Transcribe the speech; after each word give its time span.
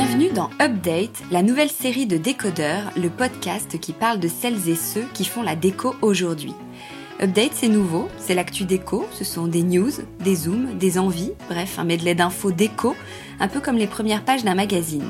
Bienvenue 0.00 0.30
dans 0.30 0.50
Update, 0.62 1.24
la 1.32 1.42
nouvelle 1.42 1.72
série 1.72 2.06
de 2.06 2.16
décodeurs, 2.16 2.92
le 2.96 3.10
podcast 3.10 3.80
qui 3.80 3.92
parle 3.92 4.20
de 4.20 4.28
celles 4.28 4.68
et 4.68 4.76
ceux 4.76 5.04
qui 5.12 5.24
font 5.24 5.42
la 5.42 5.56
déco 5.56 5.96
aujourd'hui. 6.02 6.54
Update, 7.20 7.50
c'est 7.54 7.68
nouveau, 7.68 8.06
c'est 8.16 8.36
l'actu 8.36 8.62
déco, 8.64 9.08
ce 9.10 9.24
sont 9.24 9.48
des 9.48 9.64
news, 9.64 9.90
des 10.20 10.36
zooms, 10.36 10.78
des 10.78 11.00
envies, 11.00 11.32
bref, 11.48 11.80
un 11.80 11.84
medley 11.84 12.14
d'infos 12.14 12.52
déco, 12.52 12.94
un 13.40 13.48
peu 13.48 13.58
comme 13.58 13.74
les 13.74 13.88
premières 13.88 14.24
pages 14.24 14.44
d'un 14.44 14.54
magazine. 14.54 15.08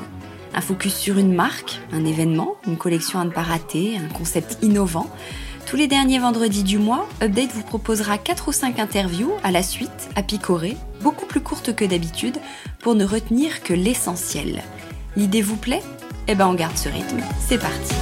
Un 0.55 0.61
focus 0.61 0.95
sur 0.95 1.19
une 1.19 1.35
marque, 1.35 1.79
un 1.91 2.03
événement, 2.03 2.55
une 2.65 2.77
collection 2.77 3.19
à 3.19 3.25
ne 3.25 3.29
pas 3.29 3.43
rater, 3.43 3.95
un 3.95 4.11
concept 4.11 4.57
innovant. 4.63 5.11
Tous 5.69 5.75
les 5.75 5.85
derniers 5.85 6.17
vendredis 6.17 6.63
du 6.63 6.79
mois, 6.79 7.07
Update 7.21 7.51
vous 7.51 7.61
proposera 7.61 8.17
4 8.17 8.47
ou 8.47 8.51
5 8.51 8.79
interviews 8.79 9.33
à 9.43 9.51
la 9.51 9.61
suite, 9.61 10.09
à 10.15 10.23
picorer, 10.23 10.75
beaucoup 11.01 11.27
plus 11.27 11.41
courtes 11.41 11.75
que 11.75 11.85
d'habitude, 11.85 12.37
pour 12.79 12.95
ne 12.95 13.05
retenir 13.05 13.61
que 13.61 13.75
l'essentiel. 13.75 14.63
L'idée 15.15 15.43
vous 15.43 15.57
plaît? 15.57 15.83
Eh 16.27 16.33
ben 16.33 16.47
on 16.47 16.55
garde 16.55 16.75
ce 16.75 16.89
rythme. 16.89 17.19
C'est 17.39 17.59
parti. 17.59 17.93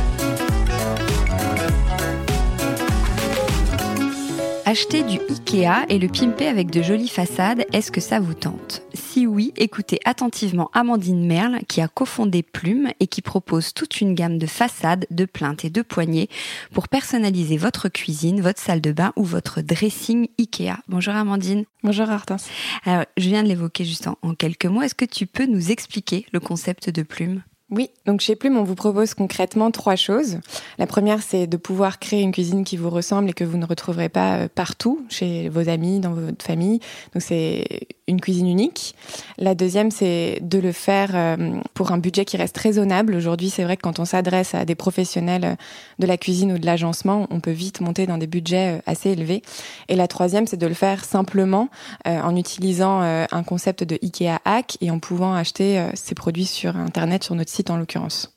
Acheter 4.64 5.04
du 5.04 5.20
Ikea 5.30 5.88
et 5.90 6.00
le 6.00 6.08
pimper 6.08 6.48
avec 6.48 6.72
de 6.72 6.82
jolies 6.82 7.10
façades, 7.10 7.66
est-ce 7.74 7.92
que 7.92 8.00
ça 8.00 8.22
vous 8.22 8.34
tente? 8.34 8.87
Si 9.18 9.26
oui, 9.26 9.52
écoutez 9.58 10.00
attentivement 10.06 10.70
Amandine 10.74 11.26
Merle 11.26 11.62
qui 11.68 11.82
a 11.82 11.88
cofondé 11.88 12.44
Plume 12.44 12.92
et 13.00 13.08
qui 13.08 13.24
propose 13.24 13.74
toute 13.74 14.00
une 14.00 14.14
gamme 14.14 14.38
de 14.38 14.46
façades, 14.46 15.08
de 15.10 15.26
plaintes 15.26 15.66
et 15.66 15.72
de 15.72 15.82
poignées 15.82 16.30
pour 16.72 16.88
personnaliser 16.88 17.58
votre 17.58 17.90
cuisine, 17.90 18.42
votre 18.42 18.60
salle 18.60 18.80
de 18.80 18.92
bain 18.92 19.14
ou 19.16 19.24
votre 19.24 19.62
dressing 19.62 20.28
Ikea. 20.38 20.84
Bonjour 20.88 21.16
Amandine. 21.16 21.66
Bonjour 21.82 22.08
Artin. 22.12 22.38
Alors, 22.86 23.06
je 23.18 23.28
viens 23.28 23.42
de 23.42 23.48
l'évoquer 23.48 23.86
juste 23.86 24.06
en, 24.06 24.20
en 24.22 24.36
quelques 24.36 24.68
mots. 24.68 24.84
Est-ce 24.84 24.94
que 24.94 25.04
tu 25.04 25.26
peux 25.26 25.48
nous 25.48 25.72
expliquer 25.72 26.28
le 26.32 26.40
concept 26.40 26.92
de 26.92 27.02
Plume? 27.02 27.42
Oui, 27.72 27.90
donc 28.06 28.22
chez 28.22 28.36
Plume, 28.36 28.56
on 28.56 28.64
vous 28.64 28.76
propose 28.76 29.16
concrètement 29.16 29.72
trois 29.72 29.96
choses. 29.96 30.38
La 30.78 30.86
première, 30.86 31.24
c'est 31.24 31.48
de 31.48 31.58
pouvoir 31.58 31.98
créer 31.98 32.22
une 32.22 32.32
cuisine 32.32 32.64
qui 32.64 32.78
vous 32.78 32.92
ressemble 32.92 33.32
et 33.32 33.34
que 33.34 33.44
vous 33.44 33.58
ne 33.58 33.66
retrouverez 33.66 34.10
pas 34.10 34.38
euh, 34.38 34.48
partout, 34.48 35.06
chez 35.10 35.50
vos 35.50 35.68
amis, 35.68 36.00
dans 36.00 36.14
votre 36.14 36.46
famille. 36.46 36.80
Donc 37.14 37.24
c'est 37.24 37.88
une 38.08 38.22
cuisine 38.22 38.48
unique. 38.48 38.96
La 39.38 39.56
deuxième, 39.56 39.92
c'est 39.92 40.40
de 40.42 40.60
le 40.60 40.72
faire 40.72 41.12
euh, 41.14 41.60
pour 41.74 41.92
un 41.92 41.98
budget 41.98 42.26
qui 42.26 42.38
reste 42.38 42.58
raisonnable. 42.58 43.16
Aujourd'hui, 43.16 43.50
c'est 43.50 43.64
vrai 43.64 43.78
que 43.78 43.82
quand 43.82 44.00
on 44.00 44.06
s'adresse 44.06 44.56
à 44.56 44.66
des 44.66 44.76
professionnels 44.76 45.46
euh, 45.46 45.56
de 46.00 46.08
la 46.08 46.18
cuisine 46.18 46.52
ou 46.54 46.58
de 46.58 46.66
l'agencement, 46.66 47.28
on 47.30 47.40
peut 47.40 47.52
vite 47.52 47.82
monter 47.82 48.08
dans 48.08 48.18
des 48.18 48.28
budgets 48.28 48.82
assez 48.86 49.12
élevés. 49.12 49.42
Et 49.90 49.96
la 49.96 50.08
troisième, 50.08 50.48
c'est 50.48 50.58
de 50.58 50.68
le 50.68 50.74
faire 50.74 51.04
simplement 51.04 51.70
en 52.06 52.36
utilisant 52.36 53.02
un 53.02 53.44
concept 53.44 53.84
de 53.84 53.98
IKEA 54.02 54.40
Hack 54.46 54.78
et 54.82 54.92
en 54.92 55.00
pouvant 55.00 55.34
acheter 55.34 55.84
ces 55.96 56.16
produits 56.16 56.46
sur 56.46 56.76
Internet, 56.78 57.24
sur 57.24 57.36
notre 57.36 57.52
site 57.52 57.70
en 57.70 57.78
l'occurrence. 57.78 58.37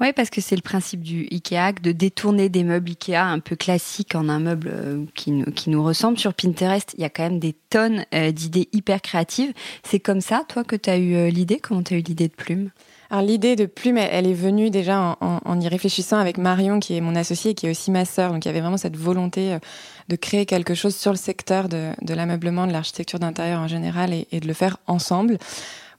Oui, 0.00 0.12
parce 0.14 0.30
que 0.30 0.40
c'est 0.40 0.56
le 0.56 0.62
principe 0.62 1.00
du 1.00 1.28
IKEA, 1.30 1.72
de 1.82 1.92
détourner 1.92 2.48
des 2.48 2.64
meubles 2.64 2.90
IKEA 2.90 3.24
un 3.24 3.38
peu 3.38 3.56
classiques 3.56 4.14
en 4.14 4.28
un 4.28 4.40
meuble 4.40 4.70
euh, 4.72 5.04
qui, 5.14 5.30
nous, 5.30 5.50
qui 5.52 5.70
nous 5.70 5.82
ressemble. 5.82 6.18
Sur 6.18 6.34
Pinterest, 6.34 6.94
il 6.96 7.02
y 7.02 7.04
a 7.04 7.10
quand 7.10 7.24
même 7.24 7.38
des 7.38 7.54
tonnes 7.70 8.04
euh, 8.14 8.30
d'idées 8.30 8.68
hyper 8.72 9.00
créatives. 9.02 9.52
C'est 9.82 10.00
comme 10.00 10.20
ça, 10.20 10.44
toi, 10.48 10.64
que 10.64 10.76
tu 10.76 10.90
as 10.90 10.98
eu 10.98 11.14
euh, 11.14 11.30
l'idée? 11.30 11.58
Comment 11.60 11.82
tu 11.82 11.94
as 11.94 11.98
eu 11.98 12.02
l'idée 12.02 12.28
de 12.28 12.34
Plume? 12.34 12.70
Alors 13.10 13.24
l'idée 13.24 13.54
de 13.54 13.66
Plume, 13.66 13.98
elle, 13.98 14.26
est 14.26 14.32
venue 14.32 14.70
déjà 14.70 15.16
en, 15.20 15.60
y 15.60 15.68
réfléchissant 15.68 16.16
avec 16.16 16.36
Marion, 16.36 16.80
qui 16.80 16.96
est 16.96 17.00
mon 17.00 17.14
associée 17.14 17.52
et 17.52 17.54
qui 17.54 17.66
est 17.66 17.70
aussi 17.70 17.90
ma 17.90 18.04
sœur. 18.04 18.32
Donc 18.32 18.44
il 18.44 18.48
y 18.48 18.50
avait 18.50 18.60
vraiment 18.60 18.78
cette 18.78 18.96
volonté 18.96 19.56
de 20.08 20.16
créer 20.16 20.46
quelque 20.46 20.74
chose 20.74 20.96
sur 20.96 21.12
le 21.12 21.16
secteur 21.16 21.68
de, 21.68 21.92
l'ameublement, 22.08 22.66
de 22.66 22.72
l'architecture 22.72 23.18
d'intérieur 23.18 23.60
en 23.60 23.68
général 23.68 24.12
et, 24.12 24.40
de 24.40 24.46
le 24.48 24.54
faire 24.54 24.78
ensemble. 24.86 25.38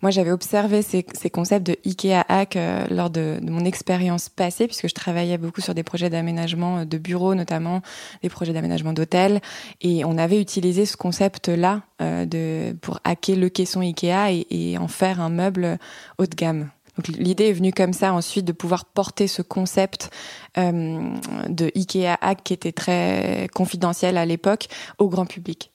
Moi, 0.02 0.12
j'avais 0.12 0.32
observé 0.32 0.82
ces, 0.82 1.04
concepts 1.30 1.66
de 1.66 1.78
IKEA 1.86 2.24
hack 2.28 2.56
euh, 2.56 2.86
lors 2.90 3.10
de, 3.10 3.40
mon 3.42 3.66
expérience 3.66 4.30
passée, 4.30 4.68
puisque 4.68 4.88
je 4.88 4.94
travaillais 4.94 5.38
beaucoup 5.38 5.62
sur 5.62 5.74
des 5.74 5.84
projets 5.84 6.10
d'aménagement 6.10 6.80
euh, 6.80 6.86
de 6.86 6.98
bureaux, 6.98 7.36
notamment 7.36 7.82
des 8.22 8.30
projets 8.30 8.54
d'aménagement 8.54 8.94
d'hôtels, 8.94 9.42
et 9.82 10.06
on 10.06 10.18
avait 10.18 10.42
utilisé 10.42 10.86
ce 10.86 10.98
concept-là 10.98 11.84
euh, 12.02 12.74
pour 12.82 13.00
hacker 13.04 13.38
le 13.38 13.50
caisson 13.50 13.82
IKEA 13.82 14.32
et, 14.50 14.78
en 14.78 14.88
faire 14.88 15.22
un 15.22 15.30
meuble 15.30 15.78
haut 16.18 16.26
de 16.26 16.36
gamme. 16.36 16.70
Donc 16.98 17.08
l'idée 17.08 17.50
est 17.50 17.54
venue 17.54 17.74
comme 17.74 17.94
ça 17.94 18.14
ensuite 18.14 18.46
de 18.46 18.52
pouvoir 18.52 18.86
porter 18.86 19.28
ce 19.28 19.42
concept 19.42 20.10
de 20.56 21.72
IKEA 21.76 22.18
hack 22.22 22.44
qui 22.44 22.54
était 22.54 22.72
très 22.72 23.50
confidentiel 23.54 24.18
à 24.18 24.26
l'époque 24.26 24.68
au 24.98 25.10
grand 25.10 25.26
public. 25.26 25.72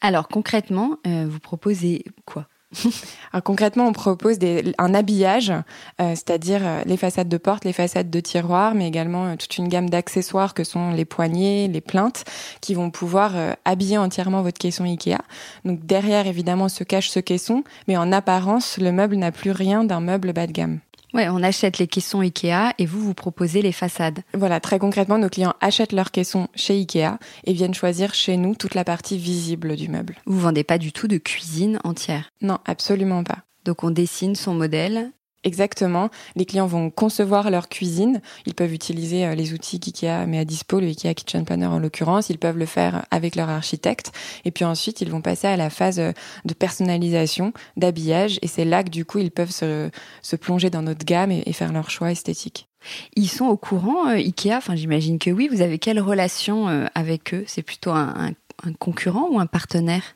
Alors 0.00 0.28
concrètement, 0.28 0.98
vous 1.04 1.40
proposez 1.40 2.04
quoi? 2.26 2.46
Alors, 3.32 3.42
concrètement, 3.42 3.86
on 3.86 3.92
propose 3.92 4.38
des, 4.38 4.74
un 4.78 4.94
habillage, 4.94 5.50
euh, 5.50 6.10
c'est-à-dire 6.10 6.60
euh, 6.64 6.82
les 6.86 6.96
façades 6.96 7.28
de 7.28 7.36
porte, 7.36 7.64
les 7.64 7.72
façades 7.72 8.10
de 8.10 8.20
tiroirs, 8.20 8.74
mais 8.74 8.88
également 8.88 9.26
euh, 9.26 9.36
toute 9.36 9.56
une 9.58 9.68
gamme 9.68 9.90
d'accessoires 9.90 10.54
que 10.54 10.64
sont 10.64 10.92
les 10.92 11.04
poignées, 11.04 11.68
les 11.68 11.80
plaintes, 11.80 12.24
qui 12.60 12.74
vont 12.74 12.90
pouvoir 12.90 13.32
habiller 13.64 13.98
entièrement 13.98 14.42
votre 14.42 14.58
caisson 14.58 14.84
Ikea. 14.84 15.18
Donc 15.64 15.84
derrière, 15.84 16.26
évidemment, 16.26 16.68
se 16.68 16.84
cache 16.84 17.10
ce 17.10 17.20
caisson, 17.20 17.64
mais 17.88 17.96
en 17.96 18.12
apparence, 18.12 18.78
le 18.78 18.92
meuble 18.92 19.16
n'a 19.16 19.32
plus 19.32 19.50
rien 19.50 19.84
d'un 19.84 20.00
meuble 20.00 20.32
bas 20.32 20.46
de 20.46 20.52
gamme. 20.52 20.78
Ouais, 21.14 21.28
on 21.28 21.42
achète 21.42 21.78
les 21.78 21.86
caissons 21.86 22.20
Ikea 22.20 22.72
et 22.78 22.86
vous, 22.86 23.00
vous 23.00 23.14
proposez 23.14 23.60
les 23.60 23.72
façades. 23.72 24.20
Voilà, 24.32 24.60
très 24.60 24.78
concrètement, 24.78 25.18
nos 25.18 25.28
clients 25.28 25.54
achètent 25.60 25.92
leurs 25.92 26.10
caissons 26.10 26.48
chez 26.54 26.74
Ikea 26.74 27.18
et 27.44 27.52
viennent 27.52 27.74
choisir 27.74 28.14
chez 28.14 28.36
nous 28.36 28.54
toute 28.54 28.74
la 28.74 28.84
partie 28.84 29.18
visible 29.18 29.76
du 29.76 29.88
meuble. 29.88 30.16
Vous 30.24 30.40
vendez 30.40 30.64
pas 30.64 30.78
du 30.78 30.92
tout 30.92 31.08
de 31.08 31.18
cuisine 31.18 31.78
entière 31.84 32.30
Non, 32.40 32.58
absolument 32.64 33.24
pas. 33.24 33.38
Donc 33.64 33.84
on 33.84 33.90
dessine 33.90 34.36
son 34.36 34.54
modèle 34.54 35.12
Exactement. 35.44 36.08
Les 36.36 36.44
clients 36.44 36.66
vont 36.66 36.90
concevoir 36.90 37.50
leur 37.50 37.68
cuisine. 37.68 38.20
Ils 38.46 38.54
peuvent 38.54 38.72
utiliser 38.72 39.26
euh, 39.26 39.34
les 39.34 39.52
outils 39.52 39.80
qu'IKEA 39.80 40.24
met 40.26 40.38
à 40.38 40.44
dispo, 40.44 40.78
le 40.78 40.86
IKEA 40.86 41.14
Kitchen 41.14 41.44
Planner 41.44 41.66
en 41.66 41.80
l'occurrence. 41.80 42.30
Ils 42.30 42.38
peuvent 42.38 42.58
le 42.58 42.66
faire 42.66 43.06
avec 43.10 43.34
leur 43.34 43.48
architecte. 43.48 44.12
Et 44.44 44.52
puis 44.52 44.64
ensuite, 44.64 45.00
ils 45.00 45.10
vont 45.10 45.20
passer 45.20 45.48
à 45.48 45.56
la 45.56 45.68
phase 45.68 45.98
euh, 45.98 46.12
de 46.44 46.54
personnalisation, 46.54 47.52
d'habillage. 47.76 48.38
Et 48.42 48.46
c'est 48.46 48.64
là 48.64 48.84
que 48.84 48.90
du 48.90 49.04
coup, 49.04 49.18
ils 49.18 49.32
peuvent 49.32 49.50
se, 49.50 49.90
plonger 50.36 50.70
dans 50.70 50.82
notre 50.82 51.04
gamme 51.04 51.32
et, 51.32 51.52
faire 51.52 51.72
leur 51.72 51.90
choix 51.90 52.12
esthétique. 52.12 52.68
Ils 53.14 53.28
sont 53.28 53.46
au 53.46 53.56
courant, 53.56 54.08
euh, 54.08 54.14
IKEA? 54.14 54.56
Enfin, 54.56 54.76
j'imagine 54.76 55.18
que 55.18 55.30
oui. 55.30 55.48
Vous 55.50 55.60
avez 55.60 55.78
quelle 55.78 56.00
relation 56.00 56.88
avec 56.94 57.34
eux? 57.34 57.44
C'est 57.48 57.62
plutôt 57.62 57.90
un 57.90 58.32
concurrent 58.78 59.28
ou 59.30 59.40
un 59.40 59.46
partenaire? 59.46 60.14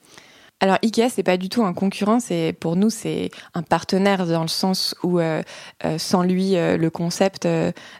Alors 0.60 0.78
Ikea 0.82 1.10
c'est 1.10 1.22
pas 1.22 1.36
du 1.36 1.50
tout 1.50 1.64
un 1.64 1.74
concurrent, 1.74 2.18
c'est 2.18 2.54
pour 2.58 2.76
nous 2.76 2.88
c'est 2.88 3.30
un 3.52 3.62
partenaire 3.62 4.26
dans 4.26 4.40
le 4.40 4.48
sens 4.48 4.94
où 5.02 5.20
euh, 5.20 5.42
euh, 5.84 5.98
sans 5.98 6.22
lui 6.22 6.56
euh, 6.56 6.78
le 6.78 6.88
concept 6.88 7.46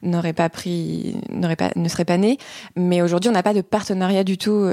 n'aurait 0.03 0.33
pas 0.33 0.49
pris, 0.49 1.17
n'aurait 1.31 1.57
pas, 1.57 1.71
ne 1.77 1.89
serait 1.89 2.07
pas 2.07 2.17
né. 2.17 2.39
Mais 2.75 3.03
aujourd'hui 3.03 3.29
on 3.29 3.35
n'a 3.35 3.43
pas 3.43 3.53
de 3.53 3.61
partenariat 3.61 4.25
du 4.25 4.39
tout 4.39 4.67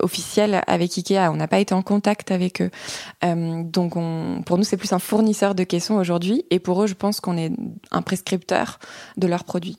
officiel 0.00 0.62
avec 0.66 0.96
Ikea, 0.98 1.30
on 1.30 1.36
n'a 1.36 1.48
pas 1.48 1.60
été 1.60 1.74
en 1.74 1.82
contact 1.82 2.30
avec 2.30 2.60
eux. 2.60 2.70
donc 3.22 3.96
on, 3.96 4.42
pour 4.44 4.58
nous 4.58 4.64
c'est 4.64 4.76
plus 4.76 4.92
un 4.92 4.98
fournisseur 4.98 5.54
de 5.54 5.64
caissons 5.64 5.94
aujourd'hui 5.94 6.44
et 6.50 6.58
pour 6.58 6.82
eux 6.82 6.86
je 6.86 6.94
pense 6.94 7.20
qu'on 7.20 7.38
est 7.38 7.52
un 7.90 8.02
prescripteur 8.02 8.78
de 9.16 9.26
leurs 9.26 9.44
produits. 9.44 9.78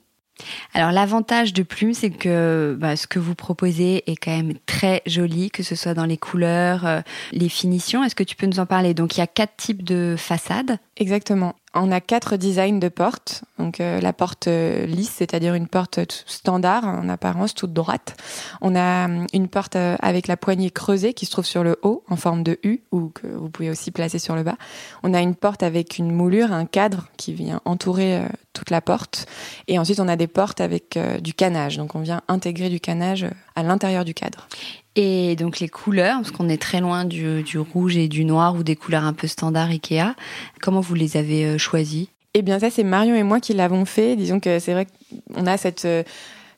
Alors 0.74 0.92
l'avantage 0.92 1.52
de 1.52 1.62
Plume, 1.62 1.94
c'est 1.94 2.10
que 2.10 2.76
bah, 2.78 2.96
ce 2.96 3.06
que 3.06 3.18
vous 3.18 3.34
proposez 3.34 4.10
est 4.10 4.16
quand 4.16 4.36
même 4.36 4.54
très 4.66 5.02
joli, 5.06 5.50
que 5.50 5.62
ce 5.62 5.74
soit 5.74 5.94
dans 5.94 6.06
les 6.06 6.16
couleurs, 6.16 6.86
euh, 6.86 7.00
les 7.32 7.48
finitions. 7.48 8.04
Est-ce 8.04 8.14
que 8.14 8.24
tu 8.24 8.36
peux 8.36 8.46
nous 8.46 8.60
en 8.60 8.66
parler? 8.66 8.94
Donc 8.94 9.16
il 9.16 9.20
y 9.20 9.22
a 9.22 9.26
quatre 9.26 9.56
types 9.56 9.82
de 9.84 10.14
façades. 10.18 10.78
Exactement. 11.02 11.56
On 11.74 11.90
a 11.90 12.00
quatre 12.00 12.36
designs 12.36 12.78
de 12.78 12.88
portes. 12.88 13.42
Donc 13.58 13.80
euh, 13.80 14.00
la 14.00 14.12
porte 14.12 14.46
euh, 14.46 14.86
lisse, 14.86 15.10
c'est-à-dire 15.16 15.54
une 15.54 15.66
porte 15.66 15.98
standard 16.26 16.84
en 16.84 17.08
apparence, 17.08 17.54
toute 17.54 17.72
droite. 17.72 18.16
On 18.60 18.76
a 18.76 19.06
hum, 19.06 19.26
une 19.32 19.48
porte 19.48 19.74
euh, 19.74 19.96
avec 20.00 20.28
la 20.28 20.36
poignée 20.36 20.70
creusée 20.70 21.12
qui 21.12 21.26
se 21.26 21.32
trouve 21.32 21.44
sur 21.44 21.64
le 21.64 21.76
haut 21.82 22.04
en 22.08 22.14
forme 22.14 22.44
de 22.44 22.60
U 22.62 22.82
ou 22.92 23.08
que 23.08 23.26
vous 23.26 23.50
pouvez 23.50 23.68
aussi 23.68 23.90
placer 23.90 24.20
sur 24.20 24.36
le 24.36 24.44
bas. 24.44 24.54
On 25.02 25.12
a 25.12 25.20
une 25.20 25.34
porte 25.34 25.64
avec 25.64 25.98
une 25.98 26.12
moulure, 26.12 26.52
un 26.52 26.66
cadre 26.66 27.08
qui 27.16 27.32
vient 27.32 27.60
entourer 27.64 28.22
toute 28.52 28.70
la 28.70 28.80
porte. 28.80 29.26
Et 29.66 29.80
ensuite 29.80 29.98
on 29.98 30.06
a 30.06 30.14
des 30.14 30.28
portes 30.28 30.60
avec 30.60 30.96
du 31.20 31.34
canage. 31.34 31.78
Donc 31.78 31.96
on 31.96 32.00
vient 32.00 32.22
intégrer 32.28 32.68
du 32.68 32.78
canage 32.78 33.26
à 33.56 33.64
l'intérieur 33.64 34.04
du 34.04 34.14
cadre. 34.14 34.46
Et 34.94 35.36
donc 35.36 35.58
les 35.60 35.68
couleurs, 35.68 36.18
parce 36.18 36.30
qu'on 36.30 36.48
est 36.48 36.60
très 36.60 36.80
loin 36.80 37.04
du, 37.04 37.42
du, 37.42 37.58
rouge 37.58 37.96
et 37.96 38.08
du 38.08 38.24
noir 38.24 38.54
ou 38.54 38.62
des 38.62 38.76
couleurs 38.76 39.04
un 39.04 39.14
peu 39.14 39.26
standard 39.26 39.70
Ikea, 39.70 40.14
comment 40.60 40.80
vous 40.80 40.94
les 40.94 41.16
avez 41.16 41.46
euh, 41.46 41.58
choisies? 41.58 42.10
Eh 42.34 42.42
bien 42.42 42.58
ça 42.58 42.68
c'est 42.70 42.84
Marion 42.84 43.14
et 43.14 43.22
moi 43.22 43.40
qui 43.40 43.54
l'avons 43.54 43.86
fait. 43.86 44.16
Disons 44.16 44.38
que 44.38 44.58
c'est 44.58 44.72
vrai 44.72 44.86
qu'on 45.34 45.46
a 45.46 45.56
cette 45.56 45.86
euh, 45.86 46.02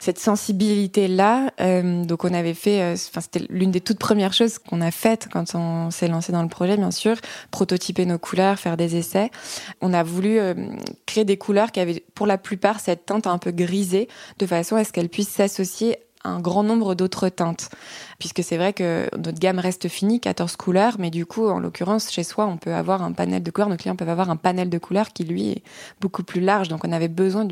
cette 0.00 0.19
sensibilité 0.19 1.06
là. 1.06 1.50
Euh, 1.60 2.04
donc 2.04 2.25
on 2.25 2.34
avait 2.34 2.54
fait, 2.54 2.94
c'était 2.96 3.46
l'une 3.48 3.70
des 3.70 3.81
toutes 3.81 3.98
premières 3.98 4.34
choses 4.34 4.58
qu'on 4.58 4.82
a 4.82 4.90
faites 4.90 5.28
quand 5.32 5.54
on 5.54 5.90
s'est 5.90 6.08
lancé 6.08 6.30
dans 6.30 6.42
le 6.42 6.48
projet, 6.48 6.76
bien 6.76 6.90
sûr, 6.90 7.16
prototyper 7.50 8.04
nos 8.04 8.19
couleurs, 8.19 8.58
faire 8.58 8.76
des 8.76 8.96
essais. 8.96 9.30
On 9.80 9.94
a 9.94 10.02
voulu 10.02 10.38
créer 11.06 11.25
des 11.25 11.38
couleurs 11.38 11.72
qui 11.72 11.80
avaient 11.80 12.04
pour 12.14 12.26
la 12.26 12.37
plupart 12.37 12.80
cette 12.80 13.06
teinte 13.06 13.26
un 13.26 13.38
peu 13.38 13.50
grisée, 13.50 14.08
de 14.38 14.46
façon 14.46 14.76
à 14.76 14.84
ce 14.84 14.92
qu'elles 14.92 15.08
puissent 15.08 15.30
s'associer 15.30 15.96
un 16.25 16.40
grand 16.40 16.62
nombre 16.62 16.94
d'autres 16.94 17.28
teintes. 17.28 17.69
Puisque 18.25 18.43
c'est 18.43 18.56
vrai 18.56 18.73
que 18.73 19.06
notre 19.19 19.38
gamme 19.38 19.59
reste 19.59 19.87
finie, 19.88 20.19
14 20.19 20.56
couleurs, 20.56 20.97
mais 20.99 21.11
du 21.11 21.26
coup, 21.26 21.47
en 21.47 21.59
l'occurrence, 21.59 22.11
chez 22.11 22.23
soi, 22.23 22.47
on 22.47 22.56
peut 22.56 22.73
avoir 22.73 23.03
un 23.03 23.12
panel 23.12 23.43
de 23.43 23.50
couleurs, 23.50 23.69
nos 23.69 23.76
clients 23.76 23.97
peuvent 23.97 24.09
avoir 24.09 24.31
un 24.31 24.37
panel 24.37 24.71
de 24.71 24.79
couleurs 24.79 25.12
qui, 25.12 25.25
lui, 25.25 25.50
est 25.50 25.62
beaucoup 26.00 26.23
plus 26.23 26.41
large. 26.41 26.69
Donc, 26.69 26.87
on 26.87 26.93
avait 26.93 27.09
besoin, 27.09 27.47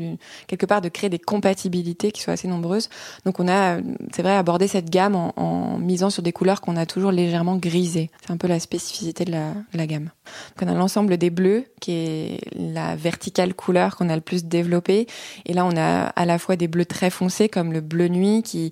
quelque 0.47 0.65
part, 0.65 0.81
de 0.81 0.89
créer 0.89 1.11
des 1.11 1.19
compatibilités 1.19 2.11
qui 2.11 2.23
soient 2.23 2.33
assez 2.33 2.47
nombreuses. 2.47 2.89
Donc, 3.23 3.39
on 3.39 3.47
a, 3.47 3.81
c'est 4.15 4.23
vrai, 4.23 4.35
abordé 4.35 4.67
cette 4.67 4.89
gamme 4.89 5.15
en, 5.15 5.77
misant 5.77 6.09
sur 6.09 6.23
des 6.23 6.31
couleurs 6.31 6.59
qu'on 6.59 6.75
a 6.75 6.87
toujours 6.87 7.11
légèrement 7.11 7.55
grisées. 7.57 8.09
C'est 8.25 8.31
un 8.31 8.37
peu 8.37 8.47
la 8.47 8.59
spécificité 8.59 9.25
de 9.25 9.31
la, 9.31 9.85
gamme. 9.85 10.09
Donc, 10.57 10.67
on 10.67 10.67
a 10.69 10.73
l'ensemble 10.73 11.17
des 11.17 11.29
bleus, 11.29 11.65
qui 11.81 11.91
est 11.91 12.39
la 12.55 12.95
verticale 12.95 13.53
couleur 13.53 13.95
qu'on 13.95 14.09
a 14.09 14.15
le 14.15 14.21
plus 14.21 14.45
développée. 14.45 15.05
Et 15.45 15.53
là, 15.53 15.67
on 15.67 15.77
a 15.77 16.05
à 16.05 16.25
la 16.25 16.39
fois 16.39 16.55
des 16.55 16.67
bleus 16.67 16.87
très 16.87 17.11
foncés, 17.11 17.47
comme 17.47 17.73
le 17.73 17.81
bleu 17.81 18.07
nuit, 18.07 18.41
qui 18.41 18.71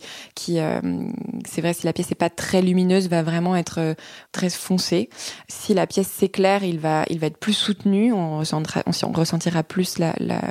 euh, 0.49 0.81
c'est 1.45 1.61
vrai, 1.61 1.73
si 1.73 1.85
la 1.85 1.90
pièce 1.93 2.09
n'est 2.09 2.15
pas 2.15 2.29
très 2.29 2.61
lumineuse, 2.61 3.09
va 3.09 3.23
vraiment 3.23 3.55
être 3.55 3.79
euh, 3.79 3.93
très 4.31 4.49
foncé. 4.49 5.09
Si 5.47 5.73
la 5.73 5.87
pièce 5.87 6.07
s'éclaire, 6.07 6.63
il 6.63 6.79
va, 6.79 7.03
il 7.09 7.19
va 7.19 7.27
être 7.27 7.37
plus 7.37 7.53
soutenu. 7.53 8.13
On 8.13 8.39
ressentira, 8.39 9.63
plus 9.63 9.99
la, 9.99 10.13
la, 10.19 10.41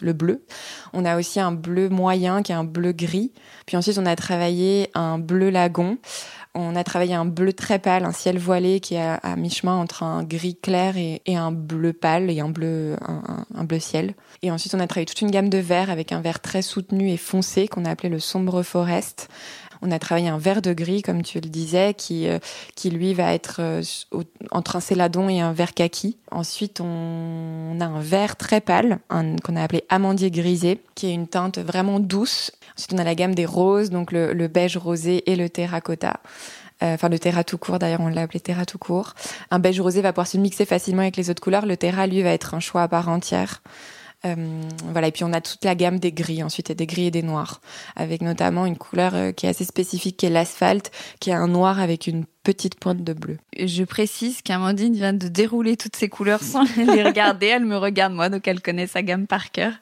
le 0.00 0.12
bleu. 0.12 0.44
On 0.92 1.04
a 1.04 1.16
aussi 1.16 1.40
un 1.40 1.52
bleu 1.52 1.88
moyen 1.88 2.42
qui 2.42 2.52
est 2.52 2.56
un 2.56 2.64
bleu 2.64 2.92
gris. 2.92 3.32
Puis 3.66 3.76
ensuite, 3.76 3.98
on 3.98 4.06
a 4.06 4.16
travaillé 4.16 4.90
un 4.94 5.18
bleu 5.18 5.50
lagon. 5.50 5.98
On 6.54 6.76
a 6.76 6.84
travaillé 6.84 7.14
un 7.14 7.24
bleu 7.24 7.54
très 7.54 7.78
pâle, 7.78 8.04
un 8.04 8.12
ciel 8.12 8.38
voilé 8.38 8.80
qui 8.80 8.94
est 8.94 9.00
à, 9.00 9.36
mi-chemin 9.36 9.74
entre 9.74 10.02
un 10.02 10.22
gris 10.22 10.56
clair 10.56 10.96
et, 10.98 11.22
un 11.26 11.50
bleu 11.50 11.94
pâle 11.94 12.30
et 12.30 12.40
un 12.40 12.50
bleu, 12.50 12.96
un, 13.54 13.64
bleu 13.64 13.80
ciel. 13.80 14.14
Et 14.42 14.50
ensuite, 14.50 14.74
on 14.74 14.80
a 14.80 14.86
travaillé 14.86 15.06
toute 15.06 15.22
une 15.22 15.30
gamme 15.30 15.48
de 15.48 15.56
verts 15.56 15.88
avec 15.88 16.12
un 16.12 16.20
vert 16.20 16.40
très 16.40 16.60
soutenu 16.60 17.10
et 17.10 17.16
foncé 17.16 17.68
qu'on 17.68 17.86
a 17.86 17.90
appelé 17.90 18.10
le 18.10 18.18
sombre 18.18 18.62
forest. 18.62 19.30
On 19.82 19.90
a 19.90 19.98
travaillé 19.98 20.28
un 20.28 20.38
vert 20.38 20.62
de 20.62 20.72
gris, 20.72 21.02
comme 21.02 21.22
tu 21.22 21.40
le 21.40 21.48
disais, 21.48 21.94
qui, 21.94 22.28
euh, 22.28 22.38
qui 22.76 22.90
lui 22.90 23.14
va 23.14 23.34
être 23.34 23.56
euh, 23.58 23.82
entre 24.50 24.76
un 24.76 24.80
céladon 24.80 25.28
et 25.28 25.40
un 25.40 25.52
vert 25.52 25.74
kaki. 25.74 26.16
Ensuite, 26.30 26.80
on 26.80 27.76
a 27.80 27.84
un 27.84 28.00
vert 28.00 28.36
très 28.36 28.60
pâle, 28.60 28.98
qu'on 29.08 29.56
a 29.56 29.62
appelé 29.62 29.84
amandier 29.88 30.30
grisé, 30.30 30.80
qui 30.94 31.08
est 31.08 31.14
une 31.14 31.26
teinte 31.26 31.58
vraiment 31.58 32.00
douce. 32.00 32.52
Ensuite, 32.78 32.94
on 32.94 32.98
a 32.98 33.04
la 33.04 33.14
gamme 33.14 33.34
des 33.34 33.46
roses, 33.46 33.90
donc 33.90 34.12
le, 34.12 34.32
le 34.32 34.48
beige 34.48 34.76
rosé 34.76 35.30
et 35.30 35.36
le 35.36 35.50
terracotta 35.50 36.20
euh, 36.82 36.94
enfin 36.94 37.08
le 37.08 37.18
terra 37.18 37.44
tout 37.44 37.58
court 37.58 37.78
d'ailleurs 37.78 38.00
on 38.00 38.08
l'a 38.08 38.22
appelé 38.22 38.40
terra 38.40 38.66
tout 38.66 38.78
court. 38.78 39.14
Un 39.50 39.58
beige 39.58 39.80
rosé 39.80 40.02
va 40.02 40.12
pouvoir 40.12 40.26
se 40.26 40.36
mixer 40.36 40.64
facilement 40.64 41.02
avec 41.02 41.16
les 41.16 41.30
autres 41.30 41.42
couleurs. 41.42 41.66
Le 41.66 41.76
terra 41.76 42.06
lui 42.06 42.22
va 42.22 42.30
être 42.30 42.54
un 42.54 42.60
choix 42.60 42.82
à 42.82 42.88
part 42.88 43.08
entière. 43.08 43.62
Euh, 44.24 44.62
voilà, 44.90 45.08
et 45.08 45.12
puis 45.12 45.24
on 45.24 45.32
a 45.32 45.40
toute 45.40 45.64
la 45.64 45.74
gamme 45.74 45.98
des 45.98 46.12
gris 46.12 46.42
ensuite, 46.42 46.70
et 46.70 46.74
des 46.74 46.86
gris 46.86 47.06
et 47.06 47.10
des 47.10 47.22
noirs, 47.22 47.60
avec 47.96 48.22
notamment 48.22 48.66
une 48.66 48.76
couleur 48.76 49.14
euh, 49.14 49.32
qui 49.32 49.46
est 49.46 49.48
assez 49.48 49.64
spécifique, 49.64 50.16
qui 50.16 50.26
est 50.26 50.30
l'asphalte, 50.30 50.92
qui 51.20 51.30
est 51.30 51.34
un 51.34 51.48
noir 51.48 51.80
avec 51.80 52.06
une 52.06 52.24
petite 52.44 52.76
pointe 52.76 53.02
de 53.02 53.12
bleu. 53.12 53.38
Je 53.58 53.84
précise 53.84 54.42
qu'Amandine 54.42 54.94
vient 54.94 55.12
de 55.12 55.28
dérouler 55.28 55.76
toutes 55.76 55.96
ces 55.96 56.08
couleurs 56.08 56.42
sans 56.42 56.64
les 56.76 57.02
regarder. 57.02 57.46
Elle 57.46 57.64
me 57.64 57.76
regarde 57.76 58.12
moi, 58.12 58.28
donc 58.28 58.46
elle 58.46 58.60
connaît 58.60 58.86
sa 58.86 59.02
gamme 59.02 59.26
par 59.26 59.50
cœur. 59.50 59.72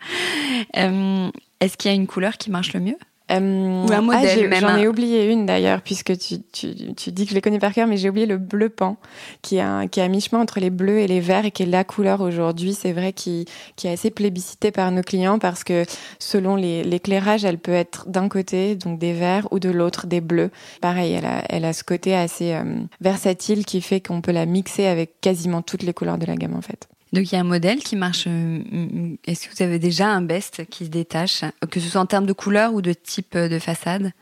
Euh, 0.76 1.30
est-ce 1.60 1.76
qu'il 1.76 1.90
y 1.90 1.92
a 1.92 1.96
une 1.96 2.06
couleur 2.06 2.38
qui 2.38 2.50
marche 2.50 2.72
le 2.72 2.80
mieux? 2.80 2.98
Euh, 3.30 3.86
Ou 3.86 3.92
un 3.92 4.00
modèle. 4.00 4.50
Ah, 4.52 4.60
J'en 4.60 4.76
ai 4.76 4.86
oublié 4.86 5.30
une 5.30 5.46
d'ailleurs, 5.46 5.82
puisque 5.82 6.16
tu, 6.18 6.36
tu, 6.52 6.94
tu, 6.94 7.12
dis 7.12 7.24
que 7.24 7.30
je 7.30 7.34
les 7.34 7.40
connais 7.40 7.58
par 7.58 7.72
cœur, 7.72 7.86
mais 7.86 7.96
j'ai 7.96 8.08
oublié 8.08 8.26
le 8.26 8.38
bleu 8.38 8.68
pan, 8.68 8.96
qui 9.42 9.56
est, 9.56 9.60
un, 9.60 9.86
qui 9.86 10.00
est 10.00 10.02
à 10.02 10.08
mi-chemin 10.08 10.40
entre 10.40 10.60
les 10.60 10.70
bleus 10.70 10.98
et 10.98 11.06
les 11.06 11.20
verts, 11.20 11.44
et 11.44 11.50
qui 11.50 11.62
est 11.62 11.66
la 11.66 11.84
couleur 11.84 12.20
aujourd'hui, 12.20 12.74
c'est 12.74 12.92
vrai, 12.92 13.12
qui, 13.12 13.46
qui 13.76 13.86
est 13.86 13.92
assez 13.92 14.10
plébiscité 14.10 14.70
par 14.70 14.90
nos 14.90 15.02
clients, 15.02 15.38
parce 15.38 15.64
que 15.64 15.84
selon 16.18 16.56
l'éclairage, 16.56 17.44
elle 17.44 17.58
peut 17.58 17.72
être 17.72 18.08
d'un 18.08 18.28
côté, 18.28 18.74
donc 18.76 18.98
des 18.98 19.12
verts, 19.12 19.48
ou 19.50 19.58
de 19.58 19.70
l'autre, 19.70 20.06
des 20.06 20.20
bleus. 20.20 20.50
Pareil, 20.80 21.12
elle 21.12 21.26
a, 21.26 21.44
elle 21.48 21.64
a 21.64 21.72
ce 21.72 21.84
côté 21.84 22.14
assez 22.14 22.54
euh, 22.54 22.64
versatile 23.00 23.64
qui 23.64 23.80
fait 23.80 24.00
qu'on 24.00 24.20
peut 24.20 24.32
la 24.32 24.46
mixer 24.46 24.86
avec 24.86 25.20
quasiment 25.20 25.62
toutes 25.62 25.82
les 25.82 25.92
couleurs 25.92 26.18
de 26.18 26.26
la 26.26 26.36
gamme, 26.36 26.56
en 26.56 26.62
fait. 26.62 26.88
Donc 27.12 27.30
il 27.30 27.34
y 27.34 27.38
a 27.38 27.40
un 27.40 27.44
modèle 27.44 27.80
qui 27.80 27.96
marche. 27.96 28.24
Euh, 28.26 29.16
est-ce 29.26 29.48
que 29.48 29.56
vous 29.56 29.62
avez 29.62 29.78
déjà 29.78 30.08
un 30.08 30.22
best 30.22 30.66
qui 30.66 30.84
se 30.84 30.90
détache, 30.90 31.44
que 31.70 31.80
ce 31.80 31.88
soit 31.88 32.00
en 32.00 32.06
termes 32.06 32.26
de 32.26 32.32
couleur 32.32 32.74
ou 32.74 32.82
de 32.82 32.92
type 32.92 33.36
de 33.36 33.58
façade? 33.58 34.12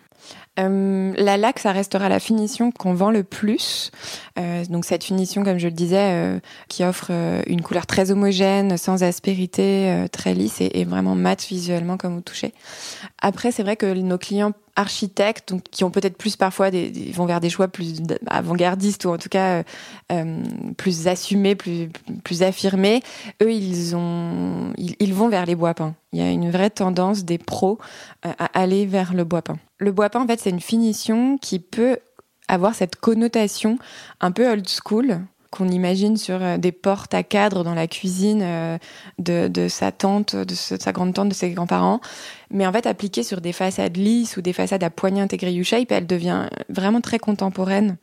Euh, 0.58 1.15
la 1.17 1.36
laque, 1.36 1.60
ça 1.60 1.72
restera 1.72 2.08
la 2.08 2.19
finition 2.19 2.72
qu'on 2.72 2.93
vend 2.93 3.10
le 3.10 3.22
plus. 3.22 3.91
Euh, 4.39 4.65
donc 4.65 4.84
cette 4.84 5.05
finition, 5.05 5.44
comme 5.44 5.58
je 5.58 5.69
le 5.69 5.72
disais, 5.72 5.96
euh, 6.01 6.41
qui 6.69 6.84
offre 6.84 7.08
euh, 7.10 7.43
une 7.46 7.63
couleur 7.63 7.86
très 7.86 8.10
homogène, 8.10 8.77
sans 8.77 9.03
aspérité, 9.05 9.91
euh, 9.91 10.08
très 10.08 10.34
lisse 10.34 10.60
et, 10.60 10.81
et, 10.81 10.84
vraiment 10.84 11.15
mat 11.15 11.44
visuellement 11.44 11.96
comme 11.96 12.15
vous 12.15 12.22
touchez. 12.22 12.53
Après, 13.22 13.53
c'est 13.53 13.63
vrai 13.63 13.77
que 13.77 13.86
nos 13.86 14.19
clients 14.19 14.53
architectes, 14.79 15.51
donc 15.51 15.63
qui 15.65 15.85
ont 15.85 15.91
peut-être 15.91 16.17
plus 16.17 16.37
parfois 16.37 16.70
des, 16.70 16.91
vont 17.13 17.27
vers 17.27 17.41
des 17.41 17.51
choix 17.51 17.69
plus 17.69 18.01
avant-gardistes 18.27 19.05
ou 19.05 19.11
en 19.11 19.19
tout 19.19 19.29
cas 19.29 19.65
plus 20.77 21.08
assumés, 21.08 21.55
plus 21.55 21.91
plus 22.25 22.43
affirmés. 22.43 23.03
Eux, 23.43 23.53
ils 23.53 23.97
ont, 23.97 24.73
ils, 24.77 25.15
vont 25.15 25.29
vers 25.29 25.47
les 25.47 25.55
bois 25.55 25.75
peints. 25.75 25.94
Il 26.13 26.20
y 26.20 26.23
a 26.23 26.31
une 26.31 26.51
vraie 26.51 26.70
tendance 26.70 27.25
des 27.25 27.39
pros 27.39 27.79
à 28.23 28.47
aller 28.58 28.87
vers 28.87 29.15
le 29.15 29.25
bois 29.25 29.43
peint. 29.43 29.58
Le 29.79 29.93
bois 29.93 30.08
peint, 30.11 30.23
en 30.23 30.27
fait, 30.27 30.41
c'est 30.41 30.51
une 30.51 30.61
finition 30.61 31.39
qui 31.39 31.58
peut 31.58 31.99
avoir 32.49 32.75
cette 32.75 32.97
connotation 32.97 33.79
un 34.20 34.31
peu 34.32 34.51
old 34.51 34.67
school 34.69 35.20
qu'on 35.50 35.69
imagine 35.69 36.17
sur 36.17 36.43
euh, 36.43 36.58
des 36.58 36.72
portes 36.72 37.14
à 37.14 37.22
cadre 37.22 37.64
dans 37.64 37.74
la 37.74 37.86
cuisine 37.86 38.40
euh, 38.43 38.78
de, 39.19 39.48
de 39.48 39.69
sa 39.69 39.93
tante, 39.93 40.36
de 40.36 40.55
sa 40.55 40.93
grande 40.93 41.14
tante, 41.14 41.31
de 41.31 41.34
ses 41.34 41.50
grands-parents. 41.50 42.00
Mais 42.50 42.67
en 42.67 42.72
fait, 42.72 42.86
appliquée 42.86 43.22
sur 43.22 43.40
des 43.40 43.52
façades 43.52 43.96
lisses 43.96 44.36
ou 44.36 44.43
des 44.43 44.52
façades 44.52 44.84
à 44.84 44.90
poignée 44.90 45.20
intégrée 45.20 45.55
U-shape, 45.55 45.90
elle 45.90 46.06
devient 46.06 46.48
vraiment 46.69 47.00
très 47.00 47.19
contemporaine. 47.19 47.96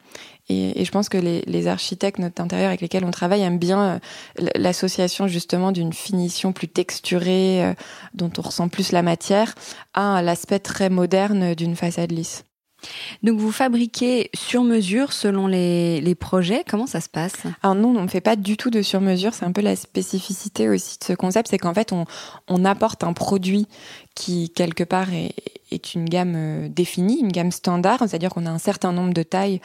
Et, 0.49 0.83
je 0.85 0.91
pense 0.91 1.09
que 1.09 1.17
les, 1.17 1.41
les 1.47 1.67
architectes 1.67 2.19
d'intérieur 2.19 2.69
avec 2.69 2.81
lesquels 2.81 3.05
on 3.05 3.11
travaille 3.11 3.41
aiment 3.41 3.59
bien 3.59 3.99
euh, 4.39 4.47
l'association 4.55 5.27
justement 5.27 5.71
d'une 5.71 5.93
finition 5.93 6.51
plus 6.51 6.67
texturée, 6.67 7.75
dont 8.13 8.31
on 8.37 8.41
ressent 8.41 8.69
plus 8.69 8.91
la 8.91 9.01
matière, 9.01 9.55
à 9.93 10.21
l'aspect 10.21 10.59
très 10.59 10.89
moderne 10.89 11.55
d'une 11.55 11.75
façade 11.75 12.11
lisse. 12.11 12.45
Donc 13.23 13.39
vous 13.39 13.51
fabriquez 13.51 14.29
sur 14.33 14.63
mesure 14.63 15.13
selon 15.13 15.47
les, 15.47 16.01
les 16.01 16.15
projets. 16.15 16.63
Comment 16.67 16.87
ça 16.87 17.01
se 17.01 17.09
passe? 17.09 17.35
Alors 17.63 17.75
non, 17.75 17.95
on 17.97 18.03
ne 18.03 18.07
fait 18.07 18.21
pas 18.21 18.35
du 18.35 18.57
tout 18.57 18.69
de 18.69 18.81
sur 18.81 19.01
mesure. 19.01 19.33
C'est 19.33 19.45
un 19.45 19.51
peu 19.51 19.61
la 19.61 19.75
spécificité 19.75 20.69
aussi 20.69 20.99
de 20.99 21.03
ce 21.03 21.13
concept, 21.13 21.49
c'est 21.49 21.57
qu'en 21.57 21.73
fait 21.73 21.91
on, 21.91 22.05
on 22.47 22.65
apporte 22.65 23.03
un 23.03 23.13
produit 23.13 23.67
qui 24.15 24.49
quelque 24.49 24.83
part 24.83 25.13
est, 25.13 25.33
est 25.71 25.93
une 25.93 26.05
gamme 26.05 26.69
définie, 26.69 27.19
une 27.19 27.31
gamme 27.31 27.51
standard, 27.51 27.99
c'est-à-dire 27.99 28.29
qu'on 28.29 28.45
a 28.45 28.49
un 28.49 28.59
certain 28.59 28.93
nombre 28.93 29.13
de 29.13 29.23
tailles 29.23 29.59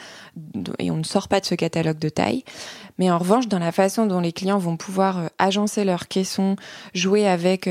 et 0.79 0.91
on 0.91 0.97
ne 0.97 1.03
sort 1.03 1.27
pas 1.27 1.39
de 1.39 1.45
ce 1.45 1.55
catalogue 1.55 1.99
de 1.99 2.09
tailles. 2.09 2.43
Mais 3.01 3.09
en 3.09 3.17
revanche, 3.17 3.47
dans 3.47 3.57
la 3.57 3.71
façon 3.71 4.05
dont 4.05 4.19
les 4.19 4.31
clients 4.31 4.59
vont 4.59 4.77
pouvoir 4.77 5.31
agencer 5.39 5.83
leur 5.83 6.07
caisson, 6.07 6.55
jouer 6.93 7.27
avec 7.27 7.67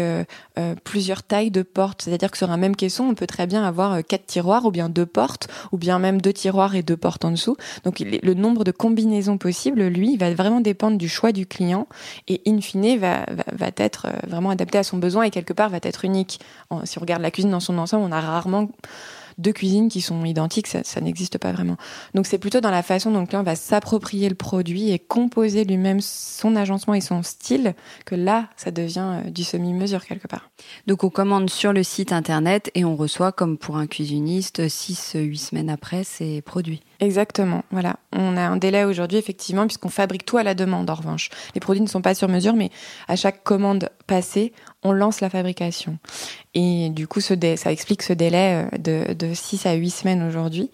plusieurs 0.83 1.23
tailles 1.23 1.53
de 1.53 1.63
portes, 1.63 2.03
c'est-à-dire 2.03 2.33
que 2.33 2.37
sur 2.37 2.51
un 2.51 2.57
même 2.57 2.75
caisson, 2.75 3.05
on 3.05 3.15
peut 3.15 3.29
très 3.29 3.47
bien 3.47 3.63
avoir 3.63 4.05
quatre 4.05 4.27
tiroirs 4.27 4.65
ou 4.65 4.73
bien 4.73 4.89
deux 4.89 5.07
portes, 5.07 5.47
ou 5.71 5.79
bien 5.79 6.01
même 6.01 6.21
deux 6.21 6.33
tiroirs 6.33 6.75
et 6.75 6.83
deux 6.83 6.97
portes 6.97 7.25
en 7.25 7.31
dessous. 7.31 7.57
Donc 7.85 8.01
le 8.01 8.35
nombre 8.35 8.65
de 8.65 8.73
combinaisons 8.73 9.39
possibles, 9.39 9.87
lui, 9.87 10.17
va 10.17 10.35
vraiment 10.35 10.61
dépendre 10.61 10.99
du 10.99 11.09
choix 11.09 11.31
du 11.31 11.47
client 11.47 11.87
et 12.27 12.43
in 12.45 12.61
fine 12.61 12.99
va, 12.99 13.25
va, 13.53 13.71
être 13.77 14.07
euh, 14.07 14.27
vraiment 14.27 14.51
adapté 14.51 14.79
à 14.79 14.83
son 14.83 14.99
besoin 14.99 15.23
et 15.23 15.31
quelque 15.31 15.53
part 15.53 15.69
va 15.69 15.79
être 15.83 16.05
unique. 16.05 16.41
Si 16.85 16.99
on 16.99 17.03
regarde 17.03 17.23
la 17.23 17.31
cuisine 17.31 17.53
dans 17.53 17.61
son 17.61 17.79
ensemble, 17.79 18.05
on 18.09 18.13
a 18.13 18.21
rarement 18.21 18.69
deux 19.41 19.53
cuisines 19.53 19.89
qui 19.89 20.01
sont 20.01 20.25
identiques, 20.25 20.67
ça, 20.67 21.01
n'existe 21.01 21.39
pas 21.39 21.53
vraiment. 21.53 21.77
Donc 22.15 22.27
c'est 22.27 22.39
plutôt 22.39 22.61
dans 22.61 22.71
la 22.71 22.83
façon 22.83 23.11
dont 23.11 23.21
le 23.21 23.27
client 23.27 23.43
va 23.43 23.57
s'approprier 23.57 24.29
le 24.29 24.35
produit 24.35 24.91
et 24.91 24.99
composer 24.99 25.65
lui-même 25.65 26.01
son 26.01 26.57
agencement 26.57 26.95
et 26.95 27.01
son 27.01 27.23
style 27.23 27.75
que 28.05 28.15
là, 28.15 28.49
ça 28.57 28.71
devient 28.71 29.23
euh, 29.27 29.31
du 29.31 29.45
semi-mesure 29.45 30.05
quelque 30.05 30.29
part. 30.29 30.51
Donc 30.87 31.05
on 31.05 31.11
commande 31.11 31.51
sur 31.51 31.73
le 31.73 31.83
site 31.83 32.13
internet 32.13 32.71
et 32.75 32.85
on 32.85 32.97
reçoit, 32.97 33.33
comme 33.33 33.59
pour 33.59 33.77
un 33.77 33.87
cuisiniste, 33.87 34.61
6-8 34.61 35.37
semaines 35.37 35.71
après 35.71 36.05
ces 36.05 36.43
produits. 36.43 36.83
Exactement, 37.01 37.65
voilà. 37.71 37.97
On 38.13 38.37
a 38.37 38.43
un 38.43 38.59
délai 38.59 38.85
aujourd'hui, 38.85 39.17
effectivement, 39.17 39.67
puisqu'on 39.67 39.89
fabrique 39.89 40.27
tout 40.27 40.37
à 40.37 40.43
la 40.43 40.55
demande, 40.55 40.91
en 40.91 40.95
revanche. 40.95 41.31
Les 41.55 41.61
produits 41.61 41.81
ne 41.81 41.89
sont 41.89 42.03
pas 42.03 42.15
sur 42.15 42.29
mesure, 42.29 42.55
mais 42.55 42.71
à 43.09 43.17
chaque 43.17 43.43
commande 43.43 43.89
passée, 44.07 44.53
on 44.83 44.93
lance 44.93 45.23
la 45.23 45.31
fabrication. 45.31 45.99
Et 46.53 46.91
du 46.91 47.09
coup, 47.09 47.21
ça 47.21 47.73
explique 47.73 48.03
ce 48.03 48.13
délai 48.13 48.67
euh, 48.75 48.79
de, 48.79 49.15
de 49.15 49.33
6 49.33 49.65
à 49.65 49.73
8 49.73 49.91
semaines 49.91 50.23
aujourd'hui. 50.23 50.71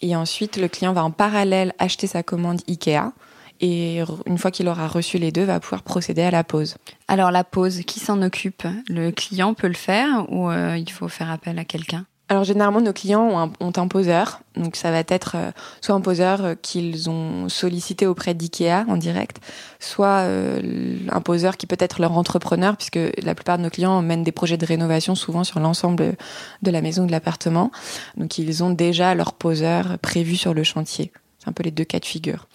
Et 0.00 0.14
ensuite, 0.14 0.58
le 0.58 0.68
client 0.68 0.92
va 0.92 1.02
en 1.02 1.10
parallèle 1.10 1.72
acheter 1.80 2.06
sa 2.06 2.22
commande 2.22 2.60
IKEA. 2.68 3.12
Et 3.60 4.00
une 4.26 4.38
fois 4.38 4.50
qu'il 4.50 4.68
aura 4.68 4.86
reçu 4.86 5.18
les 5.18 5.32
deux, 5.32 5.44
va 5.44 5.58
pouvoir 5.58 5.82
procéder 5.82 6.22
à 6.22 6.30
la 6.30 6.44
pause. 6.44 6.76
Alors 7.08 7.30
la 7.30 7.44
pause, 7.44 7.80
qui 7.86 7.98
s'en 7.98 8.20
occupe? 8.22 8.64
Le 8.88 9.10
client 9.10 9.54
peut 9.54 9.68
le 9.68 9.74
faire 9.74 10.26
ou 10.30 10.50
euh, 10.50 10.76
il 10.76 10.90
faut 10.90 11.08
faire 11.08 11.30
appel 11.30 11.58
à 11.58 11.64
quelqu'un? 11.64 12.04
Alors 12.28 12.44
généralement 12.44 12.80
nos 12.80 12.92
clients 12.92 13.22
ont 13.22 13.38
un, 13.38 13.52
ont 13.60 13.72
un, 13.76 13.86
poseur, 13.86 14.40
donc 14.56 14.76
ça 14.76 14.90
va 14.90 15.04
être 15.08 15.32
euh, 15.36 15.50
soit 15.82 15.94
un 15.94 16.00
poseur 16.00 16.44
euh, 16.44 16.54
qu'ils 16.54 17.10
ont 17.10 17.48
sollicité 17.50 18.06
auprès 18.06 18.32
d'IKEA 18.32 18.86
en 18.88 18.96
direct, 18.96 19.40
soit 19.78 20.22
euh, 20.22 20.98
un 21.10 21.20
poseur 21.20 21.58
qui 21.58 21.66
peut 21.66 21.76
être 21.78 22.00
leur 22.00 22.16
entrepreneur, 22.16 22.76
puisque 22.76 22.98
la 23.22 23.34
plupart 23.34 23.58
de 23.58 23.64
nos 23.64 23.70
clients 23.70 24.00
mènent 24.00 24.22
des 24.22 24.32
projets 24.32 24.56
de 24.56 24.64
rénovation 24.64 25.14
souvent 25.14 25.44
sur 25.44 25.60
l'ensemble 25.60 26.16
de 26.62 26.70
la 26.70 26.80
maison 26.80 27.02
ou 27.02 27.06
de 27.06 27.12
l'appartement, 27.12 27.70
donc 28.16 28.38
ils 28.38 28.64
ont 28.64 28.70
déjà 28.70 29.14
leur 29.14 29.34
poseur 29.34 29.98
prévu 29.98 30.36
sur 30.36 30.54
le 30.54 30.64
chantier. 30.64 31.12
C'est 31.38 31.50
un 31.50 31.52
peu 31.52 31.62
les 31.62 31.70
deux 31.70 31.84
cas 31.84 32.00
de 32.00 32.06
figure. 32.06 32.46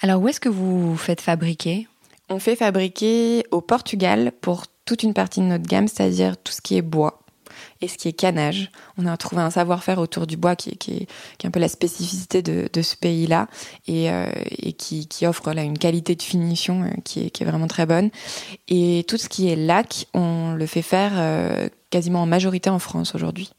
Alors 0.00 0.22
où 0.22 0.28
est-ce 0.28 0.38
que 0.38 0.48
vous 0.48 0.96
faites 0.96 1.20
fabriquer? 1.20 1.88
On 2.28 2.38
fait 2.38 2.56
fabriquer 2.56 3.44
au 3.50 3.60
Portugal 3.60 4.32
pour 4.40 4.66
toute 4.84 5.02
une 5.02 5.14
partie 5.14 5.40
de 5.40 5.46
notre 5.46 5.66
gamme, 5.66 5.88
c'est-à-dire 5.88 6.36
tout 6.36 6.52
ce 6.52 6.60
qui 6.60 6.76
est 6.76 6.82
bois 6.82 7.20
et 7.80 7.88
ce 7.88 7.96
qui 7.96 8.08
est 8.08 8.12
canage. 8.12 8.70
On 8.98 9.06
a 9.06 9.16
trouvé 9.16 9.42
un 9.42 9.50
savoir-faire 9.50 9.98
autour 9.98 10.26
du 10.26 10.36
bois 10.36 10.56
qui, 10.56 10.76
qui, 10.76 11.06
qui, 11.38 11.46
est 11.46 11.46
un 11.46 11.50
peu 11.50 11.60
la 11.60 11.68
spécificité 11.68 12.42
de, 12.42 12.68
de 12.72 12.82
ce 12.82 12.96
pays-là 12.96 13.46
et, 13.86 14.10
euh, 14.10 14.26
et 14.50 14.72
qui, 14.72 15.06
qui, 15.06 15.26
offre 15.26 15.52
là 15.52 15.62
une 15.62 15.78
qualité 15.78 16.16
de 16.16 16.22
finition 16.22 16.82
euh, 16.82 16.88
qui, 17.04 17.26
est, 17.26 17.30
qui 17.30 17.44
est 17.44 17.46
vraiment 17.46 17.68
très 17.68 17.86
bonne. 17.86 18.10
Et 18.68 19.04
tout 19.08 19.16
ce 19.16 19.28
qui 19.28 19.48
est 19.48 19.56
lac, 19.56 20.06
on 20.14 20.52
le 20.54 20.66
fait 20.66 20.82
faire 20.82 21.12
euh, 21.14 21.68
quasiment 21.90 22.22
en 22.22 22.26
majorité 22.26 22.70
en 22.70 22.78
France 22.78 23.14
aujourd'hui. 23.14 23.50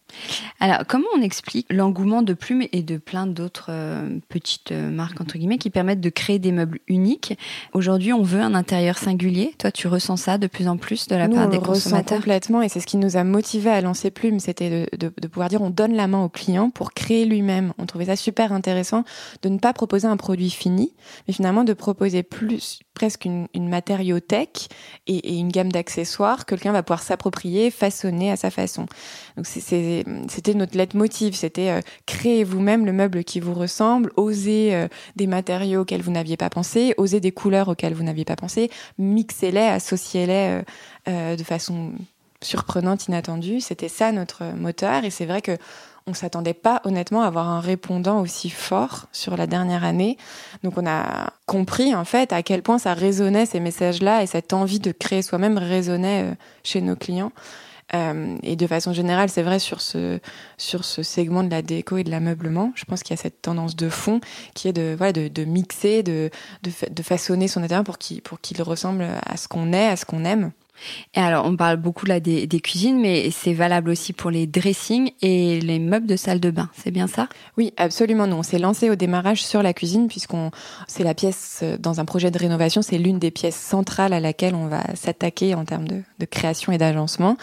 Alors, 0.60 0.80
comment 0.88 1.08
on 1.16 1.22
explique 1.22 1.66
l'engouement 1.70 2.22
de 2.22 2.34
Plume 2.34 2.64
et 2.72 2.84
de 2.84 2.98
plein 2.98 3.28
d'autres 3.28 3.68
euh, 3.70 4.20
petites 4.28 4.72
euh, 4.72 4.90
marques, 4.90 5.22
entre 5.22 5.38
guillemets, 5.38 5.58
qui 5.58 5.70
permettent 5.70 6.02
de 6.02 6.10
créer 6.10 6.40
des 6.40 6.52
meubles 6.52 6.80
uniques? 6.88 7.38
Aujourd'hui, 7.74 8.14
on 8.14 8.24
veut 8.24 8.42
un 8.42 8.56
intérieur 8.56 8.98
singulier. 8.98 9.54
Toi, 9.58 9.72
tu 9.72 9.88
ressens 9.88 10.18
ça 10.18 10.38
de 10.38 10.48
plus 10.48 10.68
en 10.68 10.78
plus 10.78 11.08
de 11.08 11.16
la 11.16 11.28
part 11.28 11.50
des 11.50 11.60
consommateurs? 11.60 12.20
complètement, 12.20 12.62
et 12.62 12.70
c'est 12.70 12.80
ce 12.80 12.88
qui 12.88 12.98
nous 12.98 13.18
a 13.18 13.24
motivé 13.24 13.70
à 13.70 13.82
lancer 13.82 14.12
Plume, 14.12 14.40
c'était 14.40 14.88
de, 14.98 15.12
de, 15.16 15.28
pouvoir 15.30 15.50
dire 15.50 15.62
on 15.62 15.70
donne 15.70 15.94
la 15.94 16.08
main 16.08 16.24
au 16.24 16.30
client 16.30 16.70
pour 16.70 16.94
créer 16.94 17.26
lui-même. 17.26 17.74
On 17.78 17.86
trouvait 17.86 18.06
ça 18.06 18.16
super 18.16 18.54
intéressant 18.54 19.04
de 19.42 19.50
ne 19.50 19.58
pas 19.58 19.74
proposer 19.74 20.08
un 20.08 20.18
produit 20.18 20.50
fini, 20.50 20.94
mais 21.28 21.34
finalement 21.34 21.64
de 21.64 21.74
proposer 21.74 22.24
plus 22.24 22.80
presque 23.00 23.24
une, 23.24 23.48
une 23.54 23.70
matériothèque 23.70 24.68
et, 25.08 25.38
une 25.38 25.48
gamme 25.48 25.72
d'accessoires 25.72 26.46
que 26.46 26.54
quelqu'un 26.56 26.74
va 26.74 26.84
pouvoir 26.84 27.02
s'approprier, 27.02 27.72
façonner 27.72 28.30
à 28.30 28.36
sa 28.36 28.52
façon. 28.52 28.88
Donc 29.38 29.48
c'était 29.48 30.54
notre 30.54 30.78
leitmotiv, 30.78 31.34
c'était 31.34 31.70
euh, 31.70 31.82
créer 32.06 32.44
vous-même 32.44 32.86
le 32.86 32.92
meuble 32.92 33.24
qui 33.24 33.40
vous 33.40 33.54
ressemble, 33.54 34.12
oser 34.18 34.76
euh, 34.76 34.90
des 35.16 35.28
matériaux 35.28 35.82
auxquels 35.82 36.02
vous 36.02 36.12
n'aviez 36.12 36.36
pas 36.36 36.50
pensé, 36.50 36.94
oser 36.98 37.22
des 37.22 37.32
couleurs 37.32 37.70
auxquelles 37.70 37.94
vous 37.94 38.04
n'aviez 38.04 38.26
pas 38.26 38.36
pensé, 38.36 38.70
mixer-les, 38.98 39.60
associer-les 39.62 40.62
euh, 41.08 41.36
de 41.38 41.44
façon 41.44 41.94
surprenante, 42.44 43.08
inattendue. 43.08 43.62
C'était 43.62 43.90
ça 43.90 44.12
notre 44.12 44.44
moteur 44.56 45.04
et 45.04 45.10
c'est 45.10 45.26
vrai 45.26 45.42
que 45.42 45.58
on 46.08 46.14
s'attendait 46.14 46.56
pas 46.56 46.82
honnêtement 46.86 47.22
à 47.22 47.28
avoir 47.28 47.48
un 47.48 47.60
répondant 47.60 48.20
aussi 48.20 48.50
fort 48.50 49.08
sur 49.12 49.38
la 49.38 49.46
dernière 49.46 49.84
année. 49.84 50.18
Donc 50.64 50.78
on 50.78 50.88
a 50.88 51.34
compris 51.46 51.94
en 51.94 52.04
fait 52.06 52.34
à 52.34 52.42
quel 52.42 52.64
point 52.64 52.80
ça 52.80 52.94
résonnait 52.94 53.46
ces 53.46 53.60
messages-là 53.60 54.24
et 54.24 54.28
cette 54.28 54.54
envie 54.54 54.80
de 54.80 54.92
créer 54.92 55.22
soi-même 55.22 55.58
résonnait 55.58 56.36
chez 56.64 56.82
nos 56.82 56.96
clients. 56.96 57.32
Euh, 57.94 58.38
et 58.44 58.56
de 58.56 58.68
façon 58.68 58.94
générale, 58.94 59.30
c'est 59.30 59.42
vrai 59.42 59.58
sur 59.58 59.82
ce 59.82 60.20
sur 60.58 60.86
ce 60.86 61.02
segment 61.02 61.44
de 61.44 61.50
la 61.50 61.62
déco 61.62 61.98
et 61.98 62.04
de 62.04 62.12
l'ameublement, 62.12 62.72
je 62.76 62.86
pense 62.86 63.02
qu'il 63.02 63.16
y 63.16 63.20
a 63.20 63.22
cette 63.22 63.42
tendance 63.42 63.76
de 63.76 63.90
fond 63.90 64.22
qui 64.54 64.68
est 64.68 64.74
de 64.74 64.94
voilà 64.96 65.12
de, 65.12 65.28
de 65.28 65.44
mixer, 65.44 66.04
de, 66.04 66.30
de, 66.64 66.72
de 66.90 67.04
façonner 67.04 67.48
son 67.48 67.64
intérieur 67.64 67.84
pour 67.84 67.98
qu'il 67.98 68.22
pour 68.22 68.40
qu'il 68.42 68.62
ressemble 68.62 69.08
à 69.26 69.38
ce 69.38 69.48
qu'on 69.48 69.74
est, 69.74 69.88
à 69.88 69.96
ce 69.96 70.06
qu'on 70.06 70.24
aime. 70.24 70.52
Et 71.14 71.20
alors, 71.20 71.46
on 71.46 71.56
parle 71.56 71.78
beaucoup 71.78 72.06
là 72.06 72.20
des, 72.20 72.48
cuisines, 72.60 73.00
mais 73.00 73.32
c'est 73.32 73.54
valable 73.54 73.90
aussi 73.90 74.14
pour 74.14 74.32
les 74.32 74.48
dressings 74.48 75.12
et 75.22 75.60
les 75.60 75.80
meubles 75.80 76.08
de 76.08 76.16
salle 76.16 76.40
de 76.40 76.52
bain. 76.52 76.70
C'est 76.74 76.92
bien 76.92 77.08
ça? 77.08 77.28
Oui, 77.58 77.74
absolument. 77.78 78.28
Nous, 78.28 78.36
on 78.36 78.44
s'est 78.44 78.60
lancé 78.60 78.90
au 78.90 78.96
démarrage 78.96 79.44
sur 79.44 79.64
la 79.64 79.74
cuisine 79.74 80.08
puisqu'on 80.08 80.52
c'est 80.88 81.04
la 81.04 81.14
pièce 81.14 81.62
euh, 81.64 81.78
dans 81.78 82.00
un 82.00 82.06
projet 82.06 82.32
de 82.32 82.38
rénovation, 82.38 82.82
c'est 82.82 82.98
l'une 82.98 83.20
des 83.20 83.32
pièces 83.32 83.60
centrales 83.60 84.14
à 84.14 84.20
laquelle 84.20 84.56
on 84.56 84.68
va 84.68 84.84
s'attaquer 84.96 85.56
en 85.56 85.66
termes 85.66 85.88
de, 85.88 86.02
de 86.20 86.26
création 86.26 86.72
et 86.72 86.78
d'agencement. 86.78 87.38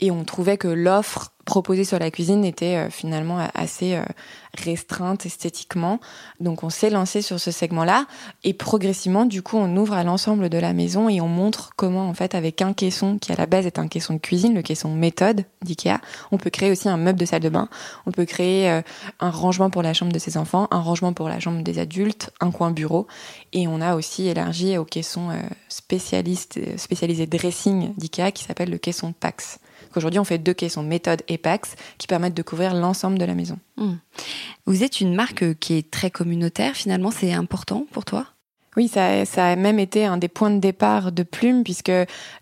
Et 0.00 0.10
on 0.10 0.24
trouvait 0.24 0.58
que 0.58 0.68
l'offre 0.68 1.32
proposée 1.48 1.84
sur 1.84 1.98
la 1.98 2.10
cuisine 2.10 2.44
était 2.44 2.76
euh, 2.76 2.90
finalement 2.90 3.38
assez 3.54 3.94
euh, 3.94 4.04
restreinte 4.52 5.24
esthétiquement. 5.24 5.98
Donc 6.40 6.62
on 6.62 6.68
s'est 6.68 6.90
lancé 6.90 7.22
sur 7.22 7.40
ce 7.40 7.50
segment-là 7.50 8.06
et 8.44 8.52
progressivement, 8.52 9.24
du 9.24 9.40
coup, 9.40 9.56
on 9.56 9.74
ouvre 9.78 9.94
à 9.94 10.04
l'ensemble 10.04 10.50
de 10.50 10.58
la 10.58 10.74
maison 10.74 11.08
et 11.08 11.22
on 11.22 11.26
montre 11.26 11.70
comment, 11.74 12.06
en 12.06 12.12
fait, 12.12 12.34
avec 12.34 12.60
un 12.60 12.74
caisson 12.74 13.16
qui 13.18 13.32
à 13.32 13.34
la 13.34 13.46
base 13.46 13.64
est 13.64 13.78
un 13.78 13.88
caisson 13.88 14.12
de 14.12 14.18
cuisine, 14.18 14.54
le 14.54 14.60
caisson 14.60 14.94
méthode 14.94 15.46
d'IKEA, 15.62 16.00
on 16.32 16.36
peut 16.36 16.50
créer 16.50 16.70
aussi 16.70 16.86
un 16.90 16.98
meuble 16.98 17.18
de 17.18 17.24
salle 17.24 17.40
de 17.40 17.48
bain. 17.48 17.70
On 18.04 18.12
peut 18.12 18.26
créer 18.26 18.70
euh, 18.70 18.82
un 19.18 19.30
rangement 19.30 19.70
pour 19.70 19.82
la 19.82 19.94
chambre 19.94 20.12
de 20.12 20.18
ses 20.18 20.36
enfants, 20.36 20.68
un 20.70 20.80
rangement 20.80 21.14
pour 21.14 21.30
la 21.30 21.40
chambre 21.40 21.62
des 21.62 21.78
adultes, 21.78 22.30
un 22.40 22.50
coin 22.50 22.72
bureau. 22.72 23.06
Et 23.54 23.66
on 23.66 23.80
a 23.80 23.94
aussi 23.94 24.28
élargi 24.28 24.76
au 24.76 24.84
caisson 24.84 25.30
spécialiste, 25.70 26.60
spécialisé 26.76 27.26
dressing 27.26 27.94
d'IKEA 27.96 28.32
qui 28.32 28.44
s'appelle 28.44 28.68
le 28.68 28.76
caisson 28.76 29.14
Pax. 29.18 29.58
Aujourd'hui, 29.96 30.20
on 30.20 30.24
fait 30.24 30.38
deux 30.38 30.54
caissons 30.54 30.82
méthode 30.82 31.22
et 31.28 31.38
Pax 31.38 31.74
qui 31.98 32.06
permettent 32.06 32.34
de 32.34 32.42
couvrir 32.42 32.74
l'ensemble 32.74 33.18
de 33.18 33.24
la 33.24 33.34
maison. 33.34 33.58
Hmm. 33.76 33.94
Vous 34.66 34.82
êtes 34.82 35.00
une 35.00 35.14
marque 35.14 35.54
qui 35.58 35.74
est 35.74 35.90
très 35.90 36.10
communautaire, 36.10 36.74
finalement, 36.74 37.10
c'est 37.10 37.32
important 37.32 37.86
pour 37.92 38.04
toi? 38.04 38.26
Oui, 38.78 38.86
ça, 38.86 39.24
a 39.44 39.56
même 39.56 39.80
été 39.80 40.04
un 40.04 40.18
des 40.18 40.28
points 40.28 40.52
de 40.52 40.60
départ 40.60 41.10
de 41.10 41.24
Plume, 41.24 41.64
puisque 41.64 41.90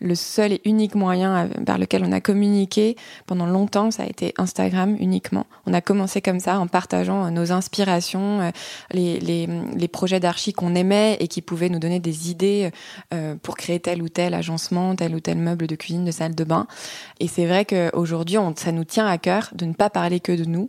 le 0.00 0.14
seul 0.14 0.52
et 0.52 0.60
unique 0.66 0.94
moyen 0.94 1.48
par 1.64 1.78
lequel 1.78 2.04
on 2.04 2.12
a 2.12 2.20
communiqué 2.20 2.94
pendant 3.24 3.46
longtemps, 3.46 3.90
ça 3.90 4.02
a 4.02 4.06
été 4.06 4.34
Instagram 4.36 4.98
uniquement. 5.00 5.46
On 5.64 5.72
a 5.72 5.80
commencé 5.80 6.20
comme 6.20 6.38
ça, 6.38 6.60
en 6.60 6.66
partageant 6.66 7.30
nos 7.30 7.52
inspirations, 7.52 8.42
euh, 8.42 8.50
les, 8.92 9.88
projets 9.88 10.20
d'archi 10.20 10.52
qu'on 10.52 10.74
aimait 10.74 11.16
et 11.20 11.28
qui 11.28 11.40
pouvaient 11.40 11.70
nous 11.70 11.78
donner 11.78 12.00
des 12.00 12.30
idées 12.30 12.70
euh, 13.14 13.34
pour 13.42 13.56
créer 13.56 13.80
tel 13.80 14.02
ou 14.02 14.10
tel 14.10 14.34
agencement, 14.34 14.94
tel 14.94 15.14
ou 15.14 15.20
tel 15.20 15.38
meuble 15.38 15.66
de 15.66 15.74
cuisine, 15.74 16.04
de 16.04 16.10
salle 16.10 16.34
de 16.34 16.44
bain. 16.44 16.66
Et 17.18 17.28
c'est 17.28 17.46
vrai 17.46 17.64
qu'aujourd'hui, 17.64 18.36
ça 18.56 18.72
nous 18.72 18.84
tient 18.84 19.06
à 19.06 19.16
cœur 19.16 19.48
de 19.54 19.64
ne 19.64 19.72
pas 19.72 19.88
parler 19.88 20.20
que 20.20 20.32
de 20.32 20.44
nous, 20.44 20.68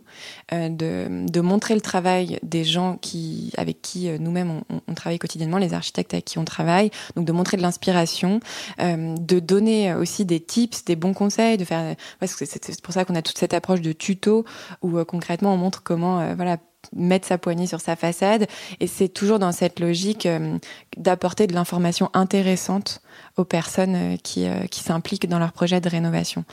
euh, 0.54 0.70
de, 0.70 1.40
montrer 1.42 1.74
le 1.74 1.82
travail 1.82 2.38
des 2.42 2.64
gens 2.64 2.96
qui, 2.96 3.52
avec 3.58 3.82
qui 3.82 4.08
nous-mêmes 4.18 4.62
on 4.88 4.94
travaille 4.94 5.18
quotidiennement 5.18 5.57
les 5.58 5.74
architectes 5.74 6.14
avec 6.14 6.24
qui 6.24 6.38
on 6.38 6.44
travaille, 6.44 6.90
donc 7.16 7.24
de 7.24 7.32
montrer 7.32 7.56
de 7.56 7.62
l'inspiration, 7.62 8.40
euh, 8.80 9.14
de 9.16 9.38
donner 9.38 9.94
aussi 9.94 10.24
des 10.24 10.40
tips, 10.40 10.84
des 10.84 10.96
bons 10.96 11.14
conseils, 11.14 11.56
de 11.56 11.64
faire. 11.64 11.96
c'est 12.24 12.82
pour 12.82 12.94
ça 12.94 13.04
qu'on 13.04 13.14
a 13.14 13.22
toute 13.22 13.38
cette 13.38 13.54
approche 13.54 13.80
de 13.80 13.92
tuto 13.92 14.44
où 14.82 14.98
euh, 14.98 15.04
concrètement 15.04 15.54
on 15.54 15.56
montre 15.56 15.82
comment, 15.82 16.20
euh, 16.20 16.34
voilà, 16.34 16.58
mettre 16.94 17.26
sa 17.26 17.38
poignée 17.38 17.66
sur 17.66 17.80
sa 17.80 17.96
façade. 17.96 18.46
Et 18.80 18.86
c'est 18.86 19.08
toujours 19.08 19.38
dans 19.38 19.52
cette 19.52 19.80
logique 19.80 20.26
euh, 20.26 20.58
d'apporter 20.96 21.46
de 21.46 21.54
l'information 21.54 22.10
intéressante 22.14 23.00
aux 23.36 23.44
personnes 23.44 23.96
euh, 23.96 24.16
qui, 24.16 24.46
euh, 24.46 24.66
qui 24.66 24.80
s'impliquent 24.80 25.28
dans 25.28 25.38
leur 25.38 25.52
projet 25.52 25.80
de 25.80 25.88
rénovation. 25.88 26.44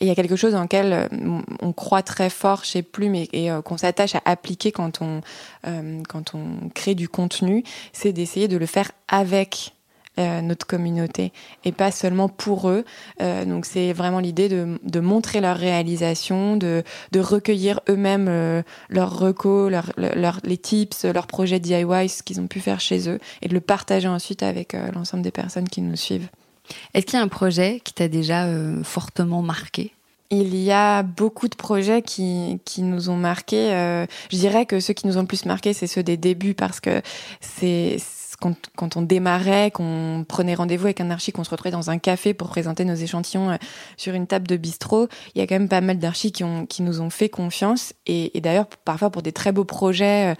Et 0.00 0.04
il 0.04 0.08
y 0.08 0.10
a 0.10 0.14
quelque 0.14 0.36
chose 0.36 0.52
dans 0.52 0.62
lequel 0.62 1.08
on 1.60 1.72
croit 1.72 2.02
très 2.02 2.30
fort 2.30 2.64
chez 2.64 2.82
Plume 2.82 3.14
et, 3.14 3.28
et 3.32 3.50
qu'on 3.64 3.76
s'attache 3.76 4.14
à 4.14 4.22
appliquer 4.26 4.70
quand 4.70 5.02
on, 5.02 5.22
quand 6.08 6.34
on 6.34 6.68
crée 6.72 6.94
du 6.94 7.08
contenu, 7.08 7.64
c'est 7.92 8.12
d'essayer 8.12 8.46
de 8.46 8.56
le 8.56 8.66
faire 8.66 8.92
avec 9.08 9.74
euh, 10.18 10.40
notre 10.40 10.66
communauté 10.66 11.32
et 11.64 11.70
pas 11.70 11.92
seulement 11.92 12.28
pour 12.28 12.68
eux. 12.68 12.84
Euh, 13.22 13.44
donc 13.44 13.66
c'est 13.66 13.92
vraiment 13.92 14.18
l'idée 14.18 14.48
de, 14.48 14.78
de, 14.82 15.00
montrer 15.00 15.40
leur 15.40 15.56
réalisation, 15.56 16.56
de, 16.56 16.82
de 17.12 17.20
recueillir 17.20 17.80
eux-mêmes 17.88 18.26
euh, 18.28 18.62
leurs 18.88 19.16
recos, 19.16 19.70
leur, 19.70 19.92
leur, 19.96 20.40
les 20.42 20.56
tips, 20.56 21.04
leurs 21.04 21.28
projets 21.28 21.60
DIY, 21.60 22.08
ce 22.08 22.24
qu'ils 22.24 22.40
ont 22.40 22.48
pu 22.48 22.58
faire 22.58 22.80
chez 22.80 23.08
eux 23.08 23.20
et 23.42 23.48
de 23.48 23.54
le 23.54 23.60
partager 23.60 24.08
ensuite 24.08 24.42
avec 24.42 24.76
l'ensemble 24.94 25.22
des 25.22 25.30
personnes 25.30 25.68
qui 25.68 25.82
nous 25.82 25.94
suivent. 25.94 26.28
Est-ce 26.94 27.06
qu'il 27.06 27.16
y 27.16 27.20
a 27.20 27.24
un 27.24 27.28
projet 27.28 27.80
qui 27.84 27.94
t'a 27.94 28.08
déjà 28.08 28.46
fortement 28.82 29.42
marqué? 29.42 29.92
Il 30.30 30.56
y 30.56 30.72
a 30.72 31.02
beaucoup 31.02 31.48
de 31.48 31.54
projets 31.54 32.02
qui, 32.02 32.60
qui 32.64 32.82
nous 32.82 33.08
ont 33.08 33.16
marqués. 33.16 33.70
je 34.30 34.36
dirais 34.36 34.66
que 34.66 34.80
ceux 34.80 34.94
qui 34.94 35.06
nous 35.06 35.16
ont 35.16 35.22
le 35.22 35.26
plus 35.26 35.44
marqués, 35.44 35.72
c'est 35.72 35.86
ceux 35.86 36.02
des 36.02 36.16
débuts 36.16 36.54
parce 36.54 36.80
que 36.80 37.02
c'est 37.40 37.98
quand, 38.40 38.54
quand 38.76 38.96
on 38.96 39.02
démarrait, 39.02 39.70
qu'on 39.70 40.24
prenait 40.26 40.54
rendez-vous 40.54 40.86
avec 40.86 41.00
un 41.00 41.10
archi, 41.10 41.32
qu'on 41.32 41.44
se 41.44 41.50
retrouvait 41.50 41.70
dans 41.70 41.90
un 41.90 41.98
café 41.98 42.34
pour 42.34 42.48
présenter 42.48 42.84
nos 42.84 42.94
échantillons 42.94 43.50
euh, 43.50 43.56
sur 43.96 44.14
une 44.14 44.26
table 44.26 44.46
de 44.46 44.56
bistrot, 44.56 45.08
il 45.34 45.40
y 45.40 45.42
a 45.42 45.46
quand 45.46 45.56
même 45.56 45.68
pas 45.68 45.80
mal 45.80 45.98
d'archis 45.98 46.32
qui, 46.32 46.44
qui 46.68 46.82
nous 46.82 47.00
ont 47.00 47.10
fait 47.10 47.28
confiance. 47.28 47.92
Et, 48.06 48.36
et 48.36 48.40
d'ailleurs, 48.40 48.66
parfois 48.84 49.10
pour 49.10 49.22
des 49.22 49.32
très 49.32 49.52
beaux 49.52 49.64
projets, 49.64 50.32
euh, 50.32 50.34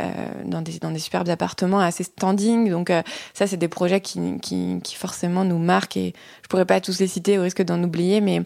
euh 0.00 0.12
dans, 0.44 0.60
des, 0.62 0.78
dans 0.78 0.90
des 0.90 0.98
superbes 0.98 1.28
appartements 1.28 1.80
assez 1.80 2.04
standing. 2.04 2.70
Donc 2.70 2.90
euh, 2.90 3.02
ça, 3.32 3.46
c'est 3.46 3.56
des 3.56 3.68
projets 3.68 4.00
qui, 4.00 4.38
qui, 4.40 4.80
qui 4.82 4.96
forcément 4.96 5.44
nous 5.44 5.58
marquent. 5.58 5.96
Et 5.96 6.14
je 6.42 6.48
pourrais 6.48 6.66
pas 6.66 6.80
tous 6.80 6.98
les 6.98 7.06
citer 7.06 7.38
au 7.38 7.42
risque 7.42 7.62
d'en 7.62 7.82
oublier, 7.82 8.20
mais 8.20 8.42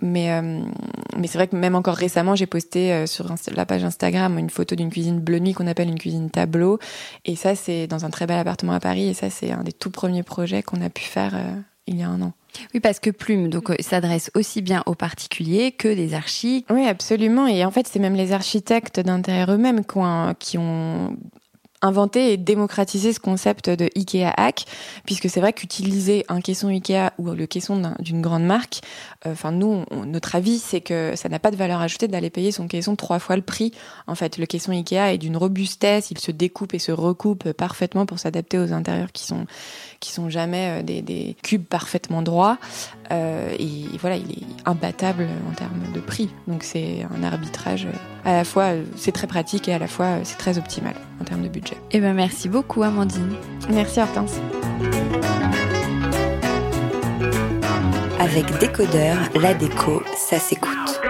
mais, 0.00 0.32
euh, 0.32 0.60
mais 1.16 1.26
c'est 1.26 1.38
vrai 1.38 1.48
que 1.48 1.56
même 1.56 1.74
encore 1.74 1.96
récemment, 1.96 2.36
j'ai 2.36 2.46
posté 2.46 2.92
euh, 2.92 3.06
sur 3.06 3.32
la 3.54 3.66
page 3.66 3.84
Instagram 3.84 4.38
une 4.38 4.50
photo 4.50 4.76
d'une 4.76 4.90
cuisine 4.90 5.18
bleu 5.18 5.40
nuit 5.40 5.54
qu'on 5.54 5.66
appelle 5.66 5.88
une 5.88 5.98
cuisine 5.98 6.30
tableau. 6.30 6.78
Et 7.24 7.34
ça, 7.34 7.54
c'est 7.56 7.86
dans 7.86 8.04
un 8.04 8.10
très 8.10 8.26
bel 8.26 8.38
appartement 8.38 8.72
à 8.72 8.80
Paris. 8.80 9.08
Et 9.08 9.14
ça, 9.14 9.28
c'est 9.30 9.50
un 9.50 9.64
des 9.64 9.72
tout 9.72 9.90
premiers 9.90 10.22
projets 10.22 10.62
qu'on 10.62 10.80
a 10.82 10.90
pu 10.90 11.02
faire 11.02 11.34
euh, 11.34 11.60
il 11.88 11.96
y 11.96 12.02
a 12.02 12.08
un 12.08 12.22
an. 12.22 12.32
Oui, 12.74 12.80
parce 12.80 13.00
que 13.00 13.10
Plume 13.10 13.48
donc 13.48 13.74
s'adresse 13.80 14.30
aussi 14.34 14.62
bien 14.62 14.82
aux 14.86 14.94
particuliers 14.94 15.72
que 15.72 15.92
des 15.92 16.14
architectes. 16.14 16.70
Oui, 16.70 16.86
absolument. 16.86 17.46
Et 17.46 17.64
en 17.64 17.70
fait, 17.70 17.88
c'est 17.88 17.98
même 17.98 18.14
les 18.14 18.32
architectes 18.32 19.00
d'intérieur 19.00 19.50
eux-mêmes 19.52 19.82
qui 20.38 20.58
ont 20.58 21.16
inventer 21.82 22.32
et 22.32 22.36
démocratiser 22.36 23.12
ce 23.12 23.20
concept 23.20 23.70
de 23.70 23.88
Ikea 23.96 24.32
hack, 24.36 24.64
puisque 25.04 25.28
c'est 25.28 25.40
vrai 25.40 25.52
qu'utiliser 25.52 26.24
un 26.28 26.40
caisson 26.40 26.68
Ikea 26.68 27.12
ou 27.18 27.30
le 27.30 27.46
caisson 27.46 27.94
d'une 28.00 28.20
grande 28.20 28.44
marque, 28.44 28.80
enfin 29.26 29.52
nous, 29.52 29.84
notre 30.06 30.36
avis, 30.36 30.58
c'est 30.58 30.80
que 30.80 31.14
ça 31.16 31.28
n'a 31.28 31.38
pas 31.38 31.50
de 31.50 31.56
valeur 31.56 31.80
ajoutée 31.80 32.08
d'aller 32.08 32.30
payer 32.30 32.52
son 32.52 32.68
caisson 32.68 32.96
trois 32.96 33.18
fois 33.18 33.36
le 33.36 33.42
prix. 33.42 33.72
En 34.06 34.14
fait, 34.14 34.38
le 34.38 34.46
caisson 34.46 34.72
Ikea 34.72 35.12
est 35.12 35.18
d'une 35.18 35.36
robustesse, 35.36 36.10
il 36.10 36.18
se 36.18 36.30
découpe 36.30 36.74
et 36.74 36.78
se 36.78 36.92
recoupe 36.92 37.52
parfaitement 37.52 38.06
pour 38.06 38.18
s'adapter 38.18 38.58
aux 38.58 38.72
intérieurs 38.72 39.12
qui 39.12 39.24
sont 39.24 39.46
qui 40.00 40.12
sont 40.12 40.30
jamais 40.30 40.80
euh, 40.80 40.82
des, 40.82 41.02
des 41.02 41.36
cubes 41.42 41.64
parfaitement 41.64 42.22
droits. 42.22 42.58
Euh, 43.10 43.54
et 43.58 43.84
voilà, 43.98 44.16
il 44.16 44.30
est 44.30 44.46
imbattable 44.64 45.26
en 45.50 45.54
termes 45.54 45.92
de 45.92 46.00
prix. 46.00 46.30
Donc 46.46 46.62
c'est 46.62 47.06
un 47.14 47.22
arbitrage 47.22 47.88
à 48.24 48.32
la 48.32 48.44
fois, 48.44 48.72
c'est 48.96 49.12
très 49.12 49.26
pratique 49.26 49.68
et 49.68 49.72
à 49.72 49.78
la 49.78 49.88
fois 49.88 50.18
c'est 50.24 50.38
très 50.38 50.58
optimal 50.58 50.94
en 51.20 51.24
termes 51.24 51.42
de 51.42 51.48
budget. 51.48 51.76
Eh 51.90 52.00
ben 52.00 52.14
merci 52.14 52.48
beaucoup 52.48 52.82
Amandine. 52.82 53.34
Merci 53.70 54.00
Hortense. 54.00 54.34
Avec 58.20 58.46
Décodeur, 58.58 59.16
la 59.40 59.54
déco, 59.54 60.02
ça 60.16 60.40
s'écoute. 60.40 61.00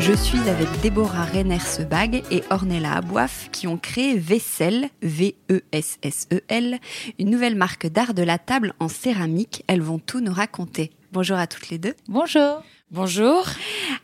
Je 0.00 0.12
suis 0.12 0.40
avec 0.48 0.66
Déborah 0.82 1.26
Renner-Sebag 1.26 2.24
et 2.32 2.42
Ornella 2.50 2.94
Aboif 2.94 3.50
qui 3.52 3.68
ont 3.68 3.76
créé 3.78 4.18
Vessel, 4.18 4.88
V-E-S-S-E-L, 5.02 6.80
une 7.20 7.30
nouvelle 7.30 7.54
marque 7.54 7.86
d'art 7.86 8.14
de 8.14 8.24
la 8.24 8.38
table 8.38 8.72
en 8.80 8.88
céramique. 8.88 9.62
Elles 9.68 9.82
vont 9.82 10.00
tout 10.00 10.20
nous 10.20 10.32
raconter. 10.32 10.90
Bonjour 11.12 11.36
à 11.36 11.46
toutes 11.46 11.70
les 11.70 11.78
deux. 11.78 11.94
Bonjour. 12.08 12.64
Bonjour. 12.90 13.46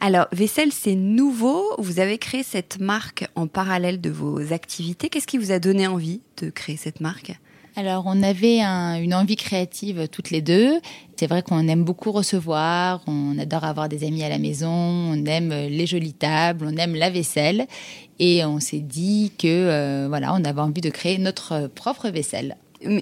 Alors, 0.01 0.29
Vessel, 0.31 0.71
c'est 0.71 0.95
nouveau. 0.95 1.65
Vous 1.79 1.99
avez 1.99 2.19
créé 2.19 2.45
cette 2.45 2.79
marque 2.79 3.29
en 3.35 3.49
parallèle 3.49 4.01
de 4.01 4.11
vos 4.11 4.53
activités. 4.53 5.09
Qu'est-ce 5.09 5.27
qui 5.27 5.39
vous 5.39 5.51
a 5.51 5.59
donné 5.59 5.89
envie 5.89 6.21
de 6.41 6.51
créer 6.51 6.77
cette 6.77 7.01
marque? 7.01 7.33
Alors, 7.79 8.05
on 8.07 8.23
avait 8.23 8.61
une 8.61 9.13
envie 9.13 9.37
créative 9.37 10.09
toutes 10.11 10.31
les 10.31 10.41
deux. 10.41 10.81
C'est 11.19 11.27
vrai 11.27 11.43
qu'on 11.43 11.69
aime 11.69 11.85
beaucoup 11.85 12.11
recevoir, 12.11 13.03
on 13.07 13.39
adore 13.39 13.65
avoir 13.65 13.91
des 13.91 14.03
amis 14.07 14.25
à 14.25 14.31
la 14.31 14.39
maison, 14.39 14.71
on 14.71 15.27
aime 15.27 15.51
les 15.51 15.87
jolies 15.87 16.15
tables, 16.15 16.67
on 16.67 16.77
aime 16.79 16.95
la 16.95 17.11
vaisselle. 17.11 17.67
Et 18.19 18.47
on 18.47 18.61
s'est 18.61 18.81
dit 18.81 19.31
que, 19.39 19.47
euh, 19.47 20.07
voilà, 20.09 20.33
on 20.33 20.43
avait 20.45 20.63
envie 20.63 20.81
de 20.81 20.89
créer 20.89 21.19
notre 21.19 21.67
propre 21.67 22.09
vaisselle. 22.09 22.57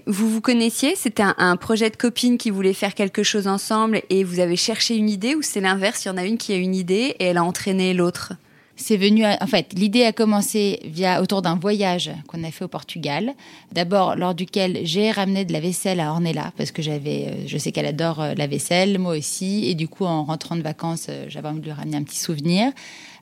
Vous 0.06 0.28
vous 0.28 0.40
connaissiez? 0.40 0.96
C'était 0.96 1.24
un, 1.36 1.56
projet 1.56 1.90
de 1.90 1.96
copine 1.96 2.36
qui 2.36 2.50
voulait 2.50 2.72
faire 2.72 2.94
quelque 2.94 3.22
chose 3.22 3.46
ensemble 3.46 4.02
et 4.10 4.24
vous 4.24 4.40
avez 4.40 4.56
cherché 4.56 4.96
une 4.96 5.08
idée 5.08 5.36
ou 5.36 5.42
c'est 5.42 5.60
l'inverse? 5.60 6.04
Il 6.04 6.08
y 6.08 6.10
en 6.10 6.16
a 6.16 6.24
une 6.24 6.38
qui 6.38 6.52
a 6.52 6.56
une 6.56 6.74
idée 6.74 7.14
et 7.20 7.26
elle 7.26 7.38
a 7.38 7.44
entraîné 7.44 7.94
l'autre? 7.94 8.32
C'est 8.76 8.96
venu, 8.96 9.24
en 9.24 9.46
fait, 9.46 9.72
l'idée 9.74 10.04
a 10.04 10.12
commencé 10.12 10.80
via 10.84 11.22
autour 11.22 11.42
d'un 11.42 11.54
voyage 11.54 12.10
qu'on 12.26 12.42
a 12.42 12.50
fait 12.50 12.64
au 12.64 12.68
Portugal. 12.68 13.32
D'abord, 13.72 14.16
lors 14.16 14.34
duquel 14.34 14.80
j'ai 14.82 15.12
ramené 15.12 15.44
de 15.44 15.52
la 15.52 15.60
vaisselle 15.60 16.00
à 16.00 16.10
Ornella 16.10 16.52
parce 16.56 16.72
que 16.72 16.82
j'avais, 16.82 17.26
euh, 17.28 17.46
je 17.46 17.56
sais 17.56 17.70
qu'elle 17.70 17.86
adore 17.86 18.20
euh, 18.20 18.34
la 18.34 18.48
vaisselle, 18.48 18.98
moi 18.98 19.16
aussi, 19.16 19.68
et 19.68 19.74
du 19.74 19.86
coup, 19.86 20.04
en 20.04 20.24
rentrant 20.24 20.56
de 20.56 20.62
vacances, 20.62 21.06
euh, 21.08 21.26
j'avais 21.28 21.48
envie 21.48 21.60
de 21.60 21.66
lui 21.66 21.72
ramener 21.72 21.96
un 21.96 22.02
petit 22.02 22.18
souvenir. 22.18 22.72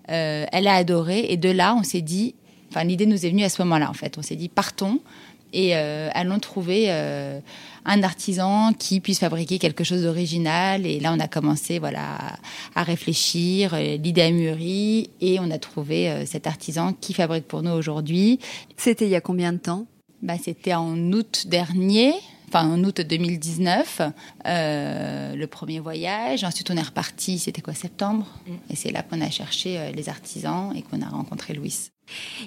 elle 0.08 0.66
a 0.66 0.74
adoré, 0.74 1.26
et 1.28 1.36
de 1.36 1.50
là, 1.50 1.76
on 1.78 1.82
s'est 1.82 2.00
dit, 2.00 2.34
enfin, 2.70 2.84
l'idée 2.84 3.06
nous 3.06 3.26
est 3.26 3.30
venue 3.30 3.44
à 3.44 3.50
ce 3.50 3.60
moment-là, 3.62 3.90
en 3.90 3.94
fait. 3.94 4.16
On 4.18 4.22
s'est 4.22 4.36
dit, 4.36 4.48
partons 4.48 5.00
et 5.52 5.74
allons 5.74 6.38
trouver 6.38 6.90
un 7.84 8.02
artisan 8.02 8.72
qui 8.72 9.00
puisse 9.00 9.18
fabriquer 9.18 9.58
quelque 9.58 9.84
chose 9.84 10.02
d'original. 10.02 10.86
Et 10.86 11.00
là, 11.00 11.12
on 11.14 11.20
a 11.20 11.28
commencé 11.28 11.78
voilà, 11.78 12.18
à 12.74 12.82
réfléchir, 12.82 13.74
euh, 13.74 13.96
l'idée 13.96 14.22
a 14.22 14.30
mûri 14.30 15.10
et 15.20 15.38
on 15.40 15.50
a 15.50 15.58
trouvé 15.58 16.08
euh, 16.08 16.26
cet 16.26 16.46
artisan 16.46 16.92
qui 16.92 17.12
fabrique 17.12 17.46
pour 17.46 17.62
nous 17.62 17.72
aujourd'hui. 17.72 18.38
C'était 18.76 19.06
il 19.06 19.10
y 19.10 19.16
a 19.16 19.20
combien 19.20 19.52
de 19.52 19.58
temps? 19.58 19.86
Bah, 20.22 20.34
C'était 20.42 20.74
en 20.74 20.96
août 21.12 21.46
dernier 21.48 22.14
enfin 22.52 22.68
en 22.68 22.84
août 22.84 23.00
2019, 23.00 24.02
euh, 24.46 25.34
le 25.34 25.46
premier 25.46 25.80
voyage. 25.80 26.44
Ensuite, 26.44 26.70
on 26.70 26.76
est 26.76 26.82
reparti, 26.82 27.38
c'était 27.38 27.62
quoi, 27.62 27.74
septembre 27.74 28.26
mm. 28.46 28.52
Et 28.70 28.76
c'est 28.76 28.90
là 28.90 29.02
qu'on 29.02 29.20
a 29.20 29.30
cherché 29.30 29.92
les 29.94 30.08
artisans 30.08 30.74
et 30.76 30.82
qu'on 30.82 31.02
a 31.02 31.08
rencontré 31.08 31.54
Louis. 31.54 31.90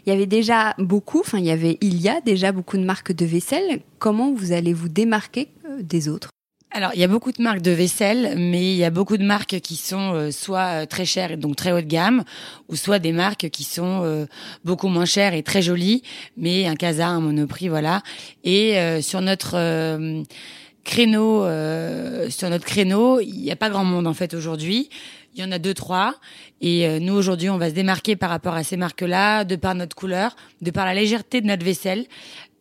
Il 0.05 0.09
y 0.09 0.11
avait 0.11 0.25
déjà 0.25 0.75
beaucoup, 0.77 1.19
enfin 1.19 1.39
il 1.39 1.45
y 1.45 1.51
avait, 1.51 1.77
il 1.81 2.01
y 2.01 2.09
a 2.09 2.21
déjà 2.21 2.51
beaucoup 2.51 2.77
de 2.77 2.83
marques 2.83 3.13
de 3.13 3.25
vaisselle. 3.25 3.81
Comment 3.99 4.33
vous 4.33 4.51
allez 4.51 4.73
vous 4.73 4.89
démarquer 4.89 5.49
euh, 5.65 5.81
des 5.81 6.07
autres? 6.07 6.29
Alors, 6.75 6.91
il 6.93 6.99
y 6.99 7.05
a 7.05 7.07
beaucoup 7.07 7.31
de 7.31 7.41
marques 7.41 7.61
de 7.61 7.71
vaisselle, 7.71 8.35
mais 8.37 8.73
il 8.73 8.75
y 8.75 8.83
a 8.83 8.89
beaucoup 8.89 9.15
de 9.15 9.23
marques 9.23 9.61
qui 9.61 9.77
sont 9.77 10.13
euh, 10.13 10.31
soit 10.31 10.81
euh, 10.81 10.85
très 10.85 11.05
chères 11.05 11.31
et 11.31 11.37
donc 11.37 11.55
très 11.55 11.71
haut 11.71 11.79
de 11.79 11.87
gamme, 11.87 12.25
ou 12.67 12.75
soit 12.75 12.99
des 12.99 13.13
marques 13.13 13.49
qui 13.49 13.63
sont 13.63 14.27
beaucoup 14.65 14.89
moins 14.89 15.05
chères 15.05 15.33
et 15.33 15.41
très 15.41 15.61
jolies, 15.61 16.03
mais 16.35 16.67
un 16.67 16.75
casa, 16.75 17.07
un 17.07 17.21
monoprix, 17.21 17.69
voilà. 17.69 18.01
Et 18.43 18.77
sur 19.01 19.21
notre 19.21 19.55
créneau, 20.83 21.45
sur 22.29 22.49
notre 22.49 22.65
créneau, 22.65 23.21
il 23.21 23.39
n'y 23.41 23.51
a 23.51 23.55
pas 23.55 23.69
grand 23.69 23.85
monde 23.85 24.07
en 24.07 24.13
fait 24.13 24.33
aujourd'hui. 24.33 24.89
Il 25.35 25.41
y 25.41 25.43
en 25.43 25.51
a 25.51 25.59
deux, 25.59 25.73
trois. 25.73 26.15
Et 26.61 26.87
euh, 26.87 26.99
nous, 26.99 27.13
aujourd'hui, 27.13 27.49
on 27.49 27.57
va 27.57 27.69
se 27.69 27.75
démarquer 27.75 28.15
par 28.15 28.29
rapport 28.29 28.53
à 28.53 28.63
ces 28.63 28.77
marques-là, 28.77 29.43
de 29.43 29.57
par 29.57 29.75
notre 29.75 29.93
couleur, 29.93 30.33
de 30.61 30.71
par 30.71 30.85
la 30.85 30.93
légèreté 30.93 31.41
de 31.41 31.47
notre 31.47 31.65
vaisselle, 31.65 32.05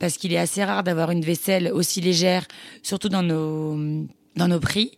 parce 0.05 0.19
qu'il 0.19 0.35
est 0.35 0.39
assez 0.39 0.63
rare 0.63 0.83
d'avoir 0.85 1.13
une 1.13 1.23
vaisselle 1.23 1.71
aussi 1.73 2.03
légère, 2.03 2.47
surtout 2.83 3.09
dans 3.09 3.23
nos, 3.23 4.05
dans 4.37 4.49
nos 4.49 4.61
prix. 4.61 4.91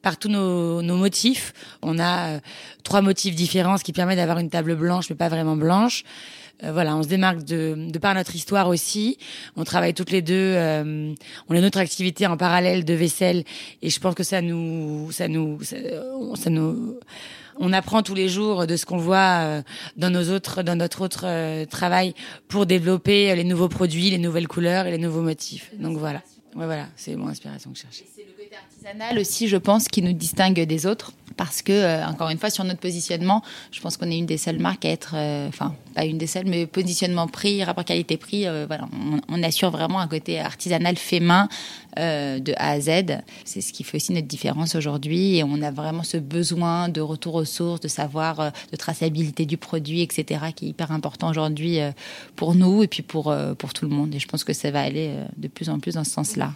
Par 0.00 0.16
tous 0.16 0.28
nos, 0.28 0.80
nos 0.80 0.96
motifs, 0.96 1.52
on 1.82 1.98
a 1.98 2.28
euh, 2.28 2.40
trois 2.84 3.02
motifs 3.02 3.34
différents, 3.34 3.78
ce 3.78 3.82
qui 3.82 3.92
permet 3.92 4.14
d'avoir 4.14 4.38
une 4.38 4.50
table 4.50 4.76
blanche, 4.76 5.10
mais 5.10 5.16
pas 5.16 5.28
vraiment 5.28 5.56
blanche. 5.56 6.04
Euh, 6.62 6.70
voilà, 6.70 6.94
on 6.94 7.02
se 7.02 7.08
démarque 7.08 7.42
de, 7.42 7.74
de 7.90 7.98
par 7.98 8.14
notre 8.14 8.36
histoire 8.36 8.68
aussi. 8.68 9.18
On 9.56 9.64
travaille 9.64 9.92
toutes 9.92 10.12
les 10.12 10.22
deux. 10.22 10.54
on 11.48 11.56
a 11.56 11.60
notre 11.60 11.78
activité 11.78 12.28
en 12.28 12.36
parallèle 12.36 12.84
de 12.84 12.94
vaisselle, 12.94 13.42
et 13.82 13.90
je 13.90 13.98
pense 13.98 14.14
que 14.14 14.22
ça 14.22 14.40
nous, 14.40 15.10
ça 15.10 15.26
nous, 15.26 15.58
ça 15.64 16.48
nous 16.48 17.00
on 17.58 17.72
apprend 17.72 18.02
tous 18.02 18.14
les 18.14 18.28
jours 18.28 18.66
de 18.66 18.76
ce 18.76 18.86
qu'on 18.86 18.98
voit 18.98 19.40
euh, 19.40 19.62
dans 19.96 20.10
nos 20.10 20.30
autres, 20.30 20.62
dans 20.62 20.76
notre 20.76 21.02
autre 21.02 21.24
euh, 21.24 21.64
travail 21.66 22.14
pour 22.48 22.66
développer 22.66 23.34
les 23.34 23.44
nouveaux 23.44 23.68
produits, 23.68 24.10
les 24.10 24.18
nouvelles 24.18 24.48
couleurs 24.48 24.86
et 24.86 24.90
les 24.90 24.98
nouveaux 24.98 25.22
motifs. 25.22 25.70
Donc 25.78 25.98
voilà. 25.98 26.22
Ouais, 26.54 26.66
voilà, 26.66 26.86
c'est 26.94 27.16
mon 27.16 27.28
inspiration 27.28 27.72
que 27.72 27.76
je 27.76 27.82
cherche. 27.82 28.02
C'est 28.14 28.24
le 28.24 28.32
côté 28.32 28.56
artisanal 28.56 29.18
aussi, 29.18 29.48
je 29.48 29.56
pense, 29.56 29.88
qui 29.88 30.02
nous 30.02 30.12
distingue 30.12 30.60
des 30.60 30.86
autres. 30.86 31.12
Parce 31.36 31.62
que 31.62 31.72
euh, 31.72 32.06
encore 32.06 32.28
une 32.28 32.38
fois 32.38 32.50
sur 32.50 32.64
notre 32.64 32.80
positionnement, 32.80 33.42
je 33.72 33.80
pense 33.80 33.96
qu'on 33.96 34.10
est 34.10 34.18
une 34.18 34.26
des 34.26 34.38
seules 34.38 34.58
marques 34.58 34.84
à 34.84 34.90
être, 34.90 35.14
euh, 35.14 35.48
enfin 35.48 35.74
pas 35.94 36.04
une 36.04 36.18
des 36.18 36.26
seules, 36.26 36.46
mais 36.46 36.66
positionnement 36.66 37.28
prix, 37.28 37.62
rapport 37.62 37.84
qualité-prix, 37.84 38.46
euh, 38.46 38.64
voilà, 38.66 38.86
on, 39.28 39.42
assure 39.42 39.70
vraiment 39.70 40.00
un 40.00 40.08
côté 40.08 40.40
artisanal 40.40 40.96
fait 40.96 41.20
main 41.20 41.48
de 41.96 42.52
A 42.56 42.70
à 42.70 42.80
Z. 42.80 43.18
C'est 43.44 43.60
ce 43.60 43.72
qui 43.72 43.84
fait 43.84 43.98
aussi 43.98 44.12
notre 44.12 44.26
différence 44.26 44.74
aujourd'hui, 44.74 45.36
et 45.36 45.44
on 45.44 45.60
a 45.60 45.70
vraiment 45.70 46.02
ce 46.02 46.16
besoin 46.16 46.88
de 46.88 47.00
retour 47.00 47.34
aux 47.34 47.44
sources, 47.44 47.80
de 47.80 47.88
savoir, 47.88 48.52
de 48.72 48.76
traçabilité 48.76 49.44
du 49.44 49.58
produit, 49.58 50.00
etc., 50.00 50.46
qui 50.56 50.66
est 50.66 50.68
hyper 50.70 50.92
important 50.92 51.28
aujourd'hui 51.28 51.78
pour 52.36 52.54
nous 52.54 52.82
et 52.82 52.88
puis 52.88 53.02
pour 53.02 53.34
pour 53.58 53.74
tout 53.74 53.84
le 53.86 53.94
monde. 53.94 54.14
Et 54.14 54.18
je 54.18 54.26
pense 54.26 54.44
que 54.44 54.54
ça 54.54 54.70
va 54.70 54.80
aller 54.80 55.10
de 55.36 55.46
plus 55.46 55.68
en 55.68 55.78
plus 55.78 55.94
dans 55.94 56.04
ce 56.04 56.10
sens-là. 56.10 56.52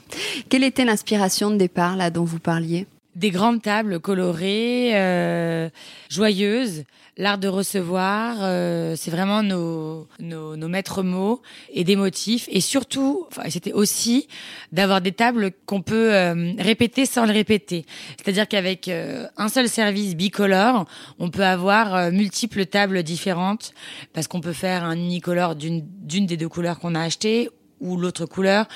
Quelle 0.48 0.64
était 0.64 0.84
l'inspiration 0.84 1.50
de 1.50 1.56
départ 1.56 1.96
là 1.96 2.10
dont 2.10 2.24
vous 2.24 2.40
parliez? 2.40 2.86
Des 3.18 3.30
grandes 3.30 3.60
tables 3.62 3.98
colorées, 3.98 4.92
euh, 4.94 5.68
joyeuses, 6.08 6.84
l'art 7.18 7.36
de 7.36 7.48
recevoir, 7.48 8.36
euh, 8.42 8.94
c'est 8.96 9.10
vraiment 9.10 9.42
nos, 9.42 10.06
nos, 10.20 10.56
nos, 10.56 10.68
maîtres 10.68 11.02
mots 11.02 11.42
et 11.72 11.82
des 11.82 11.96
motifs. 11.96 12.48
Et 12.50 12.60
surtout, 12.60 13.26
enfin, 13.28 13.50
c'était 13.50 13.72
aussi 13.72 14.28
d'avoir 14.70 15.00
des 15.00 15.10
tables 15.10 15.50
qu'on 15.66 15.82
peut 15.82 16.14
euh, 16.14 16.52
répéter 16.58 17.06
sans 17.06 17.26
le 17.26 17.32
répéter. 17.32 17.84
C'est-à-dire 18.16 18.46
qu'avec 18.46 18.86
euh, 18.86 19.26
un 19.36 19.48
seul 19.48 19.68
service 19.68 20.14
bicolore, 20.14 20.86
on 21.18 21.28
peut 21.28 21.44
avoir 21.44 21.94
euh, 21.94 22.10
multiples 22.12 22.66
tables 22.66 23.02
différentes 23.02 23.72
parce 24.12 24.28
qu'on 24.28 24.40
peut 24.40 24.52
faire 24.52 24.84
un 24.84 24.96
unicolore 24.96 25.56
d'une 25.56 25.82
d'une 25.84 26.26
des 26.26 26.36
deux 26.36 26.48
couleurs 26.48 26.78
qu'on 26.78 26.94
a 26.94 27.00
achetées 27.00 27.50
ou 27.80 27.96
l'autre 27.96 28.26
couleur, 28.26 28.66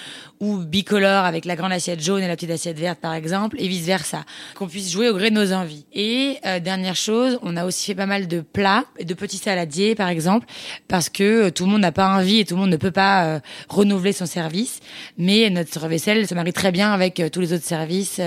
ou 0.40 0.58
bicolore 0.58 1.24
avec 1.24 1.44
la 1.44 1.56
grande 1.56 1.72
assiette 1.72 2.00
jaune 2.00 2.22
et 2.22 2.28
la 2.28 2.36
petite 2.36 2.50
assiette 2.50 2.78
verte 2.78 3.00
par 3.00 3.14
exemple, 3.14 3.56
et 3.60 3.68
vice 3.68 3.84
versa, 3.84 4.24
qu'on 4.54 4.68
puisse 4.68 4.90
jouer 4.90 5.08
au 5.08 5.14
gré 5.14 5.30
de 5.30 5.34
nos 5.34 5.52
envies. 5.52 5.84
Et 5.92 6.38
euh, 6.46 6.60
dernière 6.60 6.96
chose, 6.96 7.38
on 7.42 7.56
a 7.56 7.64
aussi 7.64 7.86
fait 7.86 7.94
pas 7.94 8.06
mal 8.06 8.28
de 8.28 8.40
plats 8.40 8.84
de 9.02 9.14
petits 9.14 9.38
saladiers 9.38 9.94
par 9.94 10.08
exemple, 10.08 10.46
parce 10.88 11.08
que 11.08 11.46
euh, 11.46 11.50
tout 11.50 11.64
le 11.64 11.70
monde 11.70 11.82
n'a 11.82 11.92
pas 11.92 12.16
envie 12.16 12.38
et 12.40 12.44
tout 12.44 12.54
le 12.54 12.60
monde 12.60 12.70
ne 12.70 12.76
peut 12.76 12.90
pas 12.90 13.24
euh, 13.24 13.40
renouveler 13.68 14.12
son 14.12 14.26
service, 14.26 14.80
mais 15.18 15.50
notre 15.50 15.86
vaisselle 15.88 16.26
se 16.26 16.34
marie 16.34 16.52
très 16.52 16.72
bien 16.72 16.92
avec 16.92 17.22
tous 17.32 17.40
les 17.40 17.52
autres 17.52 17.64
services 17.64 18.20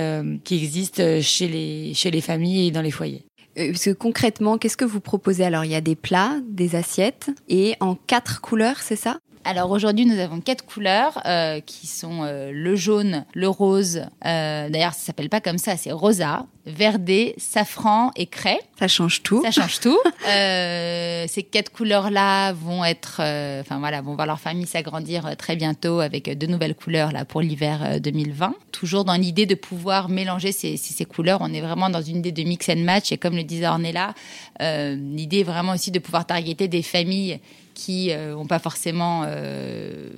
qui 0.43 0.55
existent 0.55 1.03
chez 1.21 1.47
les 1.47 1.93
chez 1.93 2.11
les 2.11 2.21
familles 2.21 2.67
et 2.67 2.71
dans 2.71 2.81
les 2.81 2.91
foyers. 2.91 3.23
Parce 3.55 3.85
que 3.85 3.91
concrètement, 3.91 4.57
qu'est-ce 4.57 4.77
que 4.77 4.85
vous 4.85 4.99
proposez? 4.99 5.45
Alors, 5.45 5.63
il 5.63 5.71
y 5.71 5.75
a 5.75 5.81
des 5.81 5.95
plats, 5.95 6.39
des 6.49 6.75
assiettes, 6.75 7.29
et 7.47 7.75
en 7.79 7.95
quatre 7.95 8.41
couleurs, 8.41 8.81
c'est 8.81 8.97
ça? 8.97 9.17
Alors 9.45 9.69
aujourd'hui, 9.69 10.07
nous 10.07 10.17
avons 10.17 10.41
quatre 10.41 10.65
couleurs 10.65 11.21
euh, 11.27 11.59
qui 11.59 11.85
sont 11.85 12.23
euh, 12.23 12.51
le 12.51 12.75
jaune, 12.75 13.25
le 13.35 13.47
rose. 13.47 14.01
Euh, 14.25 14.69
D'ailleurs, 14.69 14.95
ça 14.95 15.05
s'appelle 15.05 15.29
pas 15.29 15.39
comme 15.39 15.59
ça, 15.59 15.77
c'est 15.77 15.91
rosa, 15.91 16.47
verdé, 16.65 17.35
safran 17.37 18.11
et 18.15 18.25
craie. 18.25 18.57
Ça 18.79 18.87
change 18.87 19.21
tout. 19.21 19.43
Ça 19.43 19.51
change 19.51 19.79
tout. 19.79 19.99
Ces 20.25 21.43
quatre 21.43 21.71
couleurs-là 21.71 22.53
vont 22.53 22.83
être, 22.83 23.21
enfin 23.61 23.77
voilà, 23.77 24.01
vont 24.01 24.15
voir 24.15 24.25
leur 24.25 24.39
famille 24.39 24.65
s'agrandir 24.65 25.37
très 25.37 25.55
bientôt 25.55 25.99
avec 25.99 26.35
de 26.35 26.47
nouvelles 26.47 26.75
couleurs 26.75 27.11
là 27.11 27.23
pour 27.23 27.41
l'hiver 27.41 28.01
2020. 28.01 28.55
Toujours 28.71 29.05
dans 29.05 29.13
l'idée 29.13 29.45
de 29.45 29.55
pouvoir 29.55 30.09
mélanger 30.09 30.51
ces, 30.51 30.75
ces, 30.75 30.93
ces, 30.93 31.05
couleurs. 31.05 31.39
On 31.41 31.53
est 31.53 31.61
vraiment 31.61 31.91
dans 31.91 32.01
une 32.01 32.17
idée 32.17 32.31
de 32.31 32.41
mix 32.41 32.67
and 32.69 32.77
match 32.77 33.11
et 33.11 33.17
comme 33.17 33.35
le 33.35 33.43
disait 33.43 33.67
Ornella, 33.67 34.15
l'idée 34.59 35.41
est 35.41 35.43
vraiment 35.43 35.73
aussi 35.73 35.91
de 35.91 35.99
pouvoir 35.99 36.25
targeter 36.25 36.67
des 36.67 36.81
familles 36.81 37.39
qui 37.75 38.07
n'ont 38.07 38.43
euh, 38.43 38.45
pas 38.45 38.57
forcément 38.57 39.23
euh, 39.27 40.09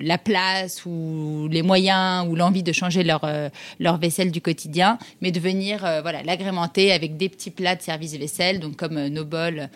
la 0.00 0.18
place 0.18 0.84
ou 0.86 1.48
les 1.50 1.62
moyens 1.62 2.28
ou 2.28 2.36
l'envie 2.36 2.62
de 2.62 2.72
changer 2.72 3.02
leur, 3.02 3.24
euh, 3.24 3.48
leur 3.80 3.96
vaisselle 3.96 4.30
du 4.30 4.40
quotidien, 4.40 4.98
mais 5.20 5.32
de 5.32 5.40
venir 5.40 5.80
voilà, 6.02 6.22
l'agrémenter 6.22 6.92
avec 6.92 7.16
des 7.16 7.28
petits 7.28 7.50
plats 7.50 7.74
de 7.74 7.82
service 7.82 8.14
vaisselle, 8.14 8.60
donc 8.60 8.76
comme 8.76 9.08
nos 9.08 9.24
bols 9.24 9.68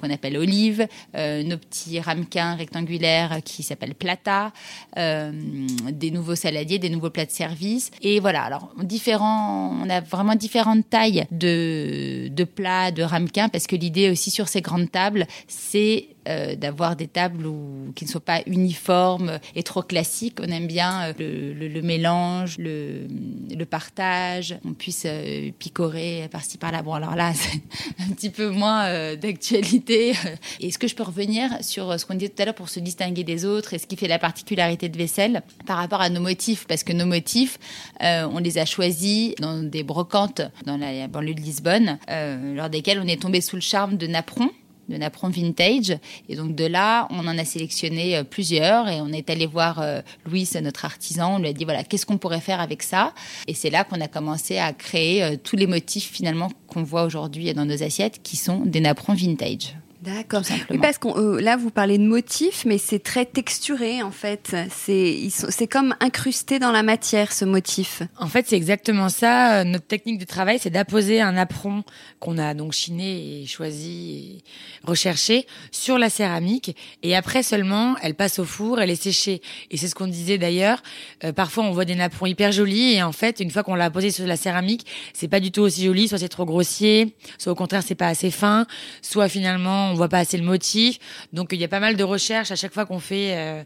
qu'on 0.00 0.08
appelle 0.08 0.38
olive, 0.38 0.86
nos 1.14 1.56
petits 1.58 2.00
ramequins 2.00 2.54
rectangulaires 2.54 3.40
qui 3.44 3.62
s'appellent 3.62 3.94
plata, 3.94 4.52
des 4.96 6.10
nouveaux 6.10 6.36
saladiers, 6.36 6.78
des 6.78 6.88
nouveaux 6.88 7.10
plats 7.10 7.26
de 7.26 7.30
service. 7.30 7.90
Et 8.00 8.20
voilà, 8.20 8.44
alors 8.44 8.72
différents, 8.82 9.76
on 9.82 9.90
a 9.90 10.00
vraiment 10.00 10.34
différentes 10.34 10.88
tailles 10.88 11.26
de, 11.30 12.28
de 12.28 12.44
plats, 12.44 12.90
de 12.92 13.02
ramequins, 13.02 13.48
parce 13.48 13.66
que 13.66 13.76
l'idée 13.76 14.08
aussi 14.08 14.30
sur 14.30 14.48
ces 14.48 14.62
grandes 14.62 14.90
tables, 14.90 15.26
c'est 15.48 16.15
euh, 16.26 16.56
d'avoir 16.56 16.96
des 16.96 17.06
tables 17.06 17.46
qui 17.94 18.04
ne 18.04 18.10
soient 18.10 18.20
pas 18.20 18.40
uniformes 18.46 19.38
et 19.54 19.62
trop 19.62 19.82
classiques. 19.82 20.38
On 20.40 20.48
aime 20.48 20.66
bien 20.66 21.14
euh, 21.20 21.54
le, 21.54 21.82
mélange, 21.82 22.58
le, 22.58 23.06
le, 23.54 23.64
partage, 23.64 24.58
on 24.64 24.72
puisse 24.72 25.04
euh, 25.06 25.50
picorer 25.56 26.28
par-ci 26.32 26.58
par-là. 26.58 26.82
Bon, 26.82 26.94
alors 26.94 27.14
là, 27.14 27.32
c'est 27.34 27.60
un 28.02 28.12
petit 28.12 28.30
peu 28.30 28.50
moins 28.50 29.14
d'actualité. 29.14 30.14
Est-ce 30.60 30.78
que 30.78 30.88
je 30.88 30.96
peux 30.96 31.04
revenir 31.04 31.50
sur 31.62 31.98
ce 31.98 32.04
qu'on 32.04 32.14
disait 32.14 32.30
tout 32.30 32.42
à 32.42 32.46
l'heure 32.46 32.54
pour 32.54 32.70
se 32.70 32.80
distinguer 32.80 33.22
des 33.22 33.44
autres 33.44 33.74
et 33.74 33.78
ce 33.78 33.86
qui 33.86 33.96
fait 33.96 34.08
la 34.08 34.18
particularité 34.18 34.88
de 34.88 34.98
vaisselle 34.98 35.42
par 35.64 35.76
rapport 35.76 36.00
à 36.00 36.10
nos 36.10 36.20
motifs 36.20 36.66
Parce 36.66 36.82
que 36.82 36.92
nos 36.92 37.06
motifs, 37.06 37.58
on 38.00 38.38
les 38.38 38.58
a 38.58 38.64
choisis 38.64 39.34
dans 39.36 39.62
des 39.62 39.84
brocantes 39.84 40.42
dans 40.64 40.76
la 40.76 41.06
banlieue 41.06 41.34
de 41.34 41.40
Lisbonne, 41.40 41.98
lors 42.08 42.70
desquelles 42.70 43.00
on 43.00 43.06
est 43.06 43.22
tombé 43.22 43.40
sous 43.40 43.56
le 43.56 43.62
charme 43.62 43.96
de 43.96 44.06
napron 44.06 44.50
de 44.88 44.96
napron 44.96 45.28
vintage. 45.28 45.96
Et 46.28 46.36
donc 46.36 46.54
de 46.54 46.64
là, 46.64 47.06
on 47.10 47.26
en 47.26 47.38
a 47.38 47.44
sélectionné 47.44 48.16
euh, 48.16 48.24
plusieurs 48.24 48.88
et 48.88 49.00
on 49.00 49.08
est 49.08 49.30
allé 49.30 49.46
voir 49.46 49.80
euh, 49.80 50.00
Louis, 50.26 50.48
notre 50.62 50.84
artisan. 50.84 51.36
On 51.36 51.38
lui 51.38 51.48
a 51.48 51.52
dit 51.52 51.64
voilà, 51.64 51.84
qu'est-ce 51.84 52.06
qu'on 52.06 52.18
pourrait 52.18 52.40
faire 52.40 52.60
avec 52.60 52.82
ça? 52.82 53.12
Et 53.46 53.54
c'est 53.54 53.70
là 53.70 53.84
qu'on 53.84 54.00
a 54.00 54.08
commencé 54.08 54.58
à 54.58 54.72
créer 54.72 55.22
euh, 55.22 55.36
tous 55.42 55.56
les 55.56 55.66
motifs 55.66 56.10
finalement 56.10 56.50
qu'on 56.68 56.82
voit 56.82 57.04
aujourd'hui 57.04 57.52
dans 57.54 57.64
nos 57.64 57.82
assiettes 57.82 58.20
qui 58.22 58.36
sont 58.36 58.60
des 58.60 58.80
napperons 58.80 59.14
vintage. 59.14 59.76
D'accord. 60.06 60.42
Oui, 60.70 60.78
parce 60.78 60.98
que 60.98 61.08
euh, 61.08 61.40
là, 61.40 61.56
vous 61.56 61.70
parlez 61.70 61.98
de 61.98 62.04
motifs, 62.04 62.64
mais 62.64 62.78
c'est 62.78 63.00
très 63.00 63.24
texturé 63.24 64.04
en 64.04 64.12
fait. 64.12 64.54
C'est 64.70 65.28
c'est 65.30 65.66
comme 65.66 65.96
incrusté 65.98 66.60
dans 66.60 66.70
la 66.70 66.84
matière 66.84 67.32
ce 67.32 67.44
motif. 67.44 68.02
En 68.16 68.28
fait, 68.28 68.46
c'est 68.48 68.56
exactement 68.56 69.08
ça. 69.08 69.60
Euh, 69.60 69.64
notre 69.64 69.86
technique 69.86 70.18
de 70.18 70.24
travail, 70.24 70.60
c'est 70.60 70.70
d'apposer 70.70 71.20
un 71.20 71.36
apron 71.36 71.82
qu'on 72.20 72.38
a 72.38 72.54
donc 72.54 72.72
chiné 72.72 73.42
et 73.42 73.46
choisi 73.46 73.96
et 74.06 74.86
recherché 74.86 75.46
sur 75.72 75.98
la 75.98 76.08
céramique, 76.08 76.76
et 77.02 77.16
après 77.16 77.42
seulement, 77.42 77.96
elle 78.00 78.14
passe 78.14 78.38
au 78.38 78.44
four, 78.44 78.80
elle 78.80 78.90
est 78.90 79.02
séchée. 79.02 79.42
Et 79.72 79.76
c'est 79.76 79.88
ce 79.88 79.96
qu'on 79.96 80.06
disait 80.06 80.38
d'ailleurs. 80.38 80.84
Euh, 81.24 81.32
parfois, 81.32 81.64
on 81.64 81.72
voit 81.72 81.84
des 81.84 81.96
napperons 81.96 82.26
hyper 82.26 82.52
jolis, 82.52 82.94
et 82.94 83.02
en 83.02 83.12
fait, 83.12 83.40
une 83.40 83.50
fois 83.50 83.64
qu'on 83.64 83.74
l'a 83.74 83.90
posé 83.90 84.12
sur 84.12 84.26
la 84.26 84.36
céramique, 84.36 84.86
c'est 85.14 85.28
pas 85.28 85.40
du 85.40 85.50
tout 85.50 85.62
aussi 85.62 85.84
joli. 85.84 86.06
Soit 86.06 86.18
c'est 86.18 86.28
trop 86.28 86.44
grossier, 86.44 87.16
soit 87.38 87.50
au 87.50 87.56
contraire, 87.56 87.82
c'est 87.84 87.96
pas 87.96 88.06
assez 88.06 88.30
fin, 88.30 88.66
soit 89.02 89.28
finalement 89.28 89.90
on 89.90 89.95
voit 89.96 90.08
pas 90.08 90.18
assez 90.18 90.36
le 90.36 90.44
motif. 90.44 90.98
Donc 91.32 91.48
il 91.52 91.60
y 91.60 91.64
a 91.64 91.68
pas 91.68 91.80
mal 91.80 91.96
de 91.96 92.04
recherches 92.04 92.50
à 92.50 92.56
chaque 92.56 92.72
fois 92.72 92.86
qu'on 92.86 93.00
fait 93.00 93.36
euh, 93.36 93.62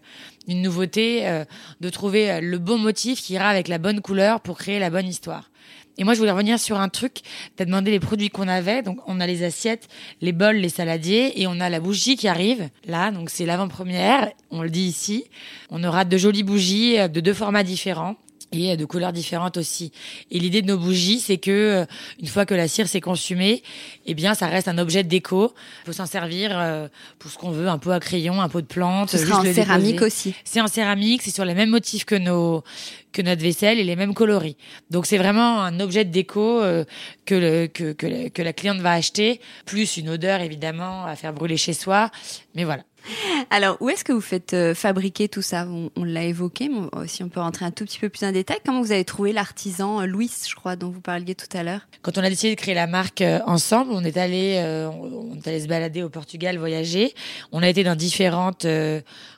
une 0.49 0.63
nouveauté, 0.63 1.27
euh, 1.29 1.45
de 1.81 1.89
trouver 1.91 2.31
euh, 2.31 2.41
le 2.41 2.59
bon 2.59 2.79
motif 2.79 3.21
qui 3.21 3.35
ira 3.35 3.49
avec 3.49 3.69
la 3.69 3.79
bonne 3.79 4.01
couleur 4.01 4.41
pour 4.41 4.59
créer 4.59 4.79
la 4.79 4.91
bonne 4.91 5.07
histoire. 5.07 5.51
Et 5.99 6.05
moi, 6.05 6.15
je 6.15 6.19
voulais 6.19 6.31
revenir 6.31 6.59
sur 6.59 6.81
un 6.81 6.89
truc. 6.89 7.21
Tu 7.57 7.63
as 7.63 7.67
demandé 7.67 7.91
les 7.91 8.01
produits 8.01 8.31
qu'on 8.31 8.49
avait. 8.49 8.81
Donc, 8.81 9.01
on 9.07 9.21
a 9.21 9.27
les 9.27 9.43
assiettes, 9.43 9.89
les 10.23 10.33
bols, 10.33 10.57
les 10.57 10.71
saladiers 10.71 11.43
et 11.43 11.47
on 11.47 11.61
a 11.61 11.69
la 11.69 11.79
bougie 11.79 12.17
qui 12.17 12.27
arrive. 12.27 12.71
Là, 12.87 13.11
donc 13.11 13.29
c'est 13.29 13.45
l'avant-première. 13.45 14.31
On 14.51 14.63
le 14.63 14.71
dit 14.71 14.85
ici. 14.85 15.25
On 15.69 15.85
aura 15.85 16.07
de 16.07 16.17
jolies 16.17 16.45
bougies 16.45 16.97
de 16.97 17.21
deux 17.21 17.35
formats 17.35 17.65
différents 17.65 18.17
et 18.53 18.77
de 18.77 18.85
couleurs 18.85 19.13
différentes 19.13 19.57
aussi. 19.57 19.93
Et 20.31 20.39
l'idée 20.39 20.63
de 20.63 20.67
nos 20.67 20.79
bougies, 20.79 21.21
c'est 21.21 21.39
que 21.39 21.51
euh, 21.51 21.85
une 22.21 22.27
fois 22.27 22.47
que 22.47 22.55
la 22.55 22.69
cire 22.69 22.89
s'est 22.89 23.01
consumée, 23.01 23.63
eh 24.07 24.15
bien, 24.15 24.35
ça 24.35 24.47
reste 24.47 24.69
un 24.69 24.79
objet 24.79 25.03
de 25.03 25.09
déco. 25.09 25.55
Il 25.83 25.87
faut 25.87 25.93
s'en 25.93 26.07
servir 26.07 26.51
euh, 26.53 26.89
pour 27.19 27.31
ce 27.31 27.39
qu'on 27.39 27.51
veut, 27.51 27.69
un 27.69 27.79
pot 27.79 27.91
à 27.91 28.01
crayon, 28.01 28.41
un 28.41 28.49
pot 28.49 28.61
de 28.61 28.67
plante. 28.67 29.11
Ce 29.11 29.19
sera 29.19 29.41
en 29.41 29.45
céramique 29.45 30.03
aussi. 30.03 30.35
C'est 30.45 30.61
en 30.61 30.69
céramique, 30.69 31.23
c'est 31.23 31.35
sur 31.35 31.45
les 31.45 31.55
mêmes 31.55 31.71
motifs 31.71 32.05
que 32.05 32.17
nos 32.17 32.65
que 33.13 33.23
notre 33.23 33.43
vaisselle 33.43 33.79
et 33.79 33.85
les 33.85 33.97
mêmes 33.97 34.15
coloris. 34.15 34.57
Donc 34.91 35.07
c'est 35.07 35.19
vraiment 35.19 35.63
un 35.63 35.81
objet 35.81 36.05
de 36.05 36.11
déco 36.11 36.61
euh, 36.61 36.85
que, 37.25 37.35
le, 37.35 37.67
que, 37.67 37.93
que, 37.93 38.29
que 38.29 38.43
la 38.43 38.53
cliente 38.53 38.79
va 38.79 38.93
acheter, 38.93 39.41
plus 39.67 39.97
une 39.97 40.11
odeur 40.11 40.41
évidemment 40.41 41.05
à 41.07 41.17
faire 41.17 41.33
brûler 41.33 41.57
chez 41.57 41.73
soi. 41.73 42.11
Mais 42.55 42.65
voilà. 42.65 42.85
Alors, 43.51 43.77
où 43.81 43.89
est-ce 43.89 44.05
que 44.05 44.13
vous 44.13 44.21
faites 44.21 44.55
euh, 44.55 44.75
fabriquer 44.75 45.29
tout 45.29 45.43
ça? 45.43 45.67
On, 45.97 46.05
l'a 46.05 46.25
évoqué, 46.25 46.69
mais 46.69 47.07
si 47.07 47.23
on 47.23 47.29
peut 47.29 47.41
rentrer 47.41 47.65
un 47.65 47.71
tout 47.71 47.85
petit 47.85 47.99
peu 47.99 48.09
plus 48.09 48.25
en 48.25 48.33
détail, 48.33 48.59
comment 48.65 48.81
vous 48.81 48.93
avez 48.93 49.05
trouvé 49.05 49.33
l'artisan 49.33 50.01
euh, 50.01 50.07
Louis, 50.07 50.31
je 50.49 50.55
crois, 50.55 50.77
dont 50.77 50.91
vous 50.91 51.01
parliez 51.01 51.35
tout 51.35 51.49
à 51.57 51.63
l'heure? 51.63 51.81
Quand 52.03 52.19
on 52.19 52.23
a 52.23 52.29
décidé 52.29 52.55
de 52.55 52.61
créer 52.61 52.75
la 52.75 52.87
marque 52.87 53.21
euh, 53.21 53.41
ensemble, 53.47 53.93
on 53.93 54.05
est 54.05 54.17
allé, 54.17 54.61
on, 54.93 55.37
est 55.37 55.49
allé 55.49 55.61
se 55.61 55.69
balader 55.69 56.03
au 56.03 56.09
Portugal, 56.09 56.59
voyager. 56.59 57.15
On 57.53 57.63
a 57.63 57.69
été 57.69 57.85
dans 57.85 57.97
différentes 57.97 58.67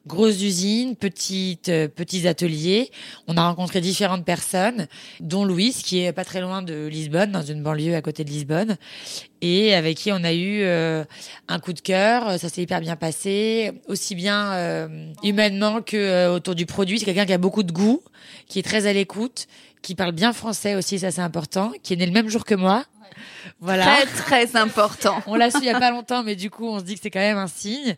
grosses 0.06 0.42
usines, 0.42 0.96
petites, 0.96 1.70
petits 1.94 2.26
ateliers. 2.26 2.90
On 3.28 3.36
a 3.36 3.46
rencontré 3.46 3.80
différentes 3.80 4.24
personnes, 4.24 4.88
dont 5.20 5.44
Louis, 5.44 5.72
qui 5.72 6.00
est 6.00 6.12
pas 6.12 6.24
très 6.24 6.40
loin 6.40 6.62
de 6.62 6.86
Lisbonne, 6.86 7.32
dans 7.32 7.42
une 7.42 7.62
banlieue 7.62 7.94
à 7.94 8.02
côté 8.02 8.24
de 8.24 8.30
Lisbonne 8.30 8.76
et 9.42 9.74
avec 9.74 9.98
qui 9.98 10.12
on 10.12 10.22
a 10.22 10.32
eu 10.32 10.62
euh, 10.62 11.04
un 11.48 11.58
coup 11.58 11.72
de 11.72 11.80
cœur. 11.80 12.38
Ça 12.38 12.48
s'est 12.48 12.62
hyper 12.62 12.80
bien 12.80 12.96
passé, 12.96 13.72
aussi 13.88 14.14
bien 14.14 14.52
euh, 14.52 15.12
humainement 15.22 15.82
que 15.82 15.96
euh, 15.96 16.34
autour 16.34 16.54
du 16.54 16.64
produit. 16.64 17.00
C'est 17.00 17.04
quelqu'un 17.04 17.26
qui 17.26 17.32
a 17.32 17.38
beaucoup 17.38 17.64
de 17.64 17.72
goût, 17.72 18.02
qui 18.46 18.60
est 18.60 18.62
très 18.62 18.86
à 18.86 18.92
l'écoute, 18.92 19.48
qui 19.82 19.96
parle 19.96 20.12
bien 20.12 20.32
français 20.32 20.76
aussi, 20.76 21.00
ça 21.00 21.10
c'est 21.10 21.20
important, 21.20 21.72
qui 21.82 21.92
est 21.92 21.96
né 21.96 22.06
le 22.06 22.12
même 22.12 22.28
jour 22.28 22.44
que 22.44 22.54
moi. 22.54 22.84
Voilà. 23.60 23.84
Très 23.84 24.06
très 24.06 24.56
important. 24.56 25.20
On 25.26 25.34
l'a 25.34 25.50
su 25.50 25.58
il 25.58 25.64
y 25.64 25.70
a 25.70 25.78
pas 25.78 25.90
longtemps, 25.90 26.22
mais 26.22 26.36
du 26.36 26.48
coup 26.48 26.66
on 26.66 26.78
se 26.78 26.84
dit 26.84 26.94
que 26.94 27.00
c'est 27.02 27.10
quand 27.10 27.20
même 27.20 27.36
un 27.36 27.48
signe. 27.48 27.96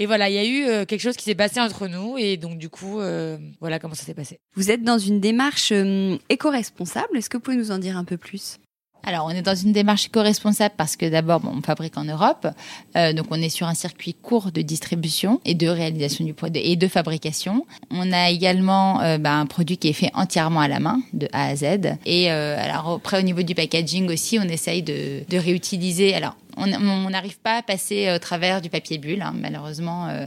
Et 0.00 0.06
voilà, 0.06 0.30
il 0.30 0.34
y 0.34 0.38
a 0.38 0.44
eu 0.44 0.64
euh, 0.64 0.84
quelque 0.84 1.00
chose 1.00 1.16
qui 1.16 1.24
s'est 1.24 1.34
passé 1.34 1.60
entre 1.60 1.88
nous 1.88 2.16
et 2.18 2.36
donc 2.36 2.56
du 2.56 2.68
coup, 2.68 3.00
euh, 3.00 3.36
voilà 3.60 3.80
comment 3.80 3.94
ça 3.94 4.04
s'est 4.04 4.14
passé. 4.14 4.38
Vous 4.54 4.70
êtes 4.70 4.84
dans 4.84 4.96
une 4.98 5.18
démarche 5.18 5.72
euh, 5.72 6.16
éco-responsable. 6.28 7.16
Est-ce 7.16 7.28
que 7.28 7.36
vous 7.36 7.42
pouvez 7.42 7.56
nous 7.56 7.72
en 7.72 7.78
dire 7.78 7.96
un 7.96 8.04
peu 8.04 8.16
plus? 8.16 8.58
Alors, 9.04 9.26
on 9.26 9.30
est 9.30 9.42
dans 9.42 9.54
une 9.54 9.72
démarche 9.72 10.06
éco-responsable 10.06 10.74
parce 10.76 10.96
que 10.96 11.06
d'abord, 11.06 11.40
bon, 11.40 11.52
on 11.56 11.62
fabrique 11.62 11.96
en 11.96 12.04
Europe, 12.04 12.46
euh, 12.96 13.12
donc 13.12 13.26
on 13.30 13.40
est 13.40 13.48
sur 13.48 13.66
un 13.66 13.74
circuit 13.74 14.12
court 14.14 14.52
de 14.52 14.60
distribution 14.60 15.40
et 15.44 15.54
de 15.54 15.66
réalisation 15.66 16.24
du 16.24 16.34
produit 16.34 16.60
et 16.62 16.76
de 16.76 16.88
fabrication. 16.88 17.64
On 17.90 18.12
a 18.12 18.30
également 18.30 19.00
euh, 19.00 19.18
bah, 19.18 19.34
un 19.34 19.46
produit 19.46 19.78
qui 19.78 19.88
est 19.88 19.94
fait 19.94 20.10
entièrement 20.14 20.60
à 20.60 20.68
la 20.68 20.78
main, 20.78 21.00
de 21.12 21.28
A 21.32 21.46
à 21.46 21.56
Z. 21.56 21.64
Et 22.04 22.30
euh, 22.30 22.56
alors 22.58 22.94
après, 22.94 23.18
au 23.18 23.22
niveau 23.22 23.42
du 23.42 23.54
packaging 23.54 24.10
aussi, 24.10 24.38
on 24.38 24.48
essaye 24.48 24.82
de, 24.82 25.22
de 25.28 25.38
réutiliser. 25.38 26.14
Alors, 26.14 26.36
on 26.58 27.10
n'arrive 27.10 27.38
pas 27.38 27.58
à 27.58 27.62
passer 27.62 28.12
au 28.14 28.18
travers 28.18 28.60
du 28.60 28.70
papier 28.70 28.98
bulle, 28.98 29.22
hein, 29.22 29.34
malheureusement. 29.36 30.08
Euh, 30.08 30.26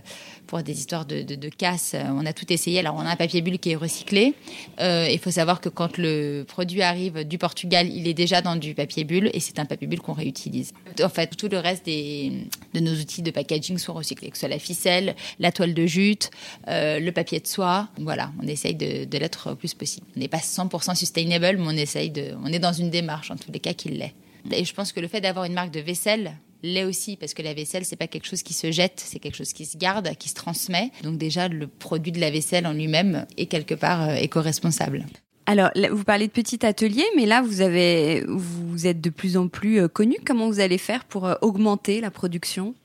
pour 0.51 0.61
des 0.63 0.77
histoires 0.77 1.05
de, 1.05 1.49
casse. 1.49 1.93
Euh, 1.95 2.03
on 2.09 2.25
a 2.25 2.33
tout 2.33 2.51
essayé. 2.51 2.79
Alors, 2.79 2.95
on 2.97 3.05
a 3.05 3.09
un 3.09 3.15
papier 3.15 3.41
bulle 3.41 3.57
qui 3.57 3.71
est 3.71 3.75
recyclé. 3.77 4.33
Euh, 4.81 5.07
il 5.09 5.17
faut 5.17 5.31
savoir 5.31 5.61
que 5.61 5.69
quand 5.69 5.97
le 5.97 6.43
produit 6.45 6.81
arrive 6.81 7.23
du 7.23 7.37
Portugal, 7.37 7.87
il 7.87 8.05
est 8.05 8.13
déjà 8.13 8.41
dans 8.41 8.57
du 8.57 8.73
papier 8.73 9.05
bulle 9.05 9.29
et 9.33 9.39
c'est 9.39 9.59
un 9.59 9.65
papier 9.65 9.87
bulle 9.87 10.01
qu'on 10.01 10.11
réutilise. 10.11 10.73
En 11.01 11.07
fait, 11.07 11.37
tout 11.37 11.47
le 11.47 11.57
reste 11.57 11.85
des, 11.85 12.47
de 12.73 12.81
nos 12.81 12.91
outils 12.91 13.21
de 13.21 13.31
packaging 13.31 13.77
sont 13.77 13.93
recyclés, 13.93 14.29
que 14.29 14.35
ce 14.35 14.41
soit 14.41 14.49
la 14.49 14.59
ficelle, 14.59 15.15
la 15.39 15.53
toile 15.53 15.73
de 15.73 15.85
jute, 15.85 16.31
euh, 16.67 16.99
le 16.99 17.13
papier 17.13 17.39
de 17.39 17.47
soie. 17.47 17.87
Voilà, 17.97 18.33
on 18.43 18.47
essaye 18.47 18.75
de, 18.75 19.17
l'être 19.17 19.53
au 19.53 19.55
plus 19.55 19.73
possible. 19.73 20.05
On 20.17 20.19
n'est 20.19 20.27
pas 20.27 20.39
100% 20.39 20.95
sustainable, 20.95 21.59
mais 21.59 21.67
on 21.67 21.77
essaye 21.77 22.09
de. 22.09 22.35
On 22.43 22.47
est 22.47 22.59
dans 22.59 22.73
une 22.73 22.89
démarche, 22.89 23.31
en 23.31 23.37
tous 23.37 23.53
les 23.53 23.59
cas, 23.59 23.73
qui 23.73 23.87
l'est. 23.87 24.13
Et 24.51 24.65
je 24.65 24.73
pense 24.73 24.91
que 24.91 24.99
le 24.99 25.07
fait 25.07 25.21
d'avoir 25.21 25.45
une 25.45 25.53
marque 25.53 25.71
de 25.71 25.79
vaisselle 25.79 26.33
l'est 26.63 26.83
aussi 26.83 27.17
parce 27.17 27.33
que 27.33 27.41
la 27.41 27.53
vaisselle 27.53 27.85
c'est 27.85 27.95
pas 27.95 28.07
quelque 28.07 28.27
chose 28.27 28.43
qui 28.43 28.53
se 28.53 28.71
jette, 28.71 29.01
c'est 29.03 29.19
quelque 29.19 29.35
chose 29.35 29.53
qui 29.53 29.65
se 29.65 29.77
garde, 29.77 30.15
qui 30.17 30.29
se 30.29 30.35
transmet. 30.35 30.91
Donc 31.03 31.17
déjà 31.17 31.47
le 31.47 31.67
produit 31.67 32.11
de 32.11 32.19
la 32.19 32.29
vaisselle 32.29 32.67
en 32.67 32.73
lui-même 32.73 33.25
est 33.37 33.47
quelque 33.47 33.75
part 33.75 34.09
euh, 34.09 34.15
éco-responsable. 34.15 35.05
Alors, 35.47 35.71
vous 35.91 36.03
parlez 36.03 36.27
de 36.27 36.31
petit 36.31 36.65
atelier, 36.65 37.03
mais 37.15 37.25
là, 37.25 37.41
vous 37.41 37.61
avez, 37.61 38.23
vous 38.27 38.87
êtes 38.87 39.01
de 39.01 39.09
plus 39.09 39.37
en 39.37 39.47
plus 39.47 39.81
euh, 39.81 39.87
connu. 39.87 40.17
Comment 40.25 40.47
vous 40.47 40.59
allez 40.59 40.77
faire 40.77 41.03
pour 41.03 41.25
euh, 41.25 41.33
augmenter 41.41 41.99
la 41.99 42.11
production? 42.11 42.75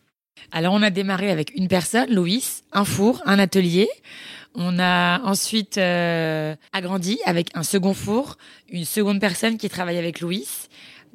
Alors, 0.52 0.72
on 0.74 0.82
a 0.82 0.90
démarré 0.90 1.30
avec 1.30 1.54
une 1.54 1.68
personne, 1.68 2.12
Louis, 2.12 2.44
un 2.72 2.84
four, 2.84 3.22
un 3.26 3.38
atelier. 3.38 3.88
On 4.54 4.78
a 4.78 5.20
ensuite 5.22 5.76
euh, 5.76 6.56
agrandi 6.72 7.18
avec 7.26 7.48
un 7.54 7.62
second 7.62 7.92
four, 7.92 8.38
une 8.70 8.86
seconde 8.86 9.20
personne 9.20 9.58
qui 9.58 9.68
travaille 9.68 9.98
avec 9.98 10.20
Louis. 10.20 10.48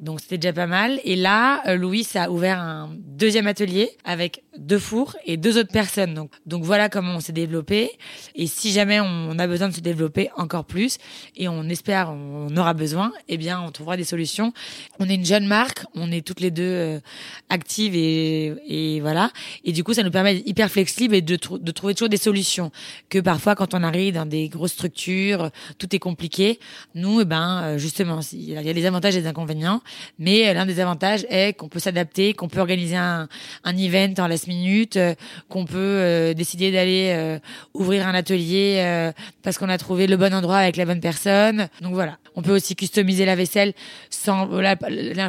Donc 0.02 0.20
c'était 0.20 0.36
déjà 0.36 0.52
pas 0.52 0.66
mal. 0.66 1.00
Et 1.04 1.14
là, 1.14 1.62
euh, 1.68 1.76
Louis 1.76 2.06
a 2.16 2.28
ouvert 2.28 2.58
un 2.58 2.90
deuxième 2.98 3.46
atelier 3.46 3.90
avec 4.04 4.42
deux 4.58 4.80
fours 4.80 5.16
et 5.26 5.36
deux 5.36 5.58
autres 5.58 5.72
personnes. 5.72 6.12
Donc, 6.12 6.32
donc 6.44 6.64
voilà 6.64 6.88
comment 6.88 7.14
on 7.14 7.20
s'est 7.20 7.32
développé. 7.32 7.92
Et 8.34 8.48
si 8.48 8.72
jamais 8.72 8.98
on 9.00 9.38
a 9.38 9.46
besoin 9.46 9.68
de 9.68 9.74
se 9.74 9.80
développer 9.80 10.28
encore 10.36 10.64
plus, 10.64 10.98
et 11.36 11.46
on 11.46 11.68
espère 11.68 12.10
on 12.10 12.54
aura 12.56 12.74
besoin, 12.74 13.12
eh 13.28 13.36
bien 13.36 13.60
on 13.60 13.70
trouvera 13.70 13.96
des 13.96 14.04
solutions. 14.04 14.52
On 14.98 15.08
est 15.08 15.14
une 15.14 15.24
jeune 15.24 15.46
marque, 15.46 15.84
on 15.94 16.10
est 16.10 16.26
toutes 16.26 16.40
les 16.40 16.50
deux 16.50 16.62
euh, 16.64 17.00
actives 17.48 17.94
et, 17.94 18.54
et 18.66 19.00
voilà. 19.00 19.30
Et 19.64 19.70
du 19.70 19.84
coup, 19.84 19.94
ça 19.94 20.02
nous 20.02 20.10
permet 20.10 20.34
d'être 20.34 20.48
hyper 20.48 20.68
flexible 20.68 21.14
et 21.14 21.22
de, 21.22 21.36
de 21.36 21.70
trouver 21.70 21.94
toujours 21.94 22.08
des 22.08 22.16
solutions. 22.16 22.72
Que 23.08 23.20
parfois, 23.20 23.54
quand 23.54 23.72
on 23.72 23.84
arrive 23.84 24.14
dans 24.14 24.26
des 24.26 24.48
grosses 24.48 24.72
structures, 24.72 25.50
tout 25.78 25.94
est 25.94 26.00
compliqué. 26.00 26.58
Nous, 26.96 27.20
eh 27.20 27.24
ben 27.24 27.62
euh, 27.62 27.78
justement, 27.78 28.18
il 28.32 28.50
y 28.50 28.68
a 28.68 28.72
des 28.72 28.86
avantages 28.86 29.14
et 29.14 29.20
des 29.20 29.28
inconvénients. 29.28 29.80
Mais 30.18 30.48
euh, 30.48 30.54
l'un 30.54 30.66
des 30.66 30.80
avantages 30.80 31.26
est 31.28 31.56
qu'on 31.56 31.68
peut 31.68 31.78
s'adapter, 31.78 32.34
qu'on 32.34 32.48
peut 32.48 32.60
organiser 32.60 32.96
un, 32.96 33.28
un 33.64 33.76
event 33.76 34.14
en 34.18 34.26
last 34.26 34.46
minute, 34.46 34.96
euh, 34.96 35.14
qu'on 35.48 35.64
peut 35.64 35.76
euh, 35.78 36.34
décider 36.34 36.70
d'aller 36.70 37.38
ouvrir 37.74 38.06
un 38.06 38.14
atelier 38.14 39.12
parce 39.42 39.58
qu'on 39.58 39.68
a 39.68 39.78
trouvé 39.78 40.06
le 40.06 40.16
bon 40.16 40.32
endroit 40.34 40.58
avec 40.58 40.76
la 40.76 40.84
bonne 40.84 41.00
personne. 41.00 41.68
Donc 41.80 41.94
voilà. 41.94 42.18
On 42.34 42.42
peut 42.42 42.54
aussi 42.54 42.76
customiser 42.76 43.24
la 43.24 43.36
vaisselle 43.36 43.74
sans. 44.10 44.46
La, 44.46 44.76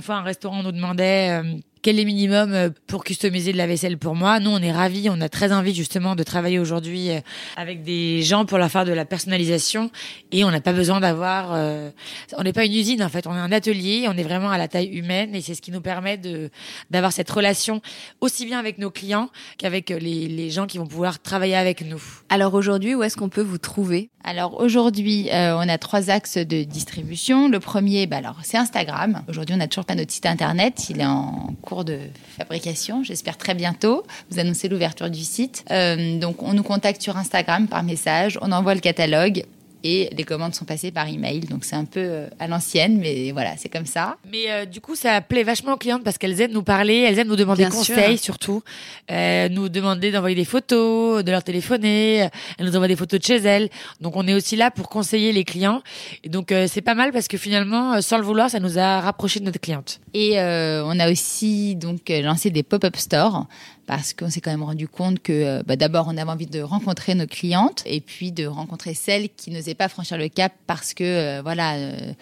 fois, 0.02 0.16
un 0.16 0.24
restaurant 0.24 0.64
nous 0.64 0.72
demandait 0.72 1.42
quel 1.84 2.00
est 2.00 2.04
le 2.04 2.08
minimum 2.08 2.54
euh, 2.54 2.70
pour 2.88 3.04
customiser 3.04 3.52
de 3.52 3.58
la 3.58 3.68
vaisselle 3.68 3.98
pour 3.98 4.16
moi? 4.16 4.40
Nous, 4.40 4.50
on 4.50 4.60
est 4.60 4.72
ravis, 4.72 5.10
on 5.12 5.20
a 5.22 5.30
très 5.30 5.52
envie 5.52 5.76
justement 5.76 6.16
de 6.16 6.24
travailler 6.24 6.58
aujourd'hui 6.58 7.12
euh, 7.12 7.20
avec 7.58 7.84
des 7.84 8.24
gens 8.24 8.46
pour 8.46 8.58
leur 8.58 8.72
faire 8.72 8.86
de 8.86 8.94
la 8.94 9.06
personnalisation 9.06 9.92
et 10.32 10.44
on 10.46 10.50
n'a 10.50 10.62
pas 10.62 10.74
besoin 10.74 11.02
d'avoir... 11.02 11.52
Euh, 11.54 11.92
on 12.38 12.44
n'est 12.44 12.54
pas 12.54 12.66
une 12.66 12.74
usine 12.74 13.04
en 13.04 13.10
fait, 13.10 13.28
on 13.28 13.36
est 13.36 13.40
un 13.40 13.52
atelier, 13.52 14.06
on 14.08 14.18
est 14.18 14.24
vraiment 14.24 14.50
à 14.50 14.58
la 14.58 14.70
taille 14.70 14.88
humaine 14.88 15.36
et 15.36 15.42
c'est 15.42 15.56
ce 15.56 15.62
qui 15.62 15.72
nous 15.72 15.82
permet 15.82 16.18
de 16.18 16.50
d'avoir 16.90 17.12
cette 17.12 17.30
relation 17.30 17.82
aussi 18.22 18.46
bien 18.46 18.60
avec 18.60 18.78
nos 18.78 18.90
clients 18.90 19.30
qu'avec 19.58 19.90
les, 19.90 20.28
les 20.28 20.50
gens 20.50 20.66
qui 20.66 20.78
vont 20.78 20.88
pouvoir 20.88 21.22
travailler 21.22 21.56
avec 21.56 21.86
nous. 21.86 22.02
Alors 22.30 22.54
aujourd'hui, 22.54 22.96
où 22.96 23.04
est-ce 23.04 23.18
qu'on 23.18 23.30
peut 23.30 23.42
vous 23.42 23.58
trouver? 23.58 24.10
Alors 24.24 24.62
aujourd'hui, 24.62 25.30
euh, 25.32 25.58
on 25.58 25.68
a 25.68 25.78
trois 25.78 26.10
axes 26.10 26.38
de 26.38 26.64
distribution. 26.64 27.50
Le 27.50 27.60
premier, 27.60 28.08
bah 28.08 28.18
alors 28.18 28.38
c'est 28.44 28.58
Instagram. 28.58 29.22
Aujourd'hui, 29.28 29.54
on 29.54 29.58
n'a 29.58 29.68
toujours 29.68 29.84
pas 29.84 29.96
notre 29.96 30.14
site 30.14 30.26
internet, 30.26 30.90
il 30.90 31.02
est 31.02 31.06
en 31.06 31.54
cours 31.62 31.73
de 31.82 31.98
fabrication, 32.38 33.04
j'espère 33.04 33.38
très 33.38 33.56
bientôt. 33.56 34.04
Vous 34.30 34.40
annoncez 34.40 34.70
l'ouverture 34.70 35.10
du 35.10 35.24
site. 35.24 35.66
Euh, 35.72 36.20
donc 36.20 36.44
on 36.44 36.54
nous 36.54 36.62
contacte 36.62 37.02
sur 37.02 37.18
Instagram 37.18 37.68
par 37.68 37.82
message, 37.82 38.38
on 38.42 38.52
envoie 38.52 38.76
le 38.76 38.80
catalogue 38.80 39.44
et 39.84 40.10
les 40.16 40.24
commandes 40.24 40.56
sont 40.56 40.66
passées 40.66 40.92
par 40.92 41.08
email. 41.08 41.42
Donc 41.42 41.66
c'est 41.66 41.76
un 41.76 41.86
peu 41.86 42.00
euh, 42.00 42.28
à 42.40 42.48
l'ancienne, 42.48 42.98
mais 43.00 43.32
voilà, 43.32 43.56
c'est 43.58 43.70
comme 43.70 43.86
ça. 43.86 44.18
Mais 44.32 44.50
euh, 44.50 44.66
du 44.66 44.82
coup, 44.82 44.96
ça 44.96 45.22
plaît 45.22 45.44
vachement 45.44 45.74
aux 45.74 45.78
clientes 45.78 46.04
parce 46.04 46.18
qu'elles 46.18 46.40
aiment 46.42 46.52
nous 46.54 46.64
parler, 46.64 47.00
elles 47.00 47.20
aiment 47.20 47.28
nous 47.28 47.36
demander 47.36 47.64
Bien 47.64 47.70
conseils 47.72 48.18
sûr. 48.18 48.26
surtout, 48.26 48.64
euh, 49.12 49.50
nous 49.50 49.70
demander 49.70 50.12
d'envoyer 50.12 50.36
des 50.36 50.46
photos, 50.46 51.24
de 51.24 51.32
leur 51.32 51.44
téléphoner, 51.44 52.30
elles 52.58 52.66
nous 52.66 52.76
envoient 52.76 52.88
des 52.88 52.96
photos 52.96 53.20
de 53.20 53.26
chez 53.26 53.38
elles. 53.38 53.70
Donc 54.02 54.16
on 54.16 54.28
est 54.28 54.34
aussi 54.34 54.56
là 54.56 54.72
pour 54.72 54.90
conseiller 54.90 55.32
les 55.32 55.44
clients. 55.44 55.82
Et 56.24 56.30
donc 56.30 56.52
euh, 56.52 56.68
c'est 56.70 56.82
pas 56.82 56.96
mal 56.96 57.12
parce 57.12 57.28
que 57.28 57.38
finalement, 57.38 57.94
euh, 57.94 58.02
sans 58.02 58.18
le 58.18 58.24
vouloir, 58.24 58.50
ça 58.50 58.60
nous 58.60 58.78
a 58.80 59.02
rapproché 59.02 59.40
de 59.40 59.46
notre 59.46 59.60
cliente. 59.60 60.00
Et 60.14 60.40
euh, 60.40 60.84
on 60.86 61.00
a 61.00 61.12
aussi 61.12 61.76
donc 61.76 62.10
lancé 62.10 62.50
des 62.50 62.64
pop-up 62.64 62.96
stores 62.96 63.48
parce 63.86 64.14
qu'on 64.14 64.30
s'est 64.30 64.42
quand 64.42 64.52
même 64.52 64.64
rendu 64.64 64.88
compte 64.88 65.20
que 65.20 65.34
euh, 65.34 65.64
bah, 65.66 65.76
d'abord 65.76 66.06
on 66.08 66.18
avait 66.18 66.32
envie 66.32 66.48
de 66.48 66.62
rencontrer 66.62 67.16
nos 67.16 67.28
clientes 67.28 67.84
et 67.86 68.02
puis 68.02 68.32
de 68.32 68.46
rencontrer 68.46 68.94
celles 68.94 69.30
qui 69.30 69.52
n'osaient 69.52 69.76
pas 69.76 69.90
franchir 69.90 70.18
le 70.18 70.30
cap 70.30 70.54
parce 70.68 70.94
que 70.94 71.04
euh, 71.04 71.42
voilà 71.42 71.76
euh, 71.76 72.14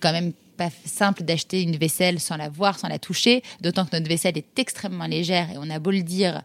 quand 0.00 0.12
même 0.12 0.32
pas 0.56 0.70
simple 0.84 1.24
d'acheter 1.24 1.62
une 1.62 1.76
vaisselle 1.76 2.20
sans 2.20 2.36
la 2.36 2.48
voir, 2.48 2.78
sans 2.78 2.88
la 2.88 3.00
toucher, 3.00 3.42
d'autant 3.60 3.84
que 3.84 3.96
notre 3.96 4.08
vaisselle 4.08 4.38
est 4.38 4.58
extrêmement 4.58 5.06
légère 5.06 5.50
et 5.50 5.56
on 5.58 5.68
a 5.68 5.78
beau 5.80 5.90
le 5.90 6.02
dire 6.02 6.42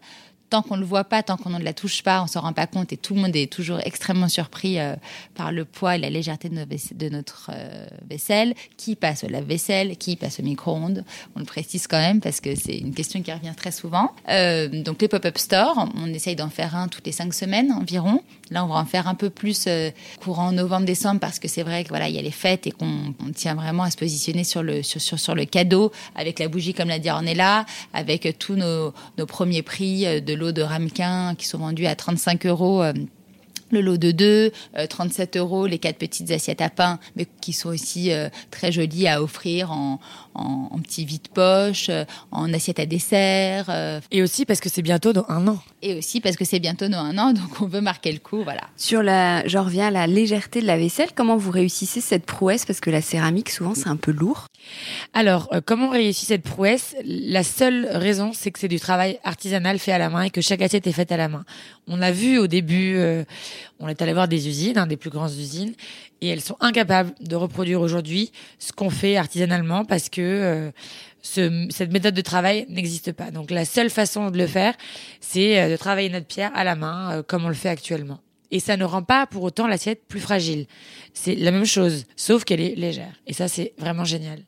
tant 0.50 0.62
qu'on 0.62 0.76
ne 0.76 0.80
le 0.80 0.86
voit 0.86 1.04
pas, 1.04 1.22
tant 1.22 1.36
qu'on 1.36 1.50
ne 1.50 1.62
la 1.62 1.72
touche 1.72 2.02
pas, 2.02 2.22
on 2.22 2.26
s'en 2.26 2.40
rend 2.40 2.52
pas 2.52 2.66
compte 2.66 2.92
et 2.92 2.96
tout 2.96 3.14
le 3.14 3.20
monde 3.20 3.36
est 3.36 3.50
toujours 3.50 3.80
extrêmement 3.84 4.28
surpris 4.28 4.78
euh, 4.78 4.96
par 5.34 5.52
le 5.52 5.64
poids 5.64 5.94
et 5.94 5.98
la 5.98 6.10
légèreté 6.10 6.48
de 6.48 7.08
notre 7.08 7.50
euh, 7.54 7.86
vaisselle, 8.08 8.54
qui 8.76 8.96
passe 8.96 9.24
au 9.24 9.28
lave-vaisselle, 9.28 9.96
qui 9.96 10.16
passe 10.16 10.40
au 10.40 10.42
micro-ondes? 10.42 11.04
On 11.36 11.38
le 11.38 11.44
précise 11.46 11.86
quand 11.86 12.00
même 12.00 12.20
parce 12.20 12.40
que 12.40 12.54
c'est 12.56 12.76
une 12.76 12.94
question 12.94 13.22
qui 13.22 13.32
revient 13.32 13.54
très 13.56 13.70
souvent. 13.70 14.12
Euh, 14.28 14.68
donc 14.82 15.00
les 15.00 15.08
pop-up 15.08 15.38
stores, 15.38 15.88
on 15.94 16.06
essaye 16.12 16.36
d'en 16.36 16.50
faire 16.50 16.74
un 16.74 16.88
toutes 16.88 17.06
les 17.06 17.12
cinq 17.12 17.32
semaines 17.32 17.72
environ. 17.72 18.22
Là, 18.50 18.64
on 18.64 18.68
va 18.68 18.76
en 18.76 18.84
faire 18.84 19.06
un 19.06 19.14
peu 19.14 19.30
plus 19.30 19.64
euh, 19.68 19.90
courant 20.20 20.50
novembre-décembre 20.52 21.20
parce 21.20 21.38
que 21.38 21.46
c'est 21.46 21.62
vrai 21.62 21.84
que 21.84 21.88
voilà, 21.90 22.08
il 22.08 22.16
y 22.16 22.18
a 22.18 22.22
les 22.22 22.30
fêtes 22.30 22.66
et 22.66 22.72
qu'on 22.72 23.14
on 23.24 23.30
tient 23.32 23.54
vraiment 23.54 23.84
à 23.84 23.90
se 23.90 23.96
positionner 23.96 24.44
sur 24.44 24.62
le 24.62 24.82
sur, 24.82 25.00
sur, 25.00 25.18
sur 25.18 25.34
le 25.34 25.44
cadeau 25.44 25.92
avec 26.14 26.38
la 26.38 26.48
bougie 26.48 26.74
comme 26.74 26.88
l'a 26.88 26.98
dit 26.98 27.10
Ornella, 27.10 27.64
avec 27.92 28.26
euh, 28.26 28.32
tous 28.36 28.54
nos, 28.54 28.92
nos 29.18 29.26
premiers 29.26 29.62
prix 29.62 30.06
euh, 30.06 30.20
de 30.20 30.34
l'eau 30.34 30.52
de 30.52 30.62
ramequin 30.62 31.34
qui 31.36 31.46
sont 31.46 31.58
vendus 31.58 31.86
à 31.86 31.94
35 31.94 32.46
euros. 32.46 32.82
euh, 32.82 32.92
le 33.70 33.80
lot 33.80 33.96
de 33.96 34.10
deux, 34.10 34.52
euh, 34.76 34.86
37 34.86 35.36
euros 35.36 35.66
les 35.66 35.78
quatre 35.78 35.98
petites 35.98 36.30
assiettes 36.30 36.60
à 36.60 36.70
pain, 36.70 36.98
mais 37.16 37.26
qui 37.40 37.52
sont 37.52 37.68
aussi 37.70 38.12
euh, 38.12 38.28
très 38.50 38.72
jolies 38.72 39.08
à 39.08 39.22
offrir 39.22 39.72
en, 39.72 40.00
en, 40.34 40.68
en 40.70 40.78
petit 40.80 41.04
vide-poche, 41.04 41.88
euh, 41.88 42.04
en 42.30 42.52
assiette 42.52 42.78
à 42.80 42.86
dessert, 42.86 43.66
euh, 43.68 44.00
Et 44.10 44.22
aussi 44.22 44.44
parce 44.44 44.60
que 44.60 44.68
c'est 44.68 44.82
bientôt 44.82 45.12
dans 45.12 45.24
un 45.28 45.46
an. 45.48 45.58
et 45.82 45.96
aussi 45.98 46.20
parce 46.20 46.36
que 46.36 46.44
c'est 46.44 46.60
bientôt 46.60 46.88
nos 46.88 46.98
un 46.98 47.16
an, 47.18 47.32
donc 47.32 47.60
on 47.60 47.66
veut 47.66 47.80
marquer 47.80 48.12
le 48.12 48.18
coup, 48.18 48.42
voilà. 48.42 48.62
Sur 48.76 49.02
la, 49.02 49.46
je 49.46 49.58
reviens 49.58 49.88
à 49.88 49.90
la 49.90 50.06
légèreté 50.06 50.60
de 50.60 50.66
la 50.66 50.76
vaisselle. 50.76 51.08
Comment 51.14 51.36
vous 51.36 51.50
réussissez 51.50 52.00
cette 52.00 52.26
prouesse? 52.26 52.64
Parce 52.66 52.80
que 52.80 52.90
la 52.90 53.00
céramique, 53.00 53.50
souvent, 53.50 53.74
c'est 53.74 53.88
un 53.88 53.96
peu 53.96 54.12
lourd. 54.12 54.46
Alors, 55.12 55.48
euh, 55.52 55.60
comment 55.64 55.90
réussit 55.90 56.28
cette 56.28 56.42
prouesse? 56.42 56.94
La 57.04 57.42
seule 57.42 57.86
raison, 57.90 58.32
c'est 58.32 58.50
que 58.50 58.58
c'est 58.58 58.68
du 58.68 58.78
travail 58.78 59.18
artisanal 59.24 59.78
fait 59.78 59.92
à 59.92 59.98
la 59.98 60.10
main 60.10 60.22
et 60.22 60.30
que 60.30 60.40
chaque 60.40 60.62
assiette 60.62 60.86
est 60.86 60.92
faite 60.92 61.12
à 61.12 61.16
la 61.16 61.28
main. 61.28 61.44
On 61.88 61.96
l'a 61.96 62.12
vu 62.12 62.38
au 62.38 62.46
début, 62.46 62.94
euh, 62.96 63.24
on 63.80 63.88
est 63.88 64.00
allé 64.02 64.12
voir 64.12 64.28
des 64.28 64.48
usines, 64.48 64.78
hein, 64.78 64.86
des 64.86 64.96
plus 64.96 65.10
grandes 65.10 65.32
usines, 65.32 65.74
et 66.20 66.28
elles 66.28 66.40
sont 66.40 66.56
incapables 66.60 67.12
de 67.20 67.34
reproduire 67.36 67.80
aujourd'hui 67.80 68.30
ce 68.58 68.72
qu'on 68.72 68.90
fait 68.90 69.16
artisanalement 69.16 69.84
parce 69.84 70.08
que 70.08 70.20
euh, 70.20 70.70
ce- 71.22 71.66
cette 71.70 71.90
méthode 71.92 72.14
de 72.14 72.20
travail 72.22 72.66
n'existe 72.68 73.12
pas. 73.12 73.30
Donc, 73.30 73.50
la 73.50 73.64
seule 73.64 73.90
façon 73.90 74.30
de 74.30 74.38
le 74.38 74.46
faire, 74.46 74.74
c'est 75.20 75.58
euh, 75.60 75.70
de 75.70 75.76
travailler 75.76 76.10
notre 76.10 76.26
pierre 76.26 76.52
à 76.54 76.64
la 76.64 76.76
main, 76.76 77.22
comme 77.26 77.44
on 77.44 77.48
le 77.48 77.54
fait 77.54 77.68
actuellement. 77.70 78.20
Et 78.50 78.60
ça 78.60 78.76
ne 78.76 78.84
rend 78.84 79.02
pas 79.02 79.26
pour 79.26 79.42
autant 79.44 79.66
l'assiette 79.66 80.02
plus 80.08 80.20
fragile. 80.20 80.66
C'est 81.14 81.34
la 81.36 81.50
même 81.52 81.64
chose, 81.64 82.04
sauf 82.16 82.44
qu'elle 82.44 82.60
est 82.60 82.74
légère. 82.74 83.12
Et 83.26 83.32
ça, 83.32 83.46
c'est 83.48 83.74
vraiment 83.78 84.04
génial. 84.04 84.40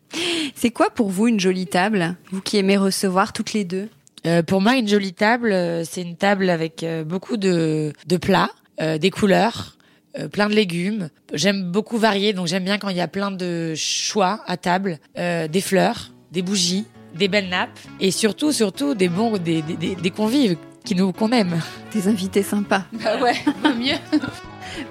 C'est 0.54 0.70
quoi 0.70 0.90
pour 0.90 1.08
vous 1.08 1.28
une 1.28 1.38
jolie 1.40 1.66
table 1.66 2.16
Vous 2.30 2.40
qui 2.40 2.56
aimez 2.56 2.76
recevoir 2.76 3.32
toutes 3.32 3.52
les 3.52 3.64
deux? 3.64 3.88
Euh, 4.26 4.42
Pour 4.42 4.60
moi, 4.60 4.76
une 4.76 4.88
jolie 4.88 5.12
table, 5.14 5.52
euh, 5.52 5.84
c'est 5.84 6.02
une 6.02 6.16
table 6.16 6.50
avec 6.50 6.82
euh, 6.82 7.04
beaucoup 7.04 7.36
de, 7.36 7.92
de 8.06 8.16
plats, 8.16 8.50
euh, 8.80 8.98
des 8.98 9.10
couleurs, 9.10 9.76
euh, 10.18 10.28
plein 10.28 10.48
de 10.48 10.54
légumes. 10.54 11.08
J'aime 11.32 11.70
beaucoup 11.70 11.98
varier, 11.98 12.32
donc 12.32 12.46
j'aime 12.46 12.64
bien 12.64 12.78
quand 12.78 12.88
il 12.88 12.96
y 12.96 13.00
a 13.00 13.08
plein 13.08 13.30
de 13.30 13.74
choix 13.76 14.42
à 14.46 14.56
table, 14.56 14.98
des 15.16 15.60
fleurs, 15.60 16.12
des 16.30 16.42
bougies, 16.42 16.84
des 17.16 17.28
belles 17.28 17.48
nappes, 17.48 17.78
et 18.00 18.10
surtout, 18.10 18.52
surtout 18.52 18.94
des 18.94 19.08
bons, 19.08 19.38
des, 19.38 19.62
des, 19.62 19.94
des 19.94 20.10
convives 20.10 20.56
qui 20.84 20.94
nous 20.94 21.12
qu'on 21.12 21.30
aime. 21.30 21.60
Des 21.92 22.08
invités 22.08 22.42
sympas. 22.42 22.84
Bah 22.92 23.20
ouais, 23.20 23.34
mieux. 23.78 23.98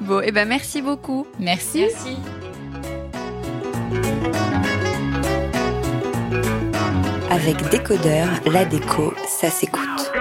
Bon, 0.01 0.21
et 0.21 0.25
eh 0.27 0.31
ben 0.31 0.47
merci 0.47 0.81
beaucoup. 0.81 1.25
Merci. 1.39 1.81
Merci. 1.81 2.17
Avec 7.29 7.69
Décodeur, 7.69 8.27
la 8.45 8.65
déco, 8.65 9.13
ça 9.25 9.49
s'écoute. 9.49 10.11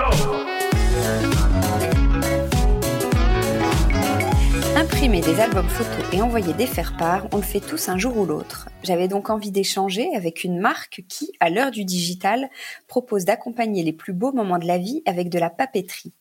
Imprimer 4.93 5.21
des 5.21 5.39
albums 5.39 5.69
photos 5.69 6.05
et 6.13 6.21
envoyer 6.21 6.53
des 6.53 6.67
faire-part, 6.67 7.29
on 7.33 7.37
le 7.37 7.45
fait 7.45 7.61
tous 7.61 7.89
un 7.89 7.97
jour 7.97 8.19
ou 8.19 8.27
l'autre. 8.27 8.69
J'avais 8.83 9.07
donc 9.07 9.31
envie 9.31 9.53
d'échanger 9.53 10.09
avec 10.17 10.43
une 10.43 10.59
marque 10.59 11.05
qui, 11.09 11.31
à 11.39 11.49
l'heure 11.49 11.71
du 11.71 11.85
digital, 11.85 12.51
propose 12.89 13.25
d'accompagner 13.25 13.85
les 13.85 13.93
plus 13.93 14.13
beaux 14.13 14.33
moments 14.33 14.59
de 14.59 14.67
la 14.67 14.79
vie 14.79 15.03
avec 15.07 15.29
de 15.29 15.39
la 15.39 15.49
papeterie. 15.49 16.13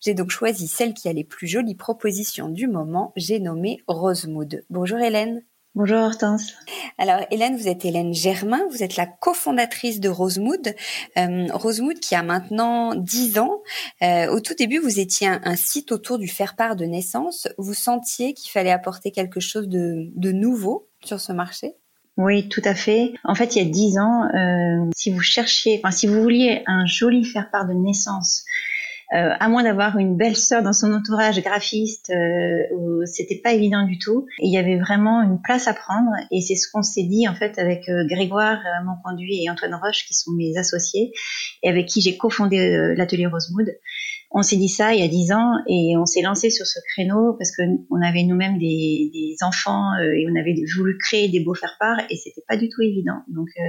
J'ai 0.00 0.14
donc 0.14 0.30
choisi 0.30 0.66
celle 0.66 0.92
qui 0.92 1.08
a 1.08 1.12
les 1.12 1.22
plus 1.22 1.46
jolies 1.46 1.76
propositions 1.76 2.48
du 2.48 2.66
moment, 2.66 3.12
j'ai 3.14 3.38
nommé 3.38 3.80
Rosemood. 3.86 4.64
Bonjour 4.70 4.98
Hélène. 4.98 5.44
Bonjour 5.76 5.98
Hortense. 5.98 6.54
Alors 6.96 7.20
Hélène, 7.30 7.54
vous 7.54 7.68
êtes 7.68 7.84
Hélène 7.84 8.14
Germain, 8.14 8.62
vous 8.70 8.82
êtes 8.82 8.96
la 8.96 9.04
cofondatrice 9.04 10.00
de 10.00 10.08
Rosemood. 10.08 10.74
Euh, 11.18 11.48
Rosemood 11.52 12.00
qui 12.00 12.14
a 12.14 12.22
maintenant 12.22 12.94
10 12.94 13.38
ans. 13.38 13.60
Euh, 14.00 14.32
au 14.32 14.40
tout 14.40 14.54
début, 14.54 14.78
vous 14.78 15.00
étiez 15.00 15.26
un, 15.26 15.38
un 15.44 15.54
site 15.54 15.92
autour 15.92 16.16
du 16.16 16.28
faire-part 16.28 16.76
de 16.76 16.86
naissance. 16.86 17.46
Vous 17.58 17.74
sentiez 17.74 18.32
qu'il 18.32 18.50
fallait 18.50 18.70
apporter 18.70 19.10
quelque 19.10 19.38
chose 19.38 19.68
de, 19.68 20.10
de 20.16 20.32
nouveau 20.32 20.88
sur 21.04 21.20
ce 21.20 21.34
marché? 21.34 21.74
Oui, 22.16 22.48
tout 22.48 22.62
à 22.64 22.74
fait. 22.74 23.12
En 23.24 23.34
fait, 23.34 23.54
il 23.54 23.62
y 23.62 23.68
a 23.68 23.70
10 23.70 23.98
ans, 23.98 24.30
euh, 24.34 24.90
si 24.96 25.10
vous 25.10 25.20
cherchiez, 25.20 25.82
enfin 25.84 25.90
si 25.90 26.06
vous 26.06 26.22
vouliez 26.22 26.62
un 26.66 26.86
joli 26.86 27.22
faire-part 27.22 27.66
de 27.66 27.74
naissance, 27.74 28.46
euh, 29.14 29.34
à 29.38 29.48
moins 29.48 29.62
d'avoir 29.62 29.98
une 29.98 30.16
belle 30.16 30.36
sœur 30.36 30.62
dans 30.62 30.72
son 30.72 30.92
entourage 30.92 31.40
graphiste, 31.40 32.10
euh, 32.10 33.04
c'était 33.06 33.40
pas 33.42 33.52
évident 33.52 33.86
du 33.86 33.98
tout. 33.98 34.26
Il 34.40 34.52
y 34.52 34.58
avait 34.58 34.78
vraiment 34.78 35.22
une 35.22 35.40
place 35.40 35.68
à 35.68 35.74
prendre, 35.74 36.10
et 36.32 36.40
c'est 36.40 36.56
ce 36.56 36.70
qu'on 36.70 36.82
s'est 36.82 37.04
dit 37.04 37.28
en 37.28 37.34
fait 37.34 37.58
avec 37.58 37.88
euh, 37.88 38.04
Grégoire 38.08 38.58
euh, 38.58 38.84
Monconduit 38.84 39.44
et 39.44 39.50
Antoine 39.50 39.74
Roche, 39.74 40.06
qui 40.06 40.14
sont 40.14 40.32
mes 40.32 40.56
associés, 40.56 41.12
et 41.62 41.68
avec 41.68 41.86
qui 41.86 42.00
j'ai 42.00 42.16
cofondé 42.16 42.58
euh, 42.58 42.94
l'atelier 42.96 43.26
Rosemood. 43.26 43.76
On 44.38 44.42
s'est 44.42 44.58
dit 44.58 44.68
ça 44.68 44.92
il 44.92 45.00
y 45.00 45.02
a 45.02 45.08
dix 45.08 45.32
ans 45.32 45.54
et 45.66 45.96
on 45.96 46.04
s'est 46.04 46.20
lancé 46.20 46.50
sur 46.50 46.66
ce 46.66 46.78
créneau 46.92 47.32
parce 47.38 47.56
que 47.56 47.62
on 47.90 48.02
avait 48.06 48.22
nous-mêmes 48.22 48.58
des, 48.58 49.10
des 49.10 49.34
enfants 49.40 49.94
euh, 49.98 50.12
et 50.12 50.26
on 50.30 50.38
avait 50.38 50.54
voulu 50.76 50.98
créer 50.98 51.28
des 51.28 51.40
beaux 51.40 51.54
faire-part 51.54 52.00
et 52.10 52.16
c'était 52.16 52.42
pas 52.46 52.58
du 52.58 52.68
tout 52.68 52.82
évident. 52.82 53.22
Donc 53.28 53.48
euh, 53.58 53.62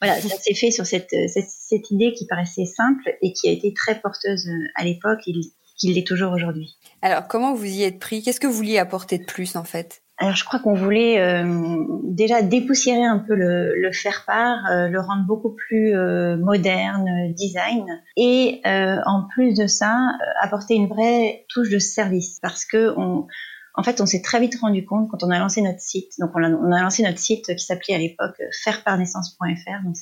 voilà, 0.00 0.18
ça 0.18 0.34
s'est 0.38 0.54
fait 0.54 0.70
sur 0.70 0.86
cette, 0.86 1.10
cette, 1.10 1.50
cette 1.50 1.90
idée 1.90 2.14
qui 2.14 2.26
paraissait 2.26 2.64
simple 2.64 3.18
et 3.20 3.34
qui 3.34 3.48
a 3.48 3.52
été 3.52 3.74
très 3.74 4.00
porteuse 4.00 4.46
euh, 4.48 4.68
à 4.76 4.84
l'époque 4.84 5.20
et 5.26 5.34
qui 5.76 5.92
l'est 5.92 6.06
toujours 6.06 6.32
aujourd'hui. 6.32 6.78
Alors 7.02 7.28
comment 7.28 7.52
vous 7.52 7.66
y 7.66 7.82
êtes 7.82 7.98
pris? 7.98 8.22
Qu'est-ce 8.22 8.40
que 8.40 8.46
vous 8.46 8.54
vouliez 8.54 8.78
apporter 8.78 9.18
de 9.18 9.26
plus 9.26 9.56
en 9.56 9.64
fait? 9.64 10.00
Alors 10.20 10.34
je 10.34 10.44
crois 10.44 10.58
qu'on 10.58 10.74
voulait 10.74 11.20
euh, 11.20 11.84
déjà 12.02 12.42
dépoussiérer 12.42 13.04
un 13.04 13.20
peu 13.20 13.36
le, 13.36 13.80
le 13.80 13.92
faire-part, 13.92 14.66
euh, 14.70 14.88
le 14.88 15.00
rendre 15.00 15.24
beaucoup 15.26 15.54
plus 15.54 15.94
euh, 15.94 16.36
moderne, 16.36 17.06
euh, 17.08 17.32
design, 17.32 17.86
et 18.16 18.60
euh, 18.66 18.96
en 19.06 19.28
plus 19.32 19.54
de 19.54 19.68
ça, 19.68 19.94
euh, 19.94 20.24
apporter 20.40 20.74
une 20.74 20.88
vraie 20.88 21.44
touche 21.48 21.70
de 21.70 21.78
service, 21.78 22.40
parce 22.42 22.64
que 22.64 22.94
on, 22.98 23.28
en 23.74 23.82
fait, 23.84 24.00
on 24.00 24.06
s'est 24.06 24.22
très 24.22 24.40
vite 24.40 24.58
rendu 24.60 24.84
compte 24.84 25.08
quand 25.08 25.22
on 25.22 25.30
a 25.30 25.38
lancé 25.38 25.62
notre 25.62 25.78
site. 25.78 26.10
Donc, 26.18 26.32
on 26.34 26.42
a, 26.42 26.50
on 26.50 26.72
a 26.72 26.82
lancé 26.82 27.04
notre 27.04 27.20
site 27.20 27.54
qui 27.54 27.64
s'appelait 27.64 27.94
à 27.94 27.98
l'époque 27.98 28.42
faireparnaissance.fr. 28.64 29.84
Donc, 29.84 29.96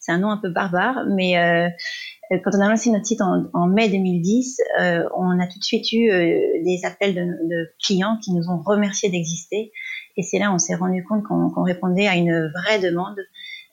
c'est, 0.00 0.12
un 0.12 0.18
nom 0.18 0.30
un 0.30 0.38
peu 0.38 0.48
barbare, 0.48 1.04
mais 1.14 1.36
quand 2.30 2.50
on 2.54 2.60
a 2.60 2.68
lancé 2.68 2.90
notre 2.90 3.06
site 3.06 3.20
en, 3.20 3.44
en 3.52 3.66
mai 3.66 3.88
2010, 3.88 4.60
euh, 4.80 5.04
on 5.16 5.38
a 5.38 5.46
tout 5.46 5.58
de 5.58 5.64
suite 5.64 5.92
eu 5.92 6.10
euh, 6.10 6.62
des 6.64 6.80
appels 6.84 7.14
de, 7.14 7.70
clients 7.82 8.16
qui 8.22 8.32
nous 8.32 8.48
ont 8.48 8.62
remerciés 8.62 9.10
d'exister. 9.10 9.72
Et 10.16 10.22
c'est 10.22 10.38
là 10.38 10.52
on 10.52 10.58
s'est 10.58 10.74
rendu 10.74 11.04
compte 11.04 11.24
qu'on, 11.24 11.50
qu'on 11.50 11.62
répondait 11.62 12.06
à 12.06 12.16
une 12.16 12.50
vraie 12.54 12.78
demande 12.78 13.18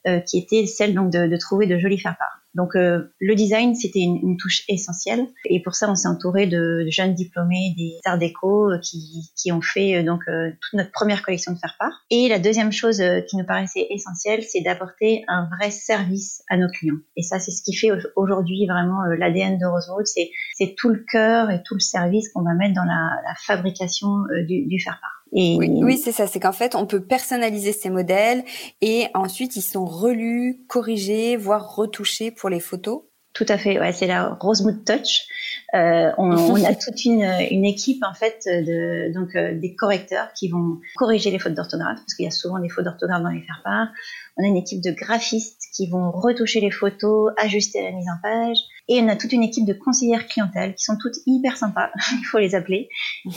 euh, 0.06 0.20
qui 0.20 0.38
était 0.38 0.66
celle 0.66 0.94
donc 0.94 1.10
de, 1.10 1.26
de 1.26 1.36
trouver 1.36 1.66
de 1.66 1.78
jolis 1.78 1.98
faire-part. 1.98 2.39
Donc 2.54 2.74
euh, 2.74 3.12
le 3.20 3.34
design 3.36 3.74
c'était 3.76 4.00
une, 4.00 4.16
une, 4.16 4.36
touche 4.36 4.64
essentielle 4.68 5.26
et 5.44 5.62
pour 5.62 5.74
ça 5.76 5.88
on 5.88 5.94
s'est 5.94 6.08
entouré 6.08 6.46
de, 6.46 6.84
jeunes 6.88 7.14
diplômés 7.14 7.74
des 7.76 7.98
arts 8.04 8.18
déco 8.18 8.72
euh, 8.72 8.78
qui, 8.78 9.30
qui 9.36 9.52
ont 9.52 9.60
fait 9.60 9.96
euh, 9.96 10.02
donc 10.02 10.22
euh, 10.28 10.50
toute 10.60 10.72
notre 10.74 10.90
première 10.90 11.22
collection 11.22 11.52
de 11.52 11.58
faire-part. 11.58 11.92
Et 12.10 12.28
la 12.28 12.40
deuxième 12.40 12.72
chose 12.72 13.00
qui 13.28 13.36
nous 13.36 13.44
paraissait 13.44 13.86
essentielle 13.90 14.42
c'est 14.42 14.62
d'apporter 14.62 15.24
un 15.28 15.48
vrai 15.56 15.70
service 15.70 16.42
à 16.48 16.56
nos 16.56 16.68
clients. 16.68 16.98
Et 17.16 17.22
ça 17.22 17.38
c'est 17.38 17.52
ce 17.52 17.62
qui 17.62 17.74
fait 17.74 17.90
aujourd'hui 18.16 18.66
vraiment 18.66 19.04
l'ADN 19.04 19.56
de 19.58 19.66
Rosewood, 19.66 20.06
c'est 20.06 20.74
tout 20.76 20.88
le 20.88 21.04
cœur 21.10 21.50
et 21.50 21.62
tout 21.62 21.74
le 21.74 21.80
service 21.80 22.32
qu'on 22.32 22.42
va 22.42 22.54
mettre 22.54 22.74
dans 22.74 22.84
la, 22.84 23.10
la 23.24 23.34
fabrication 23.46 24.08
du, 24.46 24.66
du 24.66 24.80
faire-part. 24.80 25.19
Et... 25.32 25.56
Oui, 25.58 25.70
oui 25.82 25.98
c'est 25.98 26.12
ça. 26.12 26.26
C'est 26.26 26.40
qu'en 26.40 26.52
fait, 26.52 26.74
on 26.74 26.86
peut 26.86 27.02
personnaliser 27.02 27.72
ces 27.72 27.90
modèles 27.90 28.44
et 28.80 29.06
ensuite 29.14 29.56
ils 29.56 29.62
sont 29.62 29.84
relus, 29.84 30.60
corrigés, 30.68 31.36
voire 31.36 31.74
retouchés 31.74 32.30
pour 32.30 32.48
les 32.48 32.60
photos. 32.60 33.02
Tout 33.32 33.46
à 33.48 33.58
fait. 33.58 33.78
Ouais, 33.78 33.92
c'est 33.92 34.08
la 34.08 34.30
Rosemood 34.40 34.84
Touch. 34.84 35.26
Euh, 35.74 36.10
on, 36.18 36.32
on, 36.32 36.64
a 36.64 36.74
toute 36.84 37.04
une, 37.04 37.22
une, 37.50 37.64
équipe 37.64 38.02
en 38.02 38.12
fait 38.12 38.42
de 38.46 39.12
donc 39.12 39.36
euh, 39.36 39.58
des 39.58 39.76
correcteurs 39.76 40.32
qui 40.34 40.48
vont 40.48 40.80
corriger 40.96 41.30
les 41.30 41.38
fautes 41.38 41.54
d'orthographe 41.54 41.98
parce 41.98 42.14
qu'il 42.14 42.24
y 42.24 42.28
a 42.28 42.32
souvent 42.32 42.58
des 42.58 42.68
fautes 42.68 42.84
d'orthographe 42.84 43.22
dans 43.22 43.28
les 43.28 43.42
faire-part. 43.42 43.88
On 44.36 44.44
a 44.44 44.46
une 44.48 44.56
équipe 44.56 44.82
de 44.82 44.90
graphistes 44.90 45.62
qui 45.72 45.88
vont 45.88 46.10
retoucher 46.10 46.60
les 46.60 46.70
photos, 46.70 47.32
ajuster 47.36 47.82
la 47.82 47.92
mise 47.92 48.06
en 48.08 48.20
page. 48.22 48.58
Et 48.88 49.00
on 49.00 49.08
a 49.08 49.14
toute 49.14 49.32
une 49.32 49.44
équipe 49.44 49.66
de 49.66 49.72
conseillères 49.72 50.26
clientèle 50.26 50.74
qui 50.74 50.84
sont 50.84 50.96
toutes 51.00 51.16
hyper 51.24 51.56
sympas, 51.56 51.90
il 52.12 52.24
faut 52.24 52.38
les 52.38 52.56
appeler, 52.56 52.88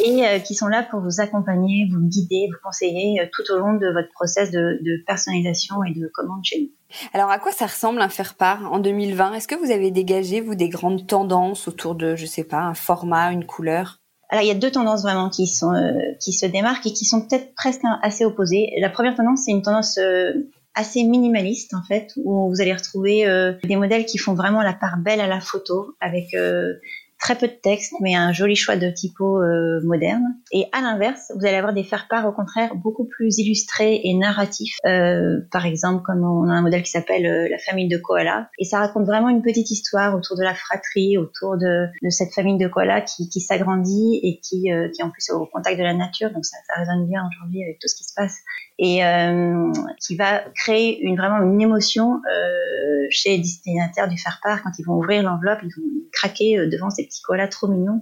et 0.04 0.26
euh, 0.26 0.40
qui 0.40 0.56
sont 0.56 0.68
là 0.68 0.82
pour 0.82 1.00
vous 1.00 1.22
accompagner, 1.22 1.88
vous 1.92 2.02
guider, 2.02 2.48
vous 2.52 2.58
conseiller 2.64 3.22
euh, 3.22 3.26
tout 3.32 3.44
au 3.54 3.60
long 3.60 3.74
de 3.74 3.88
votre 3.94 4.10
process 4.14 4.50
de, 4.50 4.80
de, 4.82 5.04
personnalisation 5.06 5.84
et 5.84 5.94
de 5.94 6.08
commande 6.08 6.44
chez 6.44 6.62
nous. 6.62 6.70
Alors 7.14 7.30
à 7.30 7.40
quoi 7.40 7.52
ça 7.52 7.66
ressemble 7.66 8.02
un 8.02 8.10
faire-part 8.10 8.72
en 8.72 8.80
2020 8.80 9.34
Est-ce 9.34 9.48
que 9.48 9.56
vous 9.56 9.72
avez 9.72 9.92
dégagé, 9.92 10.42
vous, 10.42 10.56
des 10.56 10.70
grandes 10.70 11.08
tendances 11.08 11.68
autour 11.68 11.96
de, 11.96 12.16
je 12.16 12.26
sais 12.26 12.44
pas, 12.44 12.60
un 12.60 12.74
format, 12.74 13.32
une 13.32 13.46
couleur? 13.46 14.00
Alors 14.30 14.44
il 14.44 14.48
y 14.48 14.52
a 14.52 14.56
deux 14.56 14.72
tendances 14.72 15.04
vraiment 15.04 15.30
qui 15.30 15.48
sont 15.48 15.74
euh, 15.74 15.92
qui 16.20 16.34
se 16.34 16.46
démarquent 16.46 16.88
et 16.88 16.94
qui 16.94 17.06
sont 17.06 17.22
peut-être 17.28 17.54
presque 17.56 17.82
assez 18.02 18.26
opposées. 18.26 18.72
La 18.80 18.90
première 18.90 19.16
tendance 19.16 19.42
c'est 19.46 19.52
une 19.52 19.62
tendance 19.62 19.98
euh, 20.00 20.34
assez 20.74 21.04
minimaliste 21.04 21.74
en 21.76 21.84
fait, 21.84 22.14
où 22.18 22.50
vous 22.50 22.62
allez 22.62 22.74
retrouver 22.74 23.28
euh, 23.28 23.54
des 23.64 23.76
modèles 23.76 24.06
qui 24.06 24.18
font 24.18 24.34
vraiment 24.34 24.62
la 24.64 24.74
part 24.74 24.98
belle 24.98 25.22
à 25.22 25.28
la 25.28 25.40
photo, 25.40 25.96
avec 26.00 26.36
très 27.24 27.36
peu 27.38 27.48
de 27.48 27.54
texte, 27.54 27.94
mais 28.02 28.16
un 28.16 28.34
joli 28.34 28.56
choix 28.56 28.76
de 28.76 28.90
typo 28.90 29.42
euh, 29.42 29.80
moderne. 29.84 30.24
Et 30.52 30.66
à 30.74 30.82
l'inverse, 30.82 31.32
vous 31.34 31.46
allez 31.46 31.56
avoir 31.56 31.74
des 31.74 31.86
faire-part 31.86 32.28
au 32.28 32.34
contraire 32.34 32.76
beaucoup 32.76 33.06
plus 33.06 33.38
illustrés 33.38 34.02
et 34.04 34.14
narratifs. 34.14 34.76
Euh, 34.86 35.40
par 35.50 35.66
exemple, 35.66 36.04
comme 36.04 36.24
on 36.26 36.50
a 36.50 36.54
un 36.54 36.62
modèle 36.62 36.84
qui 36.84 36.92
s'appelle 36.92 37.26
euh, 37.26 37.48
La 37.50 37.58
famille 37.60 37.88
de 37.88 37.98
koala, 37.98 38.50
et 38.60 38.66
ça 38.66 38.80
raconte 38.80 39.06
vraiment 39.06 39.30
une 39.30 39.42
petite 39.42 39.72
histoire 39.72 40.16
autour 40.16 40.38
de 40.38 40.44
la 40.44 40.54
fratrie, 40.54 41.18
autour 41.18 41.58
de, 41.58 41.88
de 42.04 42.10
cette 42.10 42.34
famille 42.34 42.58
de 42.58 42.68
koala 42.68 43.00
qui, 43.00 43.30
qui 43.30 43.40
s'agrandit 43.40 44.20
et 44.22 44.42
qui, 44.42 44.70
euh, 44.74 44.90
qui 44.90 45.02
en 45.02 45.10
plus 45.10 45.30
est 45.30 45.34
au 45.34 45.46
contact 45.46 45.78
de 45.78 45.84
la 45.84 45.94
nature. 45.94 46.30
Donc 46.32 46.44
ça, 46.44 46.58
ça 46.68 46.82
résonne 46.82 47.08
bien 47.08 47.24
aujourd'hui 47.30 47.64
avec 47.64 47.80
tout 47.80 47.88
ce 47.88 47.96
qui 47.96 48.04
se 48.04 48.14
passe 48.14 48.36
et 48.80 49.06
euh, 49.06 49.72
qui 50.00 50.16
va 50.16 50.44
créer 50.56 51.00
une 51.02 51.16
vraiment 51.16 51.42
une 51.42 51.62
émotion 51.62 52.16
euh, 52.16 53.08
chez 53.10 53.30
les 53.30 53.38
destinataires 53.40 54.08
du 54.08 54.18
faire-part 54.18 54.64
quand 54.64 54.72
ils 54.80 54.86
vont 54.86 54.96
ouvrir 54.96 55.24
l'enveloppe, 55.24 55.60
ils 55.64 55.74
vont 55.78 55.90
craquer 56.12 56.58
euh, 56.58 56.70
devant 56.70 56.90
ces 56.90 57.06
petits 57.06 57.22
koalas 57.22 57.48
trop 57.48 57.68
mignons 57.68 58.02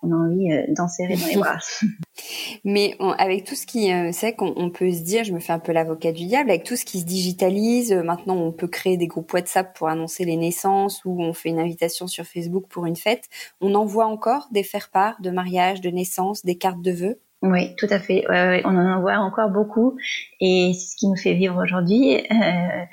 qu'on 0.00 0.12
a 0.12 0.16
envie 0.16 0.48
d'enserrer 0.74 1.16
dans 1.16 1.26
les 1.26 1.36
bras. 1.36 1.58
Mais 2.64 2.96
on, 2.98 3.10
avec 3.10 3.44
tout 3.44 3.54
ce 3.54 3.66
qui, 3.66 3.92
euh, 3.92 4.10
c'est 4.12 4.34
qu'on 4.34 4.52
on 4.56 4.70
peut 4.70 4.90
se 4.90 5.00
dire, 5.00 5.24
je 5.24 5.32
me 5.32 5.40
fais 5.40 5.52
un 5.52 5.58
peu 5.58 5.72
l'avocat 5.72 6.12
du 6.12 6.26
diable, 6.26 6.50
avec 6.50 6.64
tout 6.64 6.76
ce 6.76 6.84
qui 6.84 7.00
se 7.00 7.04
digitalise, 7.04 7.92
euh, 7.92 8.02
maintenant 8.02 8.36
on 8.36 8.52
peut 8.52 8.68
créer 8.68 8.96
des 8.96 9.06
groupes 9.06 9.32
WhatsApp 9.32 9.76
pour 9.76 9.88
annoncer 9.88 10.24
les 10.24 10.36
naissances 10.36 11.04
ou 11.04 11.22
on 11.22 11.32
fait 11.32 11.50
une 11.50 11.58
invitation 11.58 12.06
sur 12.06 12.24
Facebook 12.24 12.66
pour 12.68 12.86
une 12.86 12.96
fête. 12.96 13.28
On 13.60 13.74
envoie 13.74 14.06
encore 14.06 14.48
des 14.50 14.62
faire-part 14.62 15.20
de 15.20 15.30
mariage, 15.30 15.80
de 15.80 15.90
naissance, 15.90 16.44
des 16.44 16.56
cartes 16.56 16.82
de 16.82 16.92
vœux? 16.92 17.20
Oui, 17.42 17.74
tout 17.76 17.88
à 17.90 17.98
fait. 17.98 18.24
On 18.64 18.76
en 18.76 18.98
envoie 18.98 19.16
encore 19.16 19.50
beaucoup 19.50 19.98
et 20.40 20.72
c'est 20.74 20.92
ce 20.92 20.96
qui 20.96 21.08
nous 21.08 21.16
fait 21.16 21.34
vivre 21.34 21.60
aujourd'hui. 21.60 22.16
Euh, 22.30 22.84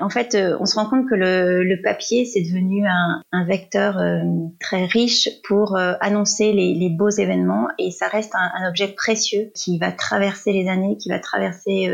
en 0.00 0.08
fait, 0.08 0.34
euh, 0.34 0.56
on 0.60 0.66
se 0.66 0.76
rend 0.76 0.88
compte 0.88 1.08
que 1.08 1.14
le, 1.14 1.82
papier, 1.82 2.24
c'est 2.24 2.42
devenu 2.42 2.86
un, 2.86 3.44
vecteur 3.44 3.98
euh, 3.98 4.20
très 4.60 4.84
riche 4.84 5.28
pour 5.48 5.76
euh, 5.76 5.94
annoncer 6.00 6.52
les, 6.52 6.88
beaux 6.90 7.10
événements 7.10 7.68
et 7.78 7.90
ça 7.90 8.06
reste 8.06 8.32
un, 8.34 8.68
objet 8.68 8.88
précieux 8.88 9.50
qui 9.54 9.78
va 9.78 9.90
traverser 9.90 10.52
les 10.52 10.68
années, 10.68 10.96
qui 10.98 11.08
va 11.08 11.18
traverser 11.18 11.90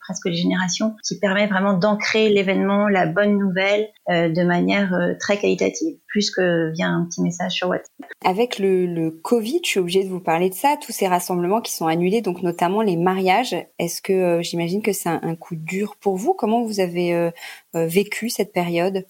presque 0.00 0.26
les 0.26 0.34
générations, 0.34 0.94
qui 1.06 1.18
permet 1.18 1.46
vraiment 1.46 1.74
d'ancrer 1.74 2.28
l'événement, 2.28 2.88
la 2.88 3.06
bonne 3.06 3.38
nouvelle 3.38 3.88
de 4.08 4.44
manière 4.44 4.92
très 5.20 5.38
qualitative, 5.38 5.96
plus 6.08 6.30
que 6.30 6.72
via 6.72 6.88
un 6.88 7.06
petit 7.06 7.22
message 7.22 7.52
sur 7.52 7.68
WhatsApp. 7.68 7.88
Avec 8.24 8.58
le, 8.58 9.10
Covid, 9.22 9.60
je 9.64 9.70
suis 9.70 9.80
obligée 9.80 10.04
de 10.04 10.08
vous 10.08 10.20
parler 10.20 10.50
de 10.50 10.54
ça, 10.54 10.76
tous 10.80 10.92
ces 10.92 11.06
rassemblements 11.06 11.60
qui 11.60 11.72
sont 11.72 11.86
annulés, 11.86 12.20
donc 12.20 12.42
notamment 12.42 12.82
les 12.82 12.96
mariages. 12.96 13.54
Est-ce 13.78 14.02
que 14.02 14.40
j'imagine 14.42 14.82
que 14.82 14.92
c'est 14.92 15.08
un, 15.08 15.20
un, 15.22 15.36
coup 15.36 15.56
dur 15.56 15.96
pour 16.00 16.16
vous? 16.16 16.34
Comment 16.34 16.64
vous 16.64 16.80
avez 16.80 17.14
euh, 17.14 17.29
vécu 17.74 18.30
cette 18.30 18.52
période? 18.52 19.04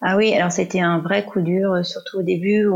Ah 0.00 0.16
oui, 0.16 0.34
alors 0.34 0.50
c'était 0.50 0.80
un 0.80 0.98
vrai 0.98 1.24
coup 1.24 1.40
dur, 1.40 1.72
euh, 1.72 1.82
surtout 1.82 2.18
au 2.18 2.22
début. 2.22 2.66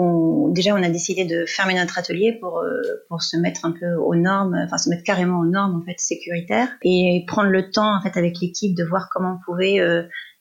Déjà, 0.52 0.74
on 0.74 0.82
a 0.82 0.88
décidé 0.88 1.24
de 1.24 1.44
fermer 1.46 1.74
notre 1.74 1.98
atelier 1.98 2.38
pour 2.40 2.58
euh, 2.58 2.82
pour 3.08 3.22
se 3.22 3.36
mettre 3.36 3.64
un 3.64 3.72
peu 3.72 3.94
aux 3.94 4.14
normes, 4.14 4.56
enfin 4.64 4.78
se 4.78 4.88
mettre 4.90 5.02
carrément 5.02 5.40
aux 5.40 5.46
normes 5.46 5.80
en 5.80 5.84
fait 5.84 5.98
sécuritaires 5.98 6.68
et 6.82 7.24
prendre 7.26 7.50
le 7.50 7.70
temps 7.70 7.96
en 7.96 8.02
fait 8.02 8.16
avec 8.18 8.40
l'équipe 8.40 8.76
de 8.76 8.84
voir 8.84 9.08
comment 9.10 9.38
on 9.40 9.44
pouvait 9.44 9.80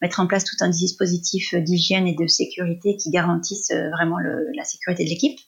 mettre 0.02 0.20
en 0.20 0.28
place 0.28 0.44
tout 0.44 0.58
un 0.62 0.70
dispositif 0.70 1.56
d'hygiène 1.56 2.08
et 2.08 2.16
de 2.16 2.28
sécurité 2.28 2.98
qui 2.98 3.10
garantisse 3.10 3.72
vraiment 3.92 4.18
la 4.56 4.64
sécurité 4.64 5.06
de 5.06 5.10
l'équipe. 5.10 5.40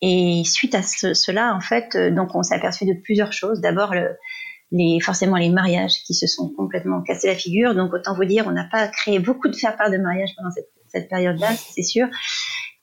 Et 0.00 0.42
suite 0.44 0.74
à 0.74 0.82
cela, 0.82 1.54
en 1.54 1.60
fait, 1.60 1.96
donc 1.96 2.34
on 2.34 2.42
s'est 2.42 2.56
aperçu 2.56 2.86
de 2.86 2.94
plusieurs 3.04 3.32
choses. 3.32 3.60
D'abord, 3.60 3.94
le, 3.94 4.08
les, 4.72 4.98
forcément 5.00 5.36
les 5.36 5.50
mariages 5.50 6.02
qui 6.06 6.14
se 6.14 6.26
sont 6.26 6.48
complètement 6.48 7.02
cassés 7.02 7.28
la 7.28 7.36
figure. 7.36 7.74
Donc 7.74 7.92
autant 7.92 8.14
vous 8.14 8.24
dire, 8.24 8.46
on 8.48 8.52
n'a 8.52 8.66
pas 8.70 8.88
créé 8.88 9.18
beaucoup 9.18 9.48
de 9.48 9.54
faire-part 9.54 9.90
de 9.90 9.98
mariage 9.98 10.30
pendant 10.36 10.50
cette, 10.50 10.70
cette 10.88 11.08
période-là, 11.08 11.50
c'est 11.74 11.82
sûr. 11.82 12.08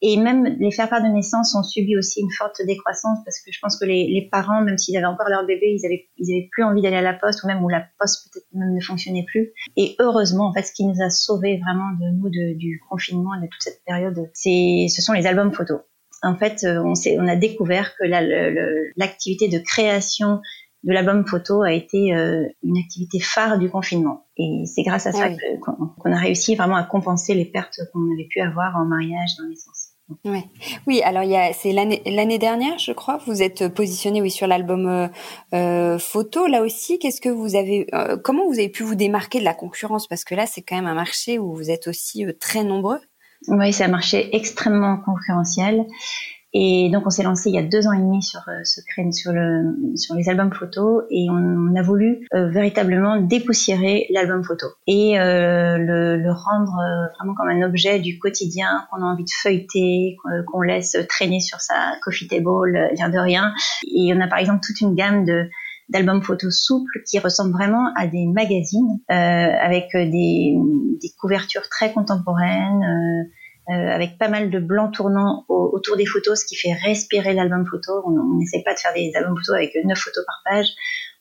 Et 0.02 0.16
même 0.16 0.46
les 0.60 0.72
faire-part 0.72 1.04
de 1.04 1.08
naissance 1.08 1.54
ont 1.56 1.64
subi 1.64 1.98
aussi 1.98 2.22
une 2.22 2.32
forte 2.32 2.62
décroissance 2.66 3.20
parce 3.26 3.42
que 3.42 3.52
je 3.52 3.60
pense 3.62 3.78
que 3.78 3.86
les, 3.86 4.08
les 4.08 4.30
parents, 4.32 4.62
même 4.62 4.78
s'ils 4.78 4.96
avaient 4.96 5.08
encore 5.08 5.28
leur 5.28 5.46
bébé, 5.46 5.76
ils 5.78 5.86
avaient, 5.86 6.08
ils 6.18 6.32
avaient 6.32 6.48
plus 6.52 6.64
envie 6.64 6.82
d'aller 6.82 6.96
à 6.96 7.02
la 7.02 7.14
poste 7.14 7.44
ou 7.44 7.48
même 7.48 7.62
où 7.64 7.68
la 7.68 7.86
poste 8.00 8.32
peut-être 8.32 8.48
même 8.54 8.74
ne 8.74 8.82
fonctionnait 8.82 9.26
plus. 9.28 9.52
Et 9.76 9.96
heureusement, 10.00 10.48
en 10.48 10.54
fait, 10.54 10.64
ce 10.64 10.72
qui 10.72 10.86
nous 10.86 11.02
a 11.04 11.10
sauvés 11.10 11.58
vraiment 11.58 11.92
de 12.00 12.16
nous, 12.16 12.30
de, 12.30 12.58
du 12.58 12.80
confinement 12.90 13.36
et 13.36 13.42
de 13.42 13.48
toute 13.48 13.62
cette 13.62 13.84
période, 13.86 14.30
c'est, 14.34 14.86
ce 14.90 15.02
sont 15.02 15.12
les 15.12 15.28
albums 15.28 15.52
photos. 15.52 15.82
En 16.24 16.38
fait, 16.38 16.64
euh, 16.64 16.82
on, 16.82 16.94
on 17.18 17.28
a 17.28 17.36
découvert 17.36 17.94
que 17.98 18.06
l'activité 18.98 19.50
de 19.50 19.60
création 19.60 20.40
de 20.84 20.94
l'album 20.94 21.26
photo 21.26 21.62
a 21.62 21.74
été 21.74 22.16
euh, 22.16 22.48
une 22.64 22.78
activité 22.78 23.20
phare 23.20 23.60
du 23.60 23.70
confinement. 23.70 24.26
Et 24.38 24.64
c'est 24.66 24.84
grâce 24.84 25.08
à 25.08 25.12
ça 25.12 25.30
qu'on 25.62 26.12
a 26.12 26.18
réussi 26.18 26.56
vraiment 26.56 26.78
à 26.78 26.84
compenser 26.84 27.34
les 27.34 27.46
pertes 27.46 27.80
qu'on 27.92 28.12
avait 28.14 28.28
pu 28.30 28.40
avoir 28.40 28.78
en 28.78 28.86
mariage, 28.86 29.32
dans 29.38 29.48
naissance. 29.48 29.90
Ouais. 30.26 30.44
Oui, 30.88 31.04
alors 31.04 31.24
c'est 31.54 31.72
l'année 31.72 32.38
dernière, 32.40 32.80
je 32.80 32.92
crois, 32.94 33.20
vous 33.28 33.44
êtes 33.44 33.68
positionné 33.68 34.24
oui 34.24 34.32
sur 34.32 34.48
l'album 34.48 34.88
euh, 34.88 35.08
euh 35.54 36.00
photo 36.00 36.48
là 36.48 36.64
aussi. 36.64 36.98
Qu'est-ce 36.98 37.22
que 37.22 37.30
vous 37.30 37.56
avez 37.56 37.86
euh, 37.94 38.18
comment 38.18 38.48
vous 38.48 38.58
avez 38.58 38.70
pu 38.70 38.82
vous 38.82 38.96
démarquer 38.96 39.40
de 39.40 39.44
la 39.44 39.54
concurrence? 39.54 40.08
Parce 40.08 40.24
que 40.24 40.34
là 40.34 40.48
c'est 40.48 40.64
quand 40.64 40.76
même 40.76 40.88
un 40.88 40.96
marché 40.96 41.38
où 41.38 41.54
vous 41.54 41.70
êtes 41.70 41.88
aussi 41.88 42.26
très 42.40 42.64
nombreux. 42.64 43.00
Oui, 43.50 43.72
c'est 43.72 43.84
un 43.84 43.90
marché 43.90 44.36
extrêmement 44.36 44.98
concurrentiel 44.98 45.86
et 46.54 46.90
donc 46.92 47.06
on 47.06 47.10
s'est 47.10 47.24
lancé 47.24 47.50
il 47.50 47.56
y 47.56 47.60
a 47.60 47.64
deux 47.64 47.88
ans 47.88 47.94
et 47.94 48.00
demi 48.00 48.24
sur 48.24 48.42
euh, 48.48 48.64
ce 48.64 48.82
créneau, 48.88 49.12
sur 49.12 49.32
le 49.32 49.96
sur 49.96 50.16
les 50.16 50.30
albums 50.30 50.52
photos 50.52 51.04
et 51.12 51.28
on, 51.30 51.76
a 51.76 51.82
voulu 51.84 52.26
euh, 52.34 52.50
véritablement 52.50 53.22
dépoussiérer 53.22 54.08
l'album 54.10 54.44
photo 54.44 54.68
et 54.88 55.20
euh, 55.20 55.78
le, 55.78 56.18
le, 56.18 56.32
rendre 56.32 56.76
vraiment 57.16 57.36
comme 57.36 57.50
un 57.50 57.62
objet 57.62 58.00
du 58.00 58.18
quotidien 58.18 58.88
qu'on 58.90 59.02
a 59.02 59.06
envie 59.06 59.24
de 59.24 59.30
feuilleter, 59.42 60.18
qu'on 60.48 60.62
laisse 60.62 60.98
traîner 61.08 61.40
sur 61.40 61.62
sa 61.62 61.94
coffee 62.02 62.28
table, 62.28 62.72
l'air 62.74 63.12
de 63.12 63.20
rien. 63.20 63.54
Et 63.84 64.12
on 64.14 64.20
a 64.20 64.28
par 64.28 64.40
exemple 64.40 64.62
toute 64.66 64.82
une 64.82 64.96
gamme 64.96 65.26
de 65.26 65.50
d'albums 65.90 66.22
photos 66.22 66.56
souples 66.56 67.02
qui 67.06 67.20
ressemblent 67.20 67.52
vraiment 67.52 67.92
à 67.96 68.08
des 68.08 68.26
magazines 68.28 69.00
euh, 69.12 69.14
avec 69.14 69.90
des, 69.94 70.56
des, 71.02 71.10
couvertures 71.20 71.68
très 71.70 71.92
contemporaines, 71.92 72.84
euh, 72.84 73.30
avec 73.70 74.18
pas 74.18 74.30
mal 74.30 74.50
de 74.50 74.60
blancs 74.60 74.94
tournants 74.94 75.46
autour 75.48 75.96
des 75.98 76.06
photos, 76.06 76.42
ce 76.42 76.46
qui 76.46 76.56
fait 76.56 76.74
respirer 76.74 77.34
l'album 77.34 77.66
photo. 77.66 78.04
On 78.06 78.38
n'essaie 78.38 78.64
pas 78.64 78.74
de 78.74 78.80
faire 78.80 78.94
des 78.94 79.12
albums 79.16 79.38
photos 79.38 79.56
avec 79.56 79.74
neuf 79.86 80.00
photos 80.00 80.26
par 80.26 80.42
page. 80.46 80.68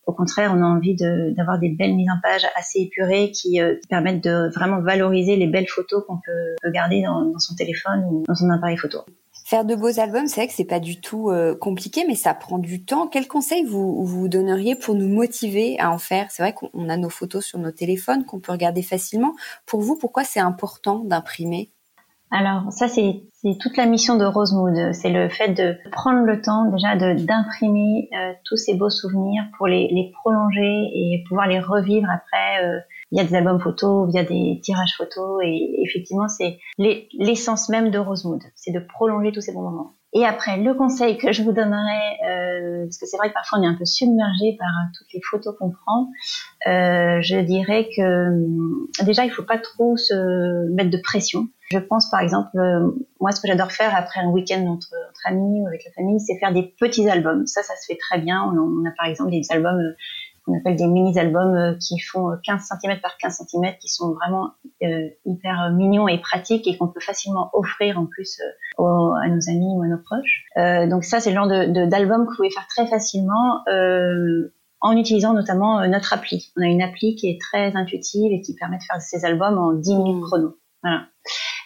Au 0.08 0.12
contraire, 0.14 0.52
on 0.56 0.62
a 0.62 0.64
envie 0.64 0.96
d'avoir 0.96 1.58
des 1.58 1.68
belles 1.68 1.94
mises 1.94 2.08
en 2.08 2.18
page 2.22 2.40
assez 2.56 2.78
épurées 2.78 3.30
qui, 3.30 3.60
euh, 3.60 3.74
permettent 3.90 4.24
de 4.24 4.50
vraiment 4.54 4.80
valoriser 4.80 5.36
les 5.36 5.46
belles 5.46 5.68
photos 5.68 6.02
qu'on 6.06 6.16
peut, 6.16 6.70
garder 6.72 7.02
dans, 7.02 7.38
son 7.38 7.54
téléphone 7.54 8.04
ou 8.10 8.24
dans 8.26 8.34
son 8.34 8.48
appareil 8.48 8.78
photo. 8.78 9.00
Faire 9.44 9.66
de 9.66 9.74
beaux 9.74 10.00
albums, 10.00 10.26
c'est 10.26 10.40
vrai 10.40 10.48
que 10.48 10.54
c'est 10.54 10.64
pas 10.64 10.80
du 10.80 11.02
tout 11.02 11.28
euh, 11.28 11.54
compliqué, 11.54 12.04
mais 12.08 12.14
ça 12.14 12.32
prend 12.32 12.56
du 12.56 12.86
temps. 12.86 13.06
Quel 13.06 13.28
conseil 13.28 13.64
vous 13.66 14.02
vous 14.02 14.28
donneriez 14.28 14.76
pour 14.76 14.94
nous 14.94 15.08
motiver 15.08 15.78
à 15.78 15.90
en 15.90 15.98
faire? 15.98 16.30
C'est 16.30 16.42
vrai 16.42 16.54
qu'on 16.54 16.88
a 16.88 16.96
nos 16.96 17.10
photos 17.10 17.44
sur 17.44 17.58
nos 17.58 17.70
téléphones 17.70 18.24
qu'on 18.24 18.40
peut 18.40 18.52
regarder 18.52 18.82
facilement. 18.82 19.34
Pour 19.66 19.82
vous, 19.82 19.96
pourquoi 19.96 20.24
c'est 20.24 20.40
important 20.40 21.00
d'imprimer? 21.04 21.70
Alors 22.30 22.70
ça 22.70 22.88
c'est 22.88 23.22
toute 23.60 23.76
la 23.76 23.86
mission 23.86 24.16
de 24.16 24.24
Rosemood, 24.24 24.92
c'est 24.92 25.10
le 25.10 25.28
fait 25.28 25.48
de 25.48 25.76
prendre 25.90 26.24
le 26.24 26.40
temps 26.40 26.70
déjà 26.70 26.96
d'imprimer 26.96 28.08
euh, 28.12 28.32
tous 28.44 28.56
ces 28.56 28.74
beaux 28.74 28.90
souvenirs 28.90 29.44
pour 29.56 29.66
les, 29.66 29.88
les, 29.88 30.12
prolonger 30.20 30.90
et 30.92 31.24
pouvoir 31.28 31.46
les 31.46 31.60
revivre 31.60 32.08
après 32.12 32.64
euh, 32.64 32.78
via 33.12 33.24
des 33.24 33.34
albums 33.34 33.60
photos, 33.60 34.10
via 34.12 34.24
des 34.24 34.60
tirages 34.62 34.94
photos 34.96 35.40
et 35.44 35.82
effectivement 35.82 36.28
c'est 36.28 36.58
l'essence 36.78 37.68
même 37.68 37.90
de 37.90 37.98
Rosemood, 37.98 38.42
c'est 38.54 38.72
de 38.72 38.80
prolonger 38.80 39.32
tous 39.32 39.40
ces 39.40 39.52
bons 39.52 39.62
moments. 39.62 39.94
Et 40.14 40.24
après, 40.24 40.56
le 40.56 40.72
conseil 40.72 41.18
que 41.18 41.32
je 41.32 41.42
vous 41.42 41.52
donnerais, 41.52 42.16
euh, 42.26 42.84
parce 42.84 42.98
que 42.98 43.06
c'est 43.06 43.18
vrai 43.18 43.28
que 43.28 43.34
parfois 43.34 43.58
on 43.58 43.62
est 43.62 43.66
un 43.66 43.74
peu 43.74 43.84
submergé 43.84 44.56
par 44.58 44.68
euh, 44.68 44.88
toutes 44.96 45.12
les 45.12 45.20
photos 45.20 45.54
qu'on 45.58 45.70
prend, 45.70 46.08
euh, 46.66 47.20
je 47.20 47.38
dirais 47.40 47.88
que 47.94 49.04
déjà 49.04 49.26
il 49.26 49.30
faut 49.30 49.42
pas 49.42 49.58
trop 49.58 49.96
se 49.96 50.72
mettre 50.72 50.90
de 50.90 50.98
pression. 50.98 51.48
Je 51.70 51.78
pense 51.78 52.10
par 52.10 52.20
exemple, 52.20 52.56
euh, 52.58 52.90
moi 53.20 53.30
ce 53.30 53.40
que 53.40 53.48
j'adore 53.48 53.72
faire 53.72 53.94
après 53.94 54.20
un 54.20 54.30
week-end 54.30 54.64
entre, 54.66 54.94
entre, 55.08 55.20
amis 55.26 55.60
ou 55.60 55.66
avec 55.66 55.84
la 55.84 55.92
famille, 55.92 56.18
c'est 56.20 56.38
faire 56.38 56.52
des 56.52 56.74
petits 56.78 57.08
albums. 57.08 57.46
Ça, 57.46 57.62
ça 57.62 57.74
se 57.76 57.86
fait 57.86 57.98
très 57.98 58.18
bien. 58.18 58.42
On, 58.42 58.58
on 58.58 58.88
a 58.88 58.92
par 58.96 59.06
exemple 59.06 59.30
des 59.30 59.42
albums 59.50 59.78
qu'on 60.48 60.58
appelle 60.58 60.76
des 60.76 60.86
mini-albums 60.86 61.56
euh, 61.56 61.74
qui 61.74 61.98
font 61.98 62.30
15 62.42 62.62
cm 62.82 63.00
par 63.00 63.16
15 63.18 63.42
cm, 63.46 63.74
qui 63.80 63.88
sont 63.88 64.12
vraiment 64.12 64.52
euh, 64.82 65.08
hyper 65.26 65.70
mignons 65.72 66.08
et 66.08 66.18
pratiques 66.18 66.66
et 66.66 66.76
qu'on 66.76 66.88
peut 66.88 67.00
facilement 67.00 67.50
offrir 67.52 67.98
en 67.98 68.06
plus 68.06 68.40
euh, 68.40 68.82
à 69.22 69.28
nos 69.28 69.48
amis 69.48 69.74
ou 69.74 69.82
à 69.82 69.88
nos 69.88 69.98
proches. 69.98 70.44
Euh, 70.56 70.88
donc 70.88 71.04
ça, 71.04 71.20
c'est 71.20 71.30
le 71.30 71.36
genre 71.36 71.48
de, 71.48 71.86
d'album 71.86 72.24
que 72.24 72.30
vous 72.30 72.36
pouvez 72.36 72.50
faire 72.50 72.66
très 72.68 72.86
facilement 72.86 73.62
en 74.80 74.96
utilisant 74.96 75.34
notamment 75.34 75.86
notre 75.88 76.12
appli. 76.12 76.52
On 76.56 76.62
a 76.62 76.66
une 76.66 76.82
appli 76.82 77.16
qui 77.16 77.28
est 77.28 77.40
très 77.40 77.74
intuitive 77.74 78.32
et 78.32 78.40
qui 78.40 78.54
permet 78.54 78.78
de 78.78 78.82
faire 78.84 79.00
ces 79.00 79.24
albums 79.24 79.58
en 79.58 79.72
10 79.72 79.96
minutes 79.96 80.22
chrono. 80.22 80.56
Voilà. 80.82 81.06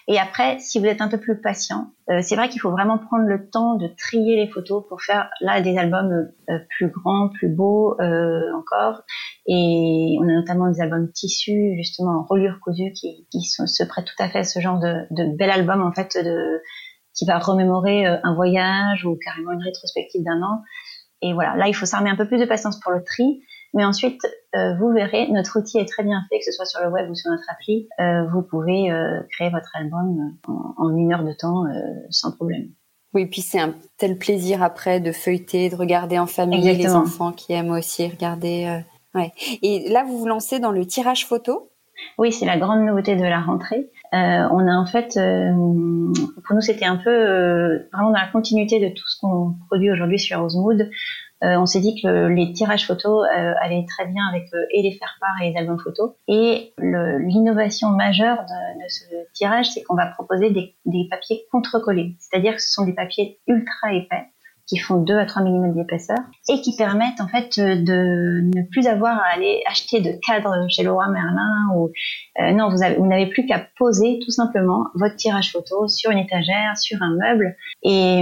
Et 0.08 0.18
après, 0.18 0.58
si 0.58 0.80
vous 0.80 0.86
êtes 0.86 1.00
un 1.00 1.08
peu 1.08 1.18
plus 1.18 1.40
patient, 1.40 1.92
euh, 2.10 2.20
c'est 2.22 2.34
vrai 2.34 2.48
qu'il 2.48 2.60
faut 2.60 2.70
vraiment 2.70 2.98
prendre 2.98 3.24
le 3.24 3.48
temps 3.48 3.76
de 3.76 3.86
trier 3.86 4.36
les 4.36 4.48
photos 4.48 4.84
pour 4.88 5.00
faire 5.00 5.30
là 5.40 5.60
des 5.60 5.78
albums 5.78 6.28
euh, 6.50 6.58
plus 6.70 6.88
grands, 6.88 7.28
plus 7.28 7.48
beaux 7.48 8.00
euh, 8.00 8.52
encore. 8.56 9.02
Et 9.46 10.16
on 10.20 10.24
a 10.24 10.32
notamment 10.32 10.68
des 10.70 10.80
albums 10.80 11.10
tissus, 11.12 11.74
justement 11.76 12.20
en 12.20 12.24
reliure 12.24 12.58
cousue, 12.60 12.92
qui, 12.92 13.26
qui 13.30 13.42
se 13.42 13.84
prêtent 13.84 14.06
tout 14.06 14.22
à 14.22 14.28
fait 14.28 14.40
à 14.40 14.44
ce 14.44 14.60
genre 14.60 14.80
de, 14.80 15.06
de 15.10 15.36
bel 15.36 15.50
album 15.50 15.82
en 15.82 15.92
fait 15.92 16.16
de 16.22 16.60
qui 17.14 17.26
va 17.26 17.38
remémorer 17.38 18.06
un 18.06 18.34
voyage 18.34 19.04
ou 19.04 19.18
carrément 19.22 19.52
une 19.52 19.62
rétrospective 19.62 20.24
d'un 20.24 20.40
an. 20.42 20.62
Et 21.20 21.34
voilà, 21.34 21.54
là 21.56 21.68
il 21.68 21.74
faut 21.74 21.84
s'armer 21.84 22.08
un 22.08 22.16
peu 22.16 22.26
plus 22.26 22.38
de 22.38 22.46
patience 22.46 22.80
pour 22.80 22.90
le 22.90 23.04
tri. 23.04 23.42
Mais 23.74 23.84
ensuite, 23.84 24.20
euh, 24.54 24.74
vous 24.78 24.92
verrez, 24.92 25.28
notre 25.28 25.58
outil 25.58 25.78
est 25.78 25.88
très 25.88 26.02
bien 26.02 26.22
fait, 26.28 26.38
que 26.38 26.44
ce 26.44 26.52
soit 26.52 26.66
sur 26.66 26.80
le 26.82 26.90
web 26.90 27.10
ou 27.10 27.14
sur 27.14 27.30
notre 27.30 27.48
appli. 27.50 27.88
Euh, 28.00 28.26
vous 28.32 28.42
pouvez 28.42 28.90
euh, 28.90 29.20
créer 29.30 29.50
votre 29.50 29.70
album 29.74 30.36
en, 30.46 30.96
une 30.96 31.12
heure 31.12 31.24
de 31.24 31.32
temps 31.32 31.64
sans 32.10 32.32
problème. 32.32 32.68
Oui, 33.14 33.26
puis 33.26 33.42
c'est 33.42 33.60
un 33.60 33.74
tel 33.98 34.18
plaisir 34.18 34.62
après 34.62 35.00
de 35.00 35.12
feuilleter, 35.12 35.68
de 35.68 35.76
regarder 35.76 36.18
en 36.18 36.26
famille 36.26 36.62
les 36.62 36.94
enfants 36.94 37.32
qui 37.32 37.52
aiment 37.52 37.72
aussi 37.72 38.08
regarder. 38.08 38.82
ouais. 39.14 39.32
Et 39.62 39.88
là, 39.90 40.04
vous 40.04 40.18
vous 40.18 40.26
lancez 40.26 40.60
dans 40.60 40.72
le 40.72 40.86
tirage 40.86 41.26
photo? 41.26 41.70
Oui, 42.18 42.32
c'est 42.32 42.46
la 42.46 42.58
grande 42.58 42.84
nouveauté 42.84 43.16
de 43.16 43.22
la 43.22 43.40
rentrée. 43.40 43.90
Euh, 44.14 44.48
on 44.50 44.66
a 44.66 44.74
en 44.74 44.86
fait, 44.86 45.16
euh, 45.16 45.52
pour 46.46 46.54
nous, 46.54 46.60
c'était 46.60 46.84
un 46.84 46.96
peu 46.96 47.86
vraiment 47.92 48.10
dans 48.10 48.18
la 48.18 48.28
continuité 48.32 48.80
de 48.80 48.88
tout 48.88 49.06
ce 49.06 49.20
qu'on 49.20 49.54
produit 49.68 49.90
aujourd'hui 49.90 50.18
sur 50.18 50.40
Rosemood. 50.40 50.90
Euh, 51.42 51.56
on 51.58 51.66
s'est 51.66 51.80
dit 51.80 52.00
que 52.00 52.28
les 52.28 52.52
tirages 52.52 52.86
photos 52.86 53.26
euh, 53.26 53.52
allaient 53.60 53.84
très 53.88 54.06
bien 54.06 54.22
avec 54.28 54.44
euh, 54.54 54.64
et 54.70 54.82
les 54.82 54.92
faire-part 54.92 55.34
et 55.42 55.50
les 55.50 55.56
albums 55.56 55.78
photos. 55.78 56.12
Et 56.28 56.72
l'innovation 56.78 57.88
majeure 57.88 58.38
de, 58.38 58.84
de, 58.84 58.88
ce 58.88 59.04
tirage, 59.34 59.70
c'est 59.70 59.82
qu'on 59.82 59.96
va 59.96 60.06
proposer 60.06 60.50
des, 60.50 60.74
des 60.86 61.08
papiers 61.10 61.44
contre-collés. 61.50 62.16
C'est-à-dire 62.20 62.54
que 62.54 62.62
ce 62.62 62.72
sont 62.72 62.84
des 62.84 62.94
papiers 62.94 63.40
ultra 63.46 63.92
épais 63.92 64.31
qui 64.72 64.78
font 64.78 64.96
2 64.96 65.18
à 65.18 65.26
3 65.26 65.42
mm 65.42 65.74
d'épaisseur 65.74 66.16
et 66.48 66.62
qui 66.62 66.74
permettent 66.74 67.20
en 67.20 67.28
fait 67.28 67.60
de 67.60 68.40
ne 68.40 68.62
plus 68.70 68.86
avoir 68.86 69.18
à 69.18 69.34
aller 69.34 69.60
acheter 69.70 70.00
de 70.00 70.12
cadres 70.26 70.66
chez 70.70 70.82
Leroy 70.82 71.08
Merlin 71.08 71.76
ou 71.76 71.90
euh, 72.40 72.52
non, 72.52 72.70
vous, 72.70 73.06
n'avez 73.06 73.26
plus 73.26 73.44
qu'à 73.44 73.66
poser 73.76 74.18
tout 74.24 74.30
simplement 74.30 74.86
votre 74.94 75.14
tirage 75.16 75.52
photo 75.52 75.88
sur 75.88 76.10
une 76.10 76.16
étagère, 76.16 76.78
sur 76.78 77.02
un 77.02 77.10
meuble 77.10 77.54
et, 77.82 78.20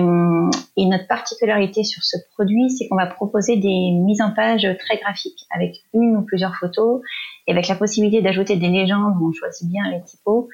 et 0.76 0.86
notre 0.86 1.06
particularité 1.06 1.84
sur 1.84 2.02
ce 2.02 2.16
produit, 2.34 2.68
c'est 2.68 2.88
qu'on 2.88 2.96
va 2.96 3.06
proposer 3.06 3.56
des 3.56 3.92
mises 3.92 4.20
en 4.20 4.32
page 4.32 4.66
très 4.80 4.96
graphiques 4.96 5.46
avec 5.54 5.76
une 5.94 6.16
ou 6.16 6.22
plusieurs 6.22 6.56
photos 6.56 7.00
et 7.46 7.52
avec 7.52 7.68
la 7.68 7.76
possibilité 7.76 8.22
d'ajouter 8.22 8.56
des 8.56 8.70
légendes 8.70 9.14
on 9.22 9.32
choisit 9.32 9.68
bien 9.68 9.88
les 9.92 10.02
typos 10.02 10.48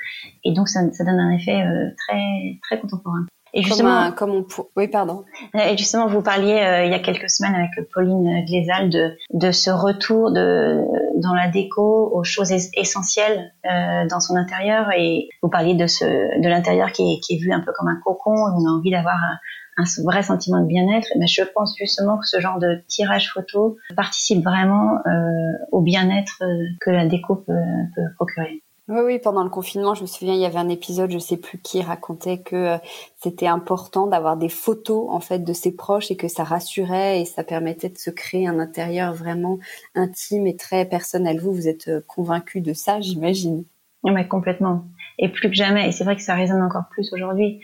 et 0.45 0.53
donc 0.53 0.69
ça, 0.69 0.81
ça 0.93 1.05
donne 1.05 1.21
un 1.21 1.31
effet 1.31 1.63
euh, 1.63 1.89
très 2.07 2.59
très 2.63 2.79
contemporain. 2.79 3.25
Et 3.57 3.63
justement, 3.63 4.13
comme, 4.13 4.33
on 4.33 4.47
oui, 4.77 4.87
pardon. 4.87 5.25
Et 5.55 5.79
justement, 5.79 6.09
vous 6.09 6.21
parliez 6.21 6.53
euh, 6.53 6.85
il 6.85 6.91
y 6.91 6.95
a 6.95 6.99
quelques 6.99 7.31
semaines 7.31 7.55
avec 7.55 7.89
Pauline 7.91 8.45
Glézal 8.45 8.91
de, 8.91 9.17
de 9.33 9.51
ce 9.51 9.71
retour 9.71 10.31
de, 10.31 10.83
dans 11.19 11.33
la 11.33 11.49
déco 11.49 12.11
aux 12.13 12.23
choses 12.23 12.53
essentielles 12.53 13.51
euh, 13.65 14.07
dans 14.11 14.21
son 14.21 14.37
intérieur. 14.37 14.91
Et 14.95 15.31
vous 15.43 15.49
parliez 15.49 15.75
de, 15.75 15.87
ce, 15.87 16.05
de 16.05 16.49
l'intérieur 16.49 16.93
qui 16.93 17.15
est, 17.15 17.21
qui 17.21 17.37
est 17.37 17.39
vu 17.39 17.51
un 17.51 17.61
peu 17.61 17.73
comme 17.73 17.89
un 17.89 17.99
cocon. 18.05 18.35
Où 18.35 18.63
on 18.63 18.67
a 18.69 18.73
envie 18.77 18.91
d'avoir 18.91 19.17
un, 19.17 19.83
un 19.83 19.85
vrai 20.05 20.23
sentiment 20.23 20.61
de 20.61 20.67
bien-être. 20.67 21.09
Mais 21.19 21.27
je 21.27 21.43
pense 21.55 21.75
justement 21.79 22.19
que 22.19 22.27
ce 22.27 22.39
genre 22.41 22.59
de 22.59 22.85
tirage 22.89 23.33
photo 23.33 23.79
participe 23.97 24.45
vraiment 24.45 24.99
euh, 25.07 25.67
au 25.73 25.81
bien-être 25.81 26.43
que 26.83 26.91
la 26.91 27.07
déco 27.07 27.37
peut, 27.37 27.55
peut 27.95 28.03
procurer. 28.17 28.63
Oui, 28.89 29.01
oui, 29.05 29.19
pendant 29.19 29.43
le 29.43 29.51
confinement, 29.51 29.95
je 29.95 30.03
me 30.03 30.07
souviens, 30.07 30.35
il 30.35 30.41
y 30.41 30.45
avait 30.45 30.59
un 30.59 30.69
épisode, 30.69 31.11
je 31.11 31.19
sais 31.19 31.37
plus 31.37 31.59
qui 31.59 31.83
racontait 31.83 32.39
que 32.39 32.55
euh, 32.55 32.79
c'était 33.17 33.49
important 33.49 34.07
d'avoir 34.07 34.37
des 34.37 34.49
photos 34.49 35.09
en 35.11 35.19
fait 35.19 35.41
de 35.41 35.53
ses 35.53 35.75
proches 35.75 36.13
et 36.13 36.17
que 36.17 36.29
ça 36.29 36.45
rassurait 36.45 37.21
et 37.21 37.25
ça 37.25 37.43
permettait 37.43 37.89
de 37.89 37.99
se 37.99 38.11
créer 38.11 38.47
un 38.47 38.61
intérieur 38.61 39.13
vraiment 39.13 39.59
intime 39.97 40.47
et 40.47 40.55
très 40.55 40.85
personnel. 40.85 41.41
Vous, 41.41 41.53
vous 41.53 41.67
êtes 41.67 41.89
euh, 41.89 42.01
convaincu 42.07 42.61
de 42.61 42.75
ça, 42.75 43.01
j'imagine. 43.01 43.65
Oui, 44.05 44.29
complètement. 44.29 44.85
Et 45.19 45.29
plus 45.29 45.49
que 45.49 45.55
jamais. 45.55 45.89
Et 45.89 45.93
c'est 45.93 46.05
vrai 46.05 46.15
que 46.15 46.23
ça 46.23 46.35
résonne 46.35 46.63
encore 46.63 46.85
plus 46.91 47.13
aujourd'hui. 47.13 47.61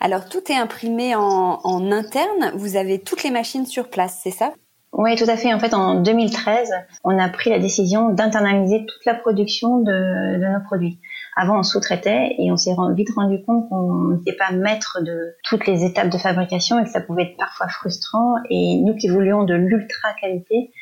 Alors, 0.00 0.26
tout 0.26 0.50
est 0.50 0.56
imprimé 0.56 1.14
en, 1.14 1.60
en 1.62 1.92
interne. 1.92 2.52
Vous 2.54 2.76
avez 2.76 2.98
toutes 2.98 3.24
les 3.24 3.30
machines 3.30 3.66
sur 3.66 3.90
place, 3.90 4.20
c'est 4.22 4.30
ça? 4.30 4.54
Oui, 4.98 5.14
tout 5.16 5.28
à 5.28 5.36
fait. 5.36 5.52
En 5.52 5.58
fait, 5.58 5.74
en 5.74 6.00
2013, 6.00 6.70
on 7.04 7.18
a 7.18 7.28
pris 7.28 7.50
la 7.50 7.58
décision 7.58 8.08
d'internaliser 8.08 8.86
toute 8.86 9.04
la 9.04 9.14
production 9.14 9.80
de, 9.80 10.38
de 10.38 10.52
nos 10.52 10.64
produits. 10.64 10.98
Avant, 11.36 11.58
on 11.58 11.62
sous-traitait 11.62 12.34
et 12.38 12.50
on 12.50 12.56
s'est 12.56 12.74
vite 12.94 13.10
rendu 13.14 13.44
compte 13.44 13.68
qu'on 13.68 14.16
n'était 14.16 14.32
pas 14.32 14.52
maître 14.52 15.00
de 15.02 15.34
toutes 15.44 15.66
les 15.66 15.84
étapes 15.84 16.08
de 16.08 16.16
fabrication 16.16 16.78
et 16.80 16.84
que 16.84 16.90
ça 16.90 17.02
pouvait 17.02 17.24
être 17.24 17.36
parfois 17.36 17.68
frustrant. 17.68 18.36
Et 18.48 18.80
nous 18.80 18.96
qui 18.96 19.08
voulions 19.08 19.44
de 19.44 19.52
l'ultra 19.52 20.14
qualité, 20.18 20.72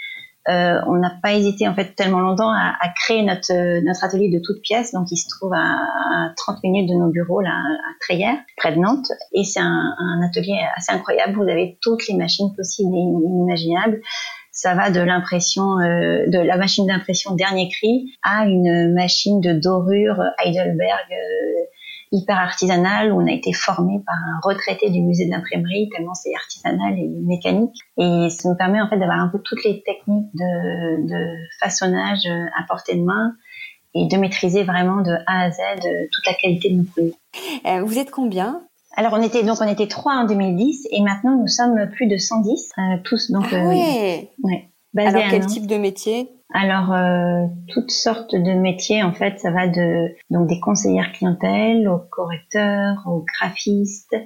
euh, 0.49 0.80
on 0.86 0.97
n'a 0.97 1.12
pas 1.22 1.32
hésité 1.32 1.66
en 1.66 1.74
fait 1.74 1.95
tellement 1.95 2.20
longtemps 2.20 2.51
à, 2.51 2.74
à, 2.80 2.88
créer 2.90 3.22
notre 3.22 3.80
notre 3.82 4.05
atelier 4.05 4.28
de 4.30 4.40
toutes 4.45 4.61
pièces. 4.62 4.92
Donc, 4.92 5.07
il 5.11 5.16
se 5.16 5.28
trouve 5.28 5.53
à, 5.55 5.59
à 5.59 6.32
30 6.36 6.62
minutes 6.62 6.90
de 6.90 6.95
nos 6.95 7.11
bureaux 7.11 7.40
là 7.40 7.51
à 7.51 7.95
Treillères, 8.01 8.38
près 8.57 8.74
de 8.74 8.78
Nantes. 8.78 9.11
Et 9.32 9.45
c'est 9.45 9.61
un, 9.61 9.95
un, 9.99 10.22
atelier 10.22 10.59
assez 10.76 10.92
incroyable. 10.92 11.34
Vous 11.34 11.49
avez 11.49 11.78
toutes 11.80 12.07
les 12.09 12.14
machines 12.14 12.55
possibles 12.55 12.95
et 12.95 13.01
inimaginables. 13.01 14.01
Ça 14.55 14.74
va 14.74 14.90
de 14.90 15.01
l'impression, 15.01 15.80
euh, 15.80 16.26
de 16.28 16.38
la 16.38 16.57
machine 16.57 16.86
d'impression 16.86 17.34
dernier 17.34 17.68
cri 17.70 18.12
à 18.22 18.47
une 18.47 18.95
machine 18.95 19.40
de 19.40 19.53
dorure 19.53 20.22
Heidelberg 20.45 21.11
euh, 21.11 21.43
hyper 22.15 22.39
artisanal 22.39 23.12
où 23.12 23.21
on 23.21 23.27
a 23.27 23.33
été 23.33 23.53
formé 23.53 24.01
par 24.07 24.17
un 24.17 24.41
retraité 24.43 24.91
du 24.91 25.01
musée 25.01 25.27
de 25.27 25.31
l'imprimerie 25.31 25.89
tellement 25.95 26.15
c'est 26.15 26.35
artisanal 26.35 26.99
et 26.99 27.09
mécanique 27.09 27.77
et 27.99 28.29
ça 28.31 28.49
nous 28.49 28.57
permet 28.57 28.81
en 28.81 28.89
fait 28.89 28.99
d'avoir 28.99 29.19
un 29.19 29.29
peu 29.29 29.39
toutes 29.39 29.65
les 29.65 29.83
techniques 29.83 30.35
de, 30.35 31.07
de 31.09 31.37
façonnage 31.61 32.27
à 32.27 32.67
portée 32.67 32.95
de 32.95 33.03
main 33.03 33.35
et 33.95 34.07
de 34.07 34.17
maîtriser 34.17 34.65
vraiment 34.65 35.01
de 35.01 35.12
A 35.27 35.45
à 35.45 35.51
Z 35.51 35.59
toute 36.12 36.27
la 36.27 36.35
qualité 36.35 36.71
de 36.71 36.77
nos 36.77 36.85
produits. 36.85 37.15
Euh, 37.67 37.83
vous 37.85 37.99
êtes 37.99 38.11
combien? 38.11 38.62
Alors 38.97 39.12
on 39.15 39.23
était 39.23 39.43
donc 39.43 39.59
on 39.61 39.69
était 39.69 39.89
trois 39.89 40.15
en 40.15 40.27
2010 40.27 40.89
et 40.91 41.03
maintenant 41.03 41.37
nous 41.37 41.49
sommes 41.49 41.89
plus 41.91 42.07
de 42.07 42.17
110 42.17 42.73
euh, 42.79 42.83
tous 43.03 43.31
donc 43.31 43.47
ah 43.53 43.65
ouais. 43.67 44.29
Euh, 44.45 44.49
ouais. 44.49 45.07
Alors 45.07 45.25
quel 45.31 45.47
type 45.47 45.67
de 45.67 45.77
métier? 45.77 46.29
Alors 46.55 46.92
euh, 46.92 47.46
toutes 47.68 47.90
sortes 47.90 48.34
de 48.34 48.52
métiers 48.52 49.02
en 49.02 49.12
fait, 49.12 49.40
ça 49.40 49.50
va 49.50 49.66
de 49.66 50.14
donc 50.30 50.48
des 50.48 50.61
conseillères 50.61 51.11
clientèle 51.12 51.88
aux 51.88 51.98
correcteurs, 51.98 53.02
aux 53.07 53.24
graphistes, 53.38 54.16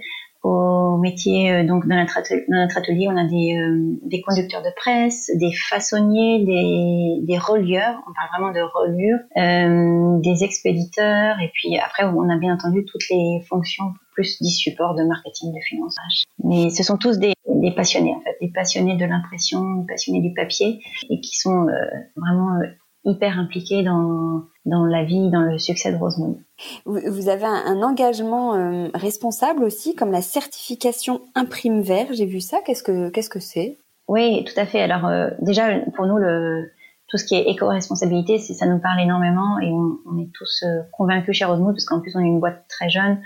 aux 0.42 0.96
métiers 0.98 1.52
euh, 1.52 1.66
donc 1.66 1.86
dans 1.86 1.96
notre, 1.96 2.18
atelier, 2.18 2.44
dans 2.48 2.58
notre 2.58 2.78
atelier 2.78 3.08
on 3.08 3.16
a 3.16 3.24
des, 3.24 3.56
euh, 3.56 3.98
des 4.02 4.20
conducteurs 4.20 4.62
de 4.62 4.70
presse, 4.76 5.30
des 5.34 5.52
façonniers, 5.52 6.44
des, 6.44 7.26
des 7.26 7.38
relieurs, 7.38 7.96
on 8.08 8.12
parle 8.12 8.28
vraiment 8.38 8.52
de 8.52 8.60
reliure, 8.60 9.18
euh, 9.36 10.20
des 10.20 10.44
expéditeurs. 10.44 11.36
Et 11.40 11.50
puis 11.52 11.78
après 11.78 12.04
on 12.04 12.28
a 12.28 12.36
bien 12.36 12.54
entendu 12.54 12.84
toutes 12.84 13.08
les 13.10 13.40
fonctions 13.48 13.92
plus 14.12 14.42
du 14.42 14.50
support 14.50 14.94
de 14.96 15.04
marketing, 15.04 15.52
de 15.52 15.60
financement. 15.60 16.02
Mais 16.42 16.70
ce 16.70 16.82
sont 16.82 16.96
tous 16.96 17.18
des, 17.18 17.34
des 17.46 17.70
passionnés, 17.70 18.14
en 18.14 18.20
fait, 18.20 18.36
des 18.40 18.50
passionnés 18.50 18.96
de 18.96 19.04
l'impression, 19.04 19.76
des 19.76 19.86
passionnés 19.86 20.20
du 20.20 20.34
papier, 20.34 20.80
et 21.08 21.20
qui 21.20 21.36
sont 21.36 21.68
euh, 21.68 21.74
vraiment 22.16 22.56
euh, 22.56 22.66
hyper 23.08 23.38
impliqués 23.38 23.82
dans, 23.82 24.42
dans 24.64 24.84
la 24.84 25.04
vie, 25.04 25.30
dans 25.30 25.40
le 25.40 25.58
succès 25.58 25.92
de 25.92 25.96
Rosemoon. 25.96 26.38
Vous 26.84 27.28
avez 27.28 27.44
un, 27.44 27.82
engagement 27.82 28.54
euh, 28.54 28.88
responsable 28.94 29.64
aussi, 29.64 29.94
comme 29.94 30.12
la 30.12 30.22
certification 30.22 31.20
Imprime 31.34 31.80
Vert. 31.80 32.06
J'ai 32.12 32.26
vu 32.26 32.40
ça. 32.40 32.58
Qu'est-ce 32.64 32.82
que 32.82 33.08
qu'est-ce 33.10 33.30
que 33.30 33.40
c'est? 33.40 33.78
Oui, 34.06 34.44
tout 34.44 34.58
à 34.60 34.66
fait. 34.66 34.80
Alors 34.80 35.06
euh, 35.06 35.30
déjà, 35.40 35.78
pour 35.96 36.06
nous, 36.06 36.16
le, 36.16 36.70
tout 37.08 37.16
ce 37.16 37.24
qui 37.24 37.34
est 37.34 37.48
éco-responsabilité, 37.48 38.38
ça 38.38 38.66
nous 38.66 38.78
parle 38.78 39.00
énormément 39.00 39.58
et 39.58 39.70
on, 39.70 39.98
on 40.06 40.18
est 40.18 40.30
tous 40.34 40.64
convaincus 40.92 41.36
chez 41.36 41.44
Rosemood 41.44 41.74
parce 41.74 41.84
qu'en 41.84 42.00
plus 42.00 42.14
on 42.16 42.20
est 42.20 42.28
une 42.28 42.40
boîte 42.40 42.64
très 42.68 42.90
jeune 42.90 43.18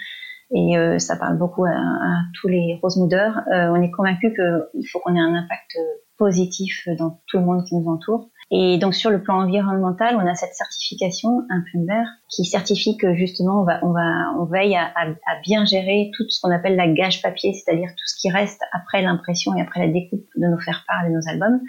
et 0.55 0.77
euh, 0.77 0.99
ça 0.99 1.17
parle 1.17 1.39
beaucoup 1.39 1.65
à, 1.65 1.71
à 1.71 2.23
tous 2.35 2.49
les 2.49 2.79
rosemoudeurs. 2.83 3.39
Euh, 3.53 3.69
on 3.71 3.81
est 3.81 3.91
convaincu 3.91 4.35
qu'il 4.35 4.87
faut 4.89 5.01
qu'on 5.01 5.15
ait 5.15 5.21
un 5.21 5.35
impact 5.35 5.79
positif 6.19 6.89
dans 6.99 7.21
tout 7.27 7.39
le 7.39 7.45
monde 7.45 7.65
qui 7.65 7.75
nous 7.75 7.91
entoure. 7.91 8.29
Et 8.55 8.77
donc 8.77 8.95
sur 8.95 9.09
le 9.09 9.23
plan 9.23 9.41
environnemental, 9.45 10.15
on 10.17 10.27
a 10.27 10.35
cette 10.35 10.55
certification 10.55 11.41
Imprime 11.49 11.87
Vert 11.87 12.07
qui 12.29 12.45
certifie 12.45 12.99
que 12.99 13.15
justement 13.15 13.63
on 13.63 13.65
va 13.65 13.81
on 13.83 13.93
va 13.93 14.31
on 14.39 14.45
veille 14.45 14.77
à, 14.77 14.93
à, 14.95 15.07
à 15.07 15.41
bien 15.43 15.65
gérer 15.65 16.11
tout 16.15 16.29
ce 16.29 16.39
qu'on 16.39 16.51
appelle 16.51 16.77
la 16.77 16.87
gage 16.87 17.23
papier, 17.23 17.55
c'est-à-dire 17.55 17.89
tout 17.89 18.05
ce 18.07 18.21
qui 18.21 18.31
reste 18.31 18.61
après 18.73 19.01
l'impression 19.01 19.55
et 19.57 19.63
après 19.63 19.81
la 19.81 19.91
découpe 19.91 20.27
de 20.37 20.47
nos 20.47 20.59
faire-part 20.59 21.03
de 21.09 21.15
nos 21.15 21.27
albums. 21.29 21.61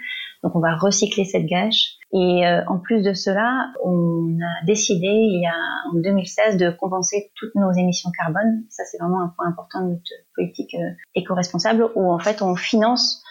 Donc 0.42 0.54
on 0.56 0.60
va 0.60 0.76
recycler 0.76 1.24
cette 1.24 1.46
gâche. 1.46 1.94
Et 2.12 2.46
euh, 2.46 2.62
en 2.66 2.78
plus 2.78 3.02
de 3.02 3.14
cela, 3.14 3.72
on 3.82 4.36
a 4.42 4.66
décidé 4.66 5.06
il 5.06 5.40
y 5.40 5.46
a 5.46 5.90
en 5.90 6.00
2016 6.02 6.58
de 6.58 6.68
compenser 6.70 7.32
toutes 7.34 7.54
nos 7.54 7.72
émissions 7.72 8.10
carbone. 8.10 8.62
Ça 8.68 8.82
c'est 8.84 8.98
vraiment 8.98 9.22
un 9.22 9.32
point 9.34 9.48
important 9.48 9.80
de 9.86 9.92
notre 9.92 10.10
politique 10.34 10.74
euh, 10.74 10.90
éco-responsable 11.14 11.88
où 11.94 12.12
en 12.12 12.18
fait 12.18 12.42
on 12.42 12.54
finance 12.56 13.24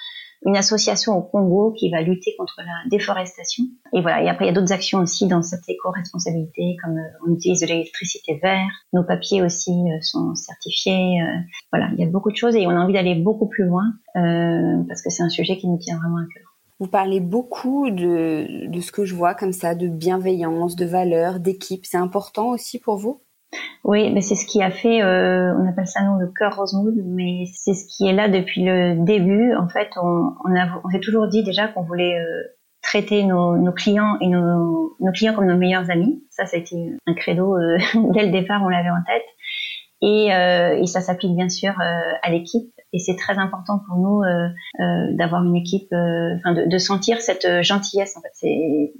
une 0.46 0.58
association 0.58 1.18
au 1.18 1.22
Congo 1.22 1.72
qui 1.72 1.90
va 1.90 2.02
lutter 2.02 2.36
contre 2.38 2.56
la 2.58 2.90
déforestation. 2.90 3.64
Et 3.94 4.02
voilà. 4.02 4.24
Et 4.24 4.30
après, 4.30 4.46
il 4.46 4.48
y 4.48 4.52
a 4.52 4.54
d'autres 4.54 4.74
actions 4.74 5.00
aussi 5.00 5.28
dans 5.28 5.42
cette 5.42 5.68
éco-responsabilité, 5.68 6.78
comme 6.84 6.98
euh, 6.98 7.28
on 7.28 7.34
utilise 7.34 7.62
de 7.62 7.68
l'électricité 7.68 8.40
verte. 8.42 8.72
Nos 8.94 9.04
papiers 9.04 9.42
aussi 9.42 9.72
euh, 9.72 9.98
sont 10.02 10.36
certifiés. 10.36 11.22
Euh, 11.22 11.40
voilà. 11.72 11.90
Il 11.98 12.04
y 12.04 12.08
a 12.08 12.10
beaucoup 12.10 12.32
de 12.32 12.36
choses 12.36 12.56
et 12.56 12.68
on 12.68 12.72
a 12.72 12.80
envie 12.80 12.94
d'aller 12.94 13.16
beaucoup 13.16 13.48
plus 13.48 13.66
loin 13.66 13.84
parce 14.14 15.02
que 15.02 15.10
c'est 15.10 15.24
un 15.24 15.30
sujet 15.30 15.58
qui 15.58 15.68
nous 15.68 15.78
tient 15.78 15.98
vraiment 15.98 16.18
à 16.18 16.26
cœur. 16.34 16.54
Vous 16.80 16.88
parlez 16.88 17.20
beaucoup 17.20 17.90
de, 17.90 18.68
de 18.68 18.82
ce 18.82 18.92
que 18.92 19.06
je 19.06 19.16
vois 19.16 19.34
comme 19.34 19.54
ça, 19.54 19.74
de 19.74 19.88
bienveillance, 19.88 20.76
de 20.76 20.86
valeur, 20.86 21.40
d'équipe. 21.40 21.86
C'est 21.86 21.98
important 21.98 22.50
aussi 22.50 22.80
pour 22.80 22.98
vous? 22.98 23.23
Oui, 23.84 24.12
mais 24.12 24.22
c'est 24.22 24.36
ce 24.36 24.46
qui 24.46 24.62
a 24.62 24.72
fait, 24.72 25.02
euh, 25.02 25.54
on 25.58 25.68
appelle 25.68 25.88
ça 25.88 26.04
nous 26.04 26.20
le 26.20 26.28
cœur 26.28 26.56
Rosewood, 26.56 26.96
mais 27.06 27.46
c'est 27.54 27.74
ce 27.74 27.86
qui 27.88 28.08
est 28.08 28.14
là 28.14 28.30
depuis 28.30 28.64
le 28.64 29.04
début. 29.04 29.54
En 29.56 29.68
fait, 29.68 29.90
on, 30.02 30.56
a, 30.56 30.82
on 30.84 30.90
s'est 30.90 31.00
toujours 31.00 31.28
dit 31.28 31.44
déjà 31.44 31.68
qu'on 31.68 31.84
voulait 31.84 32.18
euh, 32.18 32.44
traiter 32.82 33.24
nos, 33.24 33.58
nos, 33.58 33.72
clients 33.72 34.18
et 34.22 34.28
nos, 34.28 34.96
nos, 35.00 35.12
clients 35.12 35.34
comme 35.34 35.48
nos 35.48 35.58
meilleurs 35.58 35.90
amis. 35.90 36.24
Ça, 36.30 36.46
ça 36.46 36.58
a 36.58 36.60
été 36.60 36.76
un 37.08 37.14
credo 37.14 37.56
euh, 37.56 37.78
dès 38.14 38.26
le 38.26 38.32
départ, 38.32 38.62
on 38.64 38.70
l'avait 38.70 38.90
en 38.90 39.04
tête. 39.06 39.24
Et, 40.04 40.34
euh, 40.34 40.78
et 40.78 40.86
ça 40.86 41.00
s'applique 41.00 41.34
bien 41.36 41.50
sûr 41.50 41.72
euh, 41.80 42.14
à 42.22 42.30
l'équipe. 42.30 42.70
Et 42.92 43.00
c'est 43.00 43.16
très 43.16 43.40
important 43.40 43.80
pour 43.88 43.98
nous 43.98 44.22
d'avoir 45.18 45.44
une 45.44 45.56
équipe, 45.56 45.88
enfin 45.92 46.54
de, 46.54 46.70
de, 46.70 46.78
sentir 46.78 47.22
cette 47.22 47.64
gentillesse. 47.64 48.16
En 48.16 48.22
fait, 48.22 48.30
c'est 48.34 48.94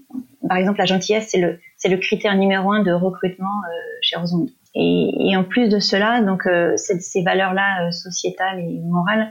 par 0.50 0.58
exemple 0.58 0.80
la 0.80 0.86
gentillesse, 0.86 1.28
c'est 1.30 1.40
le 1.40 1.60
c'est 1.78 1.90
le 1.90 1.98
critère 1.98 2.36
numéro 2.36 2.72
un 2.72 2.82
de 2.82 2.92
recrutement 2.92 3.62
chez 4.02 4.16
Rosewood. 4.16 4.50
Et, 4.76 5.12
et, 5.30 5.38
en 5.38 5.44
plus 5.44 5.70
de 5.70 5.80
cela, 5.80 6.22
donc 6.22 6.48
euh, 6.48 6.76
ces, 6.78 7.24
valeurs-là 7.24 7.88
euh, 7.88 7.92
sociétales 7.92 8.60
et 8.60 8.80
morales, 8.86 9.30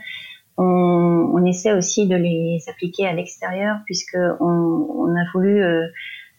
on, 0.57 1.33
on, 1.35 1.45
essaie 1.45 1.73
aussi 1.73 2.07
de 2.07 2.15
les 2.15 2.61
appliquer 2.69 3.07
à 3.09 3.13
l'extérieur, 3.13 3.79
puisque 3.85 4.17
on, 4.41 4.45
on, 4.47 5.09
a 5.09 5.25
voulu 5.35 5.63
euh, 5.63 5.87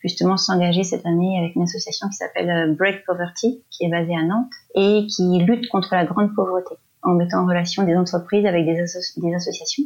justement 0.03 0.37
s'engager 0.37 0.83
cette 0.83 1.05
année 1.05 1.39
avec 1.39 1.55
une 1.55 1.63
association 1.63 2.07
qui 2.09 2.15
s'appelle 2.15 2.75
Break 2.77 3.05
Poverty, 3.05 3.63
qui 3.69 3.85
est 3.85 3.89
basée 3.89 4.15
à 4.15 4.23
Nantes 4.23 4.51
et 4.75 5.07
qui 5.07 5.39
lutte 5.39 5.67
contre 5.69 5.95
la 5.95 6.05
grande 6.05 6.35
pauvreté. 6.35 6.75
en 7.03 7.15
mettant 7.15 7.43
en 7.43 7.47
relation 7.47 7.83
des 7.83 7.95
entreprises 7.95 8.45
avec 8.45 8.65
des, 8.65 8.75
des 8.75 9.33
associations. 9.33 9.83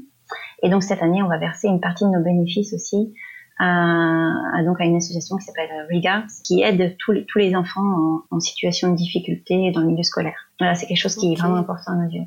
Et 0.63 0.69
donc 0.69 0.83
cette 0.83 1.01
année, 1.01 1.21
on 1.23 1.27
va 1.27 1.37
verser 1.37 1.67
une 1.67 1.79
partie 1.79 2.03
de 2.03 2.09
nos 2.09 2.23
bénéfices 2.23 2.73
aussi 2.73 3.13
à, 3.59 4.33
à 4.53 4.63
donc 4.63 4.79
à 4.79 4.85
une 4.85 4.97
association 4.97 5.37
qui 5.37 5.45
s'appelle 5.45 5.69
Regards, 5.91 6.27
qui 6.43 6.61
aide 6.61 6.95
tous 6.99 7.11
les, 7.11 7.25
tous 7.25 7.39
les 7.39 7.55
enfants 7.55 7.81
en, 7.81 8.35
en, 8.35 8.39
situation 8.39 8.91
de 8.91 8.95
difficulté 8.95 9.71
dans 9.71 9.81
le 9.81 9.87
milieu 9.87 10.03
scolaire. 10.03 10.49
Voilà, 10.59 10.75
c'est 10.75 10.85
quelque 10.85 10.97
chose 10.99 11.15
qui 11.15 11.33
est 11.33 11.35
vraiment 11.35 11.55
important 11.55 11.93
à 11.93 11.95
nos 11.95 12.09
yeux. 12.09 12.25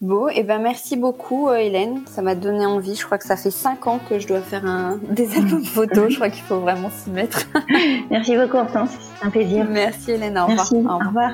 Bon, 0.00 0.28
et 0.28 0.32
eh 0.36 0.42
ben 0.42 0.58
merci 0.58 0.96
beaucoup 0.96 1.48
euh, 1.48 1.56
Hélène, 1.56 2.02
ça 2.06 2.20
m'a 2.20 2.34
donné 2.34 2.66
envie. 2.66 2.94
Je 2.94 3.04
crois 3.04 3.16
que 3.16 3.24
ça 3.24 3.36
fait 3.36 3.50
cinq 3.50 3.86
ans 3.86 4.00
que 4.08 4.18
je 4.18 4.26
dois 4.26 4.40
faire 4.40 4.66
un 4.66 4.98
des 5.10 5.36
albums 5.36 5.64
photos. 5.64 6.10
je 6.10 6.16
crois 6.16 6.30
qu'il 6.30 6.42
faut 6.42 6.58
vraiment 6.58 6.90
s'y 6.90 7.10
mettre. 7.10 7.46
merci 8.10 8.36
beaucoup 8.36 8.56
Hortense, 8.56 8.90
c'est 9.18 9.26
un 9.26 9.30
plaisir. 9.30 9.66
Merci 9.70 10.12
Hélène, 10.12 10.38
au 10.38 10.48
merci, 10.48 10.74
Au 10.74 10.98
revoir. 10.98 11.32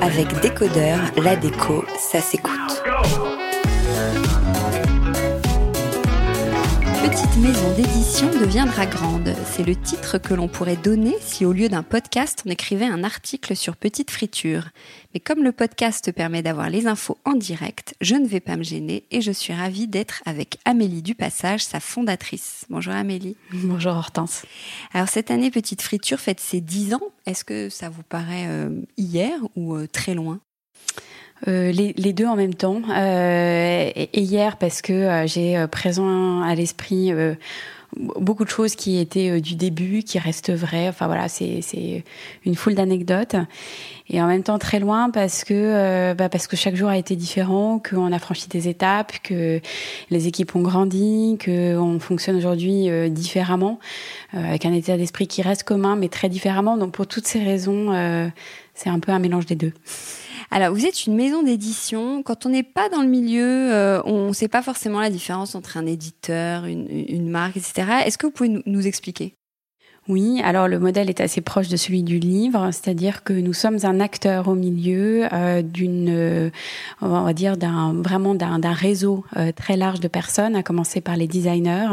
Avec 0.00 0.40
Décodeur, 0.40 0.98
la 1.16 1.34
déco, 1.34 1.84
ça 1.98 2.20
s'écoute. 2.20 2.82
Petite 7.14 7.36
maison 7.36 7.72
d'édition 7.76 8.26
deviendra 8.26 8.86
grande. 8.86 9.36
C'est 9.46 9.62
le 9.62 9.76
titre 9.76 10.18
que 10.18 10.34
l'on 10.34 10.48
pourrait 10.48 10.74
donner 10.74 11.14
si 11.20 11.44
au 11.44 11.52
lieu 11.52 11.68
d'un 11.68 11.84
podcast, 11.84 12.42
on 12.44 12.50
écrivait 12.50 12.86
un 12.86 13.04
article 13.04 13.54
sur 13.54 13.76
Petite 13.76 14.10
Friture. 14.10 14.70
Mais 15.14 15.20
comme 15.20 15.44
le 15.44 15.52
podcast 15.52 16.10
permet 16.10 16.42
d'avoir 16.42 16.70
les 16.70 16.88
infos 16.88 17.16
en 17.24 17.34
direct, 17.34 17.94
je 18.00 18.16
ne 18.16 18.26
vais 18.26 18.40
pas 18.40 18.56
me 18.56 18.64
gêner 18.64 19.04
et 19.12 19.20
je 19.20 19.30
suis 19.30 19.52
ravie 19.52 19.86
d'être 19.86 20.24
avec 20.26 20.58
Amélie 20.64 21.02
Dupassage, 21.02 21.62
sa 21.62 21.78
fondatrice. 21.78 22.64
Bonjour 22.68 22.94
Amélie. 22.94 23.36
Bonjour 23.52 23.92
Hortense. 23.92 24.42
Alors 24.92 25.08
cette 25.08 25.30
année, 25.30 25.52
Petite 25.52 25.82
Friture 25.82 26.18
fête 26.18 26.40
ses 26.40 26.60
10 26.60 26.94
ans. 26.94 27.12
Est-ce 27.26 27.44
que 27.44 27.68
ça 27.68 27.90
vous 27.90 28.02
paraît 28.02 28.48
euh, 28.48 28.70
hier 28.96 29.38
ou 29.54 29.76
euh, 29.76 29.86
très 29.86 30.14
loin? 30.14 30.40
Euh, 31.46 31.72
les, 31.72 31.92
les, 31.96 32.12
deux 32.12 32.26
en 32.26 32.36
même 32.36 32.54
temps. 32.54 32.80
Euh, 32.90 33.90
et, 33.94 34.20
hier, 34.20 34.56
parce 34.56 34.80
que 34.80 34.92
euh, 34.92 35.26
j'ai 35.26 35.66
présent 35.70 36.42
à 36.42 36.54
l'esprit 36.54 37.12
beaucoup 37.96 38.44
de 38.44 38.50
choses 38.50 38.74
qui 38.74 38.98
étaient 38.98 39.40
du 39.40 39.54
début, 39.54 40.02
qui 40.02 40.18
restent 40.18 40.52
vraies. 40.52 40.88
Enfin 40.88 41.06
voilà, 41.06 41.28
c'est 41.28 42.02
une 42.44 42.54
foule 42.54 42.74
d'anecdotes. 42.74 43.36
Et 44.10 44.20
en 44.20 44.26
même 44.26 44.42
temps 44.42 44.58
très 44.58 44.80
loin 44.80 45.10
parce 45.10 45.44
que 45.44 46.12
bah 46.14 46.28
parce 46.28 46.48
que 46.48 46.56
chaque 46.56 46.74
jour 46.74 46.88
a 46.88 46.98
été 46.98 47.14
différent, 47.14 47.78
qu'on 47.78 48.12
a 48.12 48.18
franchi 48.18 48.48
des 48.48 48.68
étapes, 48.68 49.12
que 49.22 49.60
les 50.10 50.26
équipes 50.26 50.56
ont 50.56 50.62
grandi, 50.62 51.36
que 51.38 51.76
on 51.78 52.00
fonctionne 52.00 52.36
aujourd'hui 52.36 52.88
différemment, 53.10 53.78
avec 54.32 54.66
un 54.66 54.72
état 54.72 54.96
d'esprit 54.96 55.28
qui 55.28 55.42
reste 55.42 55.62
commun 55.62 55.94
mais 55.94 56.08
très 56.08 56.28
différemment. 56.28 56.76
Donc 56.76 56.90
pour 56.92 57.06
toutes 57.06 57.28
ces 57.28 57.44
raisons, 57.44 57.92
c'est 58.74 58.90
un 58.90 58.98
peu 59.00 59.12
un 59.12 59.18
mélange 59.18 59.46
des 59.46 59.54
deux. 59.54 59.72
Alors, 60.50 60.74
vous 60.74 60.86
êtes 60.86 61.06
une 61.06 61.16
maison 61.16 61.42
d'édition. 61.42 62.22
Quand 62.22 62.46
on 62.46 62.50
n'est 62.50 62.62
pas 62.62 62.88
dans 62.88 63.02
le 63.02 63.08
milieu, 63.08 63.72
euh, 63.72 64.02
on 64.04 64.28
ne 64.28 64.32
sait 64.32 64.48
pas 64.48 64.62
forcément 64.62 65.00
la 65.00 65.10
différence 65.10 65.54
entre 65.54 65.76
un 65.76 65.86
éditeur, 65.86 66.66
une, 66.66 66.86
une 66.90 67.28
marque, 67.28 67.56
etc. 67.56 68.02
Est-ce 68.04 68.18
que 68.18 68.26
vous 68.26 68.32
pouvez 68.32 68.62
nous 68.64 68.86
expliquer? 68.86 69.34
Oui, 70.06 70.42
alors 70.44 70.68
le 70.68 70.78
modèle 70.78 71.08
est 71.08 71.22
assez 71.22 71.40
proche 71.40 71.68
de 71.68 71.78
celui 71.78 72.02
du 72.02 72.18
livre, 72.18 72.68
c'est-à-dire 72.72 73.24
que 73.24 73.32
nous 73.32 73.54
sommes 73.54 73.78
un 73.84 74.00
acteur 74.00 74.48
au 74.48 74.54
milieu 74.54 75.26
euh, 75.32 75.62
d'une, 75.62 76.10
euh, 76.10 76.50
on 77.00 77.22
va 77.22 77.32
dire 77.32 77.56
d'un 77.56 77.94
vraiment 77.94 78.34
d'un, 78.34 78.60
réseau 78.72 79.24
euh, 79.38 79.50
très 79.50 79.78
large 79.78 80.00
de 80.00 80.08
personnes, 80.08 80.56
à 80.56 80.62
commencer 80.62 81.00
par 81.00 81.16
les 81.16 81.26
designers, 81.26 81.88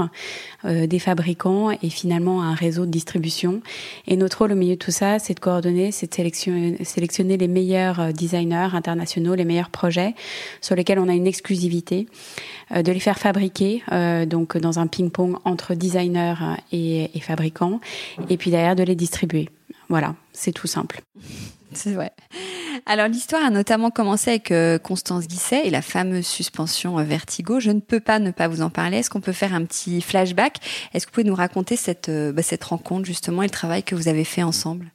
euh, 0.66 0.88
des 0.88 1.00
fabricants 1.00 1.72
et 1.72 1.90
finalement 1.90 2.44
un 2.44 2.54
réseau 2.54 2.86
de 2.86 2.92
distribution. 2.92 3.62
Et 4.08 4.18
notre 4.18 4.40
rôle 4.40 4.52
au 4.52 4.56
milieu 4.56 4.74
de 4.74 4.80
tout 4.80 4.92
ça, 4.92 5.18
c'est 5.18 5.36
de 5.36 5.40
coordonner, 5.40 5.94
c'est 5.94 6.10
de 6.10 6.14
sélectionner, 6.14 6.84
sélectionner 6.84 7.38
les 7.38 7.48
meilleurs 7.48 8.12
designers 8.12 8.72
internationaux, 8.74 9.36
les 9.36 9.46
meilleurs 9.46 9.70
projets 9.70 10.16
sur 10.60 10.76
lesquels 10.76 11.00
on 11.00 11.08
a 11.08 11.14
une 11.14 11.28
exclusivité, 11.28 12.08
de 12.76 12.92
les 12.92 13.00
faire 13.00 13.20
fabriquer 13.20 13.84
donc 14.28 14.58
dans 14.58 14.80
un 14.80 14.88
ping-pong 14.88 15.36
entre 15.44 15.76
designers 15.76 16.36
et, 16.72 17.10
et 17.16 17.20
fabricants 17.20 17.80
et 18.30 18.38
puis 18.38 18.52
derrière 18.52 18.76
de 18.76 18.84
les 18.84 18.96
distribuer. 18.96 19.50
Voilà, 19.90 20.16
c'est 20.34 20.52
tout 20.52 20.68
simple. 20.68 21.02
C'est 21.74 21.94
vrai. 21.94 22.12
Alors 22.86 23.08
l'histoire 23.08 23.44
a 23.44 23.50
notamment 23.50 23.92
commencé 23.92 24.32
avec 24.32 24.52
euh, 24.52 24.78
Constance 24.80 25.28
Guisset 25.28 25.68
et 25.68 25.70
la 25.70 25.82
fameuse 25.82 26.26
suspension 26.26 27.00
euh, 27.00 27.04
Vertigo. 27.04 27.60
Je 27.60 27.72
ne 27.72 27.80
peux 27.80 28.00
pas 28.00 28.20
ne 28.20 28.32
pas 28.32 28.48
vous 28.48 28.62
en 28.62 28.70
parler. 28.70 28.98
Est-ce 28.98 29.10
qu'on 29.10 29.22
peut 29.22 29.32
faire 29.32 29.54
un 29.54 29.66
petit 29.66 30.02
flashback? 30.02 30.58
Est-ce 30.94 31.06
que 31.06 31.12
vous 31.12 31.16
pouvez 31.16 31.28
nous 31.28 31.36
raconter 31.36 31.76
cette, 31.76 32.10
euh, 32.10 32.32
bah, 32.32 32.42
cette 32.42 32.64
rencontre 32.64 33.06
justement 33.06 33.44
et 33.44 33.46
le 33.46 33.52
travail 33.52 33.84
que 33.84 33.96
vous 33.96 34.08
avez 34.08 34.24
fait 34.24 34.44
ensemble? 34.44 34.92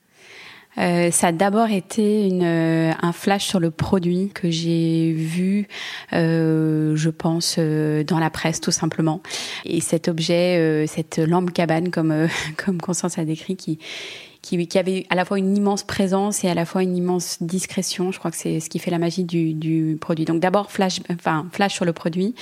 Euh, 0.78 1.10
ça 1.10 1.28
a 1.28 1.32
d'abord 1.32 1.70
été 1.70 2.26
une, 2.26 2.42
euh, 2.42 2.92
un 3.00 3.12
flash 3.12 3.46
sur 3.46 3.60
le 3.60 3.70
produit 3.70 4.30
que 4.34 4.50
j'ai 4.50 5.12
vu, 5.12 5.68
euh, 6.12 6.94
je 6.96 7.10
pense, 7.10 7.56
euh, 7.58 8.04
dans 8.04 8.18
la 8.18 8.30
presse 8.30 8.60
tout 8.60 8.70
simplement. 8.70 9.22
Et 9.64 9.80
cet 9.80 10.08
objet, 10.08 10.86
cette 10.86 11.18
lampe 11.18 11.52
cabane, 11.52 11.90
comme, 11.90 12.28
comme 12.56 12.80
Constance 12.80 13.18
a 13.18 13.24
décrit, 13.24 13.56
qui, 13.56 13.78
qui, 14.46 14.64
qui, 14.68 14.78
avait 14.78 15.06
à 15.10 15.16
la 15.16 15.24
fois 15.24 15.38
une 15.38 15.56
immense 15.56 15.82
présence 15.82 16.44
et 16.44 16.48
à 16.48 16.54
la 16.54 16.64
fois 16.64 16.84
une 16.84 16.96
immense 16.96 17.38
discrétion. 17.40 18.12
Je 18.12 18.18
crois 18.20 18.30
que 18.30 18.36
c'est 18.36 18.60
ce 18.60 18.70
qui 18.70 18.78
fait 18.78 18.92
la 18.92 18.98
magie 18.98 19.24
du, 19.24 19.54
du 19.54 19.98
produit. 20.00 20.24
Donc 20.24 20.38
d'abord 20.38 20.70
flash, 20.70 21.00
enfin 21.10 21.46
flash 21.52 21.74
sur 21.74 21.84
le 21.84 21.92
produit, 21.92 22.34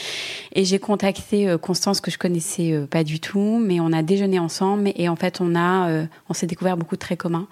et 0.53 0.67
j'ai 0.67 0.79
contacté 0.79 1.49
euh, 1.49 1.57
Constance 1.57 2.03
que 2.03 2.11
je 2.11 2.19
connaissais 2.19 2.73
euh, 2.73 2.87
pas 2.87 3.05
du 3.05 3.21
tout, 3.21 3.59
mais 3.59 3.81
on 3.81 3.91
a 3.93 4.03
déjeuné 4.03 4.39
ensemble 4.39 4.93
et 4.97 5.09
en 5.09 5.17
fait 5.17 5.41
on 5.41 5.55
a, 5.55 5.89
euh, 5.89 6.07
on 6.29 6.35
s'est 6.35 6.47
découvert 6.47 6.77
beaucoup 6.77 6.97
de 6.97 7.01
traits 7.01 7.19
communs 7.19 7.49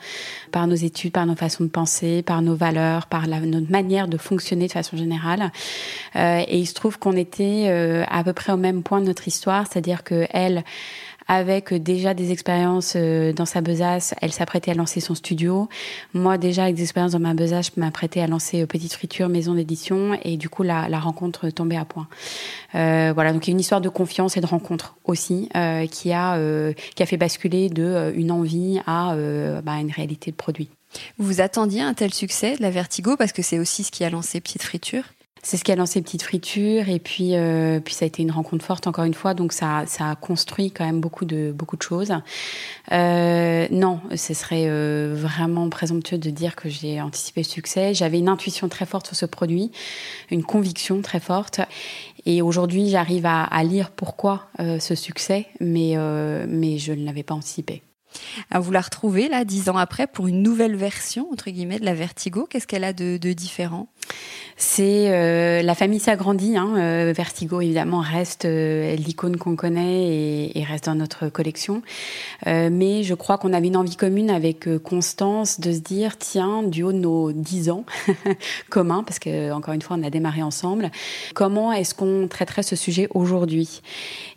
par 0.51 0.67
nos 0.67 0.75
études, 0.75 1.13
par 1.13 1.25
nos 1.25 1.35
façons 1.37 1.65
de 1.65 1.71
penser, 1.71 2.23
par 2.23 2.43
nos 2.43 2.55
valeurs, 2.55 3.07
par 3.07 3.27
la, 3.27 3.41
notre 3.41 3.71
manière 3.71 4.07
de 4.07 4.19
fonctionner 4.19 4.67
de 4.67 4.73
façon 4.73 4.99
générale. 4.99 5.51
Et 6.15 6.59
il 6.59 6.67
se 6.67 6.75
trouve 6.75 6.99
qu'on 6.99 7.17
était 7.17 8.05
à 8.09 8.23
peu 8.23 8.33
près 8.33 8.53
au 8.53 8.57
même 8.57 8.83
point 8.83 9.01
de 9.01 9.07
notre 9.07 9.27
histoire, 9.27 9.67
c'est-à-dire 9.67 10.05
que 10.05 10.27
elle 10.31 10.63
avec 11.33 11.73
déjà 11.73 12.13
des 12.13 12.31
expériences 12.31 12.93
euh, 12.95 13.33
dans 13.33 13.47
sa 13.47 13.63
besace, 13.63 14.15
elle 14.21 14.33
s'apprêtait 14.33 14.71
à 14.71 14.75
lancer 14.75 15.01
son 15.01 15.15
studio. 15.15 15.69
Moi, 16.13 16.37
déjà, 16.37 16.65
avec 16.65 16.75
des 16.75 16.83
expériences 16.83 17.13
dans 17.13 17.21
ma 17.21 17.33
besace, 17.33 17.71
je 17.75 17.81
m'apprêtais 17.81 18.21
à 18.21 18.27
lancer 18.27 18.63
euh, 18.63 18.67
Petite 18.67 18.93
Friture, 18.93 19.31
maison 19.31 19.55
d'édition, 19.55 20.19
et 20.25 20.37
du 20.37 20.51
coup, 20.51 20.63
la, 20.63 20.87
rencontre 21.01 21.49
tombait 21.49 21.77
à 21.77 21.87
point. 21.87 22.07
Euh, 22.75 23.13
voilà, 23.15 23.33
donc 23.33 23.47
il 23.47 23.51
y 23.51 23.53
a 23.53 23.55
une 23.55 23.61
histoire 23.61 23.81
de 23.81 23.89
confiance 23.89 24.37
et 24.37 24.41
de 24.41 24.47
rencontre 24.47 24.97
aussi 25.05 25.49
euh, 25.57 25.87
qui 25.87 26.13
a 26.13 26.37
euh, 26.37 26.75
qui 26.95 27.03
a 27.03 27.07
fait 27.07 27.17
basculer 27.17 27.71
de 27.71 28.13
une 28.15 28.31
envie 28.31 28.81
à 28.87 29.17
bah, 29.65 29.81
une 29.81 29.91
réalité 29.91 30.31
de 30.31 30.37
produit. 30.37 30.69
Vous 31.19 31.41
attendiez 31.41 31.81
un 31.81 31.95
tel 31.95 32.13
succès 32.13 32.57
de 32.57 32.63
la 32.63 32.71
Vertigo 32.71 33.17
parce 33.17 33.33
que 33.33 33.43
c'est 33.43 33.59
aussi 33.59 33.85
ce 33.85 33.91
qui 33.91 34.05
a 34.05 34.11
lancé 34.11 34.41
Petite 34.41 34.63
Friture? 34.63 35.05
C'est 35.45 35.57
ce 35.57 35.65
qui 35.65 35.73
a 35.73 35.77
lancé 35.77 36.01
Petite 36.01 36.23
Friture 36.23 36.89
et 36.89 37.01
puis 37.01 37.35
euh, 37.35 37.81
puis 37.81 37.95
ça 37.95 38.05
a 38.05 38.07
été 38.07 38.23
une 38.23 38.31
rencontre 38.31 38.65
forte 38.65 38.87
encore 38.87 39.05
une 39.05 39.15
fois 39.15 39.35
donc 39.35 39.53
ça 39.53 39.83
ça 39.87 40.11
a 40.11 40.15
construit 40.15 40.71
quand 40.71 40.85
même 40.85 41.01
beaucoup 41.01 41.25
de 41.25 41.53
beaucoup 41.53 41.77
de 41.77 41.83
choses. 41.83 42.13
Euh, 42.93 43.67
non, 43.71 44.01
ce 44.15 44.35
serait 44.35 44.67
euh, 44.69 45.15
vraiment 45.17 45.69
présomptueux 45.69 46.19
de 46.19 46.31
dire 46.31 46.55
que 46.55 46.69
j'ai 46.69 47.01
anticipé 47.01 47.41
le 47.41 47.49
succès. 47.49 47.93
J'avais 47.93 48.19
une 48.19 48.29
intuition 48.29 48.69
très 48.69 48.87
forte 48.87 49.09
sur 49.09 49.17
ce 49.17 49.27
produit, 49.27 49.73
une 50.31 50.45
conviction 50.45 51.03
très 51.03 51.21
forte 51.21 51.61
et 52.25 52.41
aujourd'hui 52.41 52.89
j'arrive 52.89 53.27
à, 53.27 53.43
à, 53.43 53.65
lire 53.65 53.91
pourquoi 53.91 54.49
euh, 54.61 54.79
ce 54.79 54.95
succès, 54.95 55.47
mais 55.61 55.95
euh, 55.97 56.47
mais 56.49 56.79
je 56.79 56.93
ne 56.93 57.05
l'avais 57.05 57.25
pas 57.25 57.35
anticipé. 57.35 57.83
Vous 58.55 58.71
la 58.71 58.81
retrouver 58.81 59.29
là 59.29 59.45
dix 59.45 59.69
ans 59.69 59.77
après 59.77 60.07
pour 60.07 60.29
une 60.29 60.43
nouvelle 60.43 60.77
version 60.77 61.29
entre 61.33 61.51
guillemets 61.51 61.79
de 61.79 61.85
la 61.85 61.95
Vertigo. 61.95 62.47
Qu'est-ce 62.49 62.67
qu'elle 62.67 62.85
a 62.85 62.93
de, 62.93 63.17
différent? 63.33 63.89
C'est 64.57 65.11
euh, 65.11 65.63
la 65.63 65.75
famille 65.75 65.99
s'agrandit. 65.99 66.57
Hein, 66.57 66.75
euh, 66.77 67.13
Vertigo 67.17 67.61
évidemment 67.61 68.01
reste 68.01 68.45
euh, 68.45 68.95
l'icône 68.97 69.37
qu'on 69.37 69.57
connaît 69.57 70.51
et, 70.55 70.65
reste 70.65 70.87
dans 70.87 70.95
notre 70.95 71.29
collection. 71.29 71.83
Euh, 72.47 72.69
mais 72.71 73.03
je 73.03 73.15
crois 73.15 73.39
qu'on 73.39 73.53
avait 73.53 73.67
une 73.69 73.77
envie 73.77 73.97
commune 73.97 74.31
avec 74.31 74.69
Constance 74.83 75.61
de 75.61 75.73
se 75.73 75.79
dire 75.79 76.19
tiens 76.19 76.63
du 76.63 76.83
haut 76.83 76.93
de 76.93 76.99
nos 76.99 77.33
dix 77.33 77.71
ans 77.71 77.85
communs 78.71 79.03
parce 79.03 79.19
que 79.19 79.53
encore 79.53 79.75
une 79.75 79.83
fois 79.83 79.97
on 79.99 80.03
a 80.03 80.11
démarré 80.11 80.43
ensemble. 80.43 80.91
Comment 81.35 81.73
est-ce 81.73 81.95
qu'on 81.95 82.29
traiterait 82.29 82.63
ce 82.63 82.77
sujet 82.77 83.09
aujourd'hui? 83.15 83.83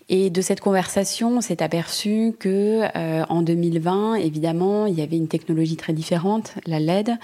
Et 0.08 0.30
de 0.30 0.42
cette 0.42 0.60
conversation, 0.62 1.38
on 1.38 1.42
s'est 1.42 1.64
aperçu 1.64 2.36
que 2.38 2.84
euh, 2.96 3.26
en 3.28 3.42
2020, 3.42 4.16
évidemment, 4.16 4.86
il 4.86 4.94
y 4.94 5.02
avait 5.02 5.18
une 5.18 5.28
technologie 5.28 5.78
très 5.78 5.94
différente, 5.94 6.54
la 6.68 6.80
LED, 6.80 7.18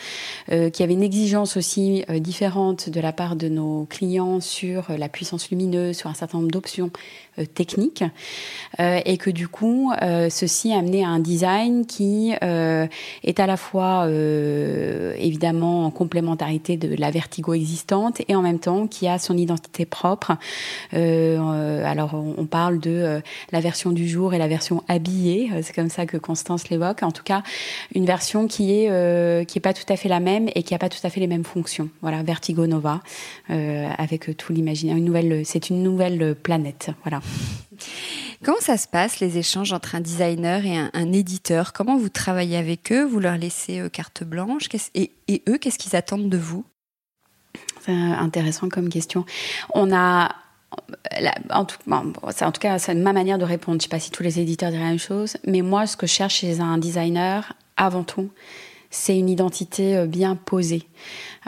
euh, 0.52 0.72
qui 0.72 0.82
avait 0.82 0.94
une 0.94 1.04
exigence 1.04 1.58
aussi 1.58 2.04
euh, 2.10 2.18
différente 2.18 2.90
de 2.90 3.00
la 3.00 3.14
part 3.14 3.36
de 3.36 3.50
nos 3.50 3.86
clients 3.86 4.40
sur 4.40 4.88
la 4.98 5.10
puissance 5.10 5.52
lumineuse, 5.52 5.96
sur 5.96 6.10
un 6.10 6.16
certain 6.16 6.40
nombre 6.40 6.50
d'options. 6.52 6.90
euh, 7.31 7.31
techniques, 7.54 8.04
euh, 8.80 9.00
et 9.06 9.18
que 9.18 9.30
du 9.30 9.48
coup, 9.48 9.92
euh, 10.02 10.30
ceci 10.30 10.74
a 10.74 10.80
amené 10.80 11.04
à 11.04 11.10
un 11.10 11.20
design 11.20 11.86
qui 11.86 12.32
est 12.32 13.40
à 13.40 13.48
la 13.48 13.58
fois 13.58 14.08
évidemment 14.10 15.86
en 15.86 15.92
complémentarité 15.92 16.78
de 16.78 16.96
la 16.96 17.12
Vertigo 17.12 17.54
existante 17.54 18.22
et 18.28 18.36
en 18.36 18.42
même 18.42 18.60
temps 18.60 18.88
qui 18.88 19.08
a 19.08 19.20
son 19.20 19.38
identité 19.38 19.86
propre. 19.86 20.34
alors, 20.94 22.14
on 22.14 22.46
parle 22.46 22.62
parle 22.62 22.80
de 22.80 23.22
la 23.52 23.60
version 23.60 23.92
du 23.92 24.08
jour 24.08 24.34
et 24.34 24.38
la 24.38 24.48
version 24.48 24.84
habillée. 24.88 25.50
C'est 25.64 25.74
comme 25.74 25.90
ça 25.90 26.06
que 26.06 26.18
Constance 26.18 26.70
l'évoque. 26.70 27.02
En 27.02 27.12
tout 27.12 27.24
cas, 27.24 27.42
une 27.96 28.06
version 28.06 28.48
qui 28.48 28.72
est 28.74 29.46
qui 29.48 29.58
est 29.58 29.62
pas 29.62 29.74
tout 29.74 29.92
à 29.92 29.96
fait 29.96 30.10
la 30.10 30.20
même 30.20 30.50
et 30.54 30.64
qui 30.64 30.76
a 30.76 30.78
pas 30.78 30.90
tout 30.90 31.00
à 31.04 31.10
fait 31.10 31.20
les 31.20 31.28
mêmes 31.28 31.44
fonctions. 31.44 31.90
Voilà, 32.02 32.22
Vertigo 32.24 32.68
Nova, 32.68 33.02
avec 33.50 34.36
tout 34.38 34.54
l'imaginaire. 34.54 34.98
Une 34.98 35.06
nouvelle, 35.06 35.42
c'est 35.46 35.70
une 35.70 35.82
nouvelle 35.82 36.36
planète. 36.36 36.92
Voilà. 37.04 37.21
Comment 38.44 38.60
ça 38.60 38.78
se 38.78 38.88
passe 38.88 39.20
les 39.20 39.38
échanges 39.38 39.72
entre 39.72 39.96
un 39.96 40.02
designer 40.02 40.66
et 40.66 40.78
un, 40.78 41.12
éditeur? 41.14 41.74
Comment 41.74 41.98
vous 41.98 42.10
travaillez 42.10 42.58
avec 42.58 42.92
eux? 42.92 43.04
Vous 43.04 43.20
leur 43.20 43.38
laissez 43.38 43.80
euh, 43.80 43.90
carte 43.90 44.24
blanche? 44.24 44.68
Et, 44.96 45.12
eux, 45.48 45.58
qu'est-ce 45.58 45.78
qu'ils 45.78 45.96
attendent 45.96 46.30
de 46.30 46.38
vous? 46.38 46.66
C'est 47.82 47.92
intéressant 47.92 48.70
comme 48.70 48.90
question. 48.90 49.26
On 49.74 49.94
a 49.94 50.36
en 51.50 51.66
tout, 51.66 51.78
en 51.92 52.52
tout 52.52 52.62
cas, 52.62 52.80
c'est 52.80 52.96
ma 52.96 53.12
manière 53.12 53.38
de 53.38 53.44
répondre. 53.44 53.74
Je 53.74 53.80
ne 53.80 53.82
sais 53.84 53.90
pas 53.90 54.00
si 54.00 54.10
tous 54.10 54.24
les 54.24 54.40
éditeurs 54.40 54.72
diraient 54.72 54.84
la 54.84 54.90
même 54.92 55.00
chose, 55.00 55.38
mais 55.46 55.62
moi, 55.62 55.86
ce 55.86 55.98
que 55.98 56.08
je 56.08 56.14
cherche 56.14 56.36
chez 56.36 56.62
un 56.62 56.78
designer, 56.78 57.54
avant 57.76 58.04
tout, 58.04 58.30
c'est 58.92 59.18
une 59.18 59.30
identité 59.30 59.96
euh, 59.96 60.06
bien 60.06 60.36
posée. 60.36 60.84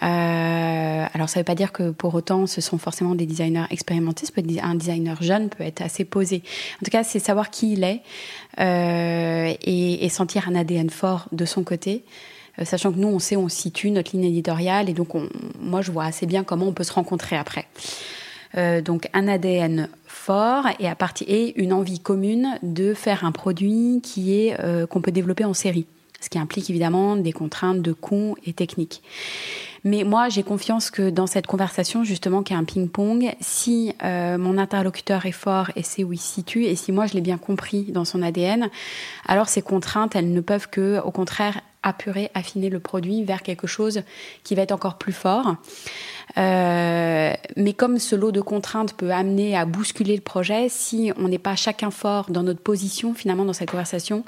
Euh, 0.02 1.06
alors 1.14 1.30
ça 1.30 1.40
ne 1.40 1.42
veut 1.42 1.46
pas 1.46 1.56
dire 1.56 1.72
que 1.72 1.92
pour 1.92 2.16
autant 2.16 2.48
ce 2.48 2.62
sont 2.62 2.78
forcément 2.78 3.14
des 3.14 3.26
designers 3.26 3.66
expérimentés. 3.70 4.26
Un 4.64 4.76
designer 4.76 5.22
jeune 5.22 5.50
peut 5.50 5.64
être 5.64 5.82
assez 5.82 6.06
posé. 6.06 6.42
En 6.82 6.86
tout 6.86 6.92
cas, 6.92 7.04
c'est 7.04 7.20
savoir 7.20 7.52
qui 7.52 7.74
il 7.74 7.84
est 7.84 8.02
euh, 8.60 9.54
et, 9.62 10.10
sentir 10.10 10.48
un 10.48 10.56
ADN 10.56 10.90
fort 10.90 11.28
de 11.32 11.46
son 11.46 11.64
côté. 11.64 12.04
sachant 12.64 12.92
que 12.92 12.98
nous, 12.98 13.08
on 13.08 13.20
sait 13.20 13.36
où 13.36 13.42
on 13.42 13.50
situe, 13.50 13.92
notre 13.92 14.12
ligne 14.16 14.26
éditoriale, 14.26 14.90
et 14.90 14.94
donc 14.94 15.10
moi, 15.60 15.82
je 15.82 15.92
vois 15.92 16.06
assez 16.06 16.26
bien 16.26 16.44
comment 16.44 16.68
on 16.68 16.74
peut 16.74 16.84
se 16.84 16.94
rencontrer 16.94 17.36
après. 17.36 17.66
donc 18.82 19.10
un 19.14 19.28
ADN 19.28 19.90
fort 20.06 20.68
et 20.80 20.88
à 20.88 20.96
partir 20.96 21.28
et 21.30 21.60
une 21.60 21.74
envie 21.74 22.00
commune 22.00 22.60
de 22.62 22.94
faire 22.94 23.26
un 23.26 23.32
produit 23.32 24.02
qui 24.04 24.36
est 24.36 24.56
qu'on 24.88 25.02
peut 25.02 25.12
développer 25.12 25.46
en 25.46 25.54
série 25.54 25.88
ce 26.24 26.30
qui 26.30 26.40
implique 26.40 26.70
évidemment 26.70 27.16
des 27.18 27.34
contraintes 27.34 27.82
de 27.82 27.92
coûts 27.92 28.36
et 28.46 28.54
techniques. 28.54 29.02
Mais 29.84 30.06
moi, 30.06 30.30
j'ai 30.30 30.44
confiance 30.44 30.90
que 30.90 31.10
dans 31.10 31.28
cette 31.28 31.46
conversation, 31.46 32.06
justement, 32.06 32.42
qui 32.42 32.54
est 32.54 32.56
un 32.56 32.64
ping-pong, 32.64 33.36
si 33.42 33.94
euh, 34.04 34.38
mon 34.38 34.58
interlocuteur 34.58 35.26
est 35.26 35.34
fort 35.34 35.72
et 35.76 35.84
sait 35.84 36.06
où 36.06 36.14
il 36.14 36.20
se 36.20 36.34
situe, 36.34 36.64
et 36.64 36.76
si 36.78 36.94
moi 36.94 37.06
je 37.06 37.14
l'ai 37.14 37.22
bien 37.22 37.38
compris 37.38 37.84
dans 37.92 38.06
son 38.06 38.22
ADN, 38.22 38.70
alors 39.28 39.50
ces 39.50 39.62
contraintes, 39.62 40.16
elles 40.16 40.32
ne 40.32 40.40
peuvent 40.40 40.70
que, 40.70 41.02
au 41.04 41.12
contraire, 41.12 41.60
apurer, 41.84 42.32
affiner 42.34 42.70
le 42.70 42.80
produit 42.80 43.26
vers 43.26 43.44
quelque 43.44 43.68
chose 43.68 44.04
qui 44.46 44.56
va 44.56 44.62
être 44.62 44.72
encore 44.72 44.98
plus 44.98 45.12
fort. 45.12 45.58
Euh, 46.38 47.34
mais 47.58 47.74
comme 47.74 48.00
ce 48.00 48.16
lot 48.16 48.32
de 48.32 48.40
contraintes 48.40 48.94
peut 48.94 49.12
amener 49.12 49.58
à 49.58 49.66
bousculer 49.66 50.16
le 50.16 50.22
projet, 50.22 50.70
si 50.70 51.12
on 51.18 51.28
n'est 51.28 51.38
pas 51.38 51.58
chacun 51.58 51.92
fort 51.92 52.28
dans 52.30 52.44
notre 52.44 52.62
position, 52.62 53.14
finalement, 53.14 53.44
dans 53.44 53.52
cette 53.52 53.72
conversation, 53.72 54.24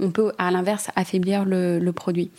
on 0.00 0.10
peut 0.10 0.32
à 0.38 0.50
l'inverse 0.50 0.88
affaiblir 0.96 1.44
le, 1.44 1.90
produit. 1.92 2.30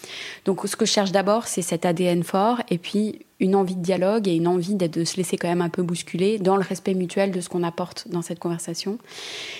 Donc 0.45 0.61
ce 0.65 0.75
que 0.75 0.85
je 0.85 0.91
cherche 0.91 1.11
d'abord, 1.11 1.47
c'est 1.47 1.61
cet 1.61 1.85
ADN 1.85 2.23
fort 2.23 2.61
et 2.69 2.77
puis 2.77 3.25
une 3.39 3.55
envie 3.55 3.75
de 3.75 3.81
dialogue 3.81 4.27
et 4.27 4.35
une 4.35 4.47
envie 4.47 4.75
de 4.75 5.03
se 5.03 5.17
laisser 5.17 5.37
quand 5.37 5.47
même 5.47 5.61
un 5.61 5.69
peu 5.69 5.83
bousculer 5.83 6.39
dans 6.39 6.55
le 6.55 6.63
respect 6.63 6.93
mutuel 6.93 7.31
de 7.31 7.41
ce 7.41 7.49
qu'on 7.49 7.63
apporte 7.63 8.07
dans 8.09 8.21
cette 8.21 8.39
conversation. 8.39 8.97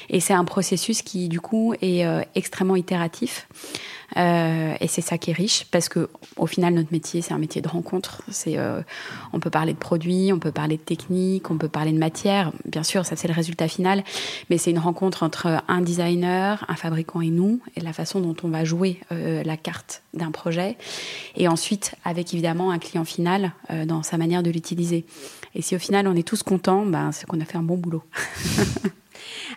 Et 0.09 0.19
c'est 0.19 0.33
un 0.33 0.45
processus 0.45 1.01
qui 1.01 1.29
du 1.29 1.39
coup 1.39 1.73
est 1.81 2.05
euh, 2.05 2.21
extrêmement 2.35 2.75
itératif. 2.75 3.47
Euh, 4.15 4.73
et 4.79 4.87
c'est 4.87 5.01
ça 5.01 5.17
qui 5.17 5.31
est 5.31 5.33
riche 5.33 5.65
parce 5.69 5.89
que 5.89 6.09
au 6.37 6.47
final 6.47 6.73
notre 6.73 6.93
métier 6.93 7.21
c'est 7.21 7.33
un 7.33 7.37
métier 7.37 7.61
de 7.61 7.67
rencontre. 7.67 8.21
C'est 8.29 8.57
euh, 8.57 8.81
on 9.33 9.39
peut 9.39 9.49
parler 9.49 9.73
de 9.73 9.77
produits, 9.77 10.31
on 10.31 10.39
peut 10.39 10.51
parler 10.51 10.77
de 10.77 10.81
technique, 10.81 11.51
on 11.51 11.57
peut 11.57 11.67
parler 11.67 11.91
de 11.91 11.97
matière. 11.97 12.51
Bien 12.65 12.83
sûr, 12.83 13.05
ça 13.05 13.15
c'est 13.15 13.27
le 13.27 13.33
résultat 13.33 13.67
final, 13.67 14.03
mais 14.49 14.57
c'est 14.57 14.71
une 14.71 14.79
rencontre 14.79 15.23
entre 15.23 15.61
un 15.67 15.81
designer, 15.81 16.63
un 16.69 16.75
fabricant 16.75 17.21
et 17.21 17.29
nous 17.29 17.59
et 17.75 17.81
la 17.81 17.93
façon 17.93 18.21
dont 18.21 18.35
on 18.43 18.47
va 18.47 18.63
jouer 18.63 19.01
euh, 19.11 19.43
la 19.43 19.57
carte 19.57 20.03
d'un 20.13 20.31
projet. 20.31 20.77
Et 21.35 21.47
ensuite 21.47 21.95
avec 22.05 22.33
évidemment 22.33 22.71
un 22.71 22.79
client 22.79 23.05
final 23.05 23.51
dans 23.85 24.03
sa 24.03 24.17
manière 24.17 24.41
de 24.43 24.49
l'utiliser. 24.49 25.05
Et 25.53 25.61
si 25.61 25.75
au 25.75 25.79
final 25.79 26.07
on 26.07 26.15
est 26.15 26.27
tous 26.27 26.43
contents, 26.43 26.85
ben, 26.85 27.11
c'est 27.11 27.25
qu'on 27.25 27.39
a 27.41 27.45
fait 27.45 27.57
un 27.57 27.63
bon 27.63 27.77
boulot. 27.77 28.03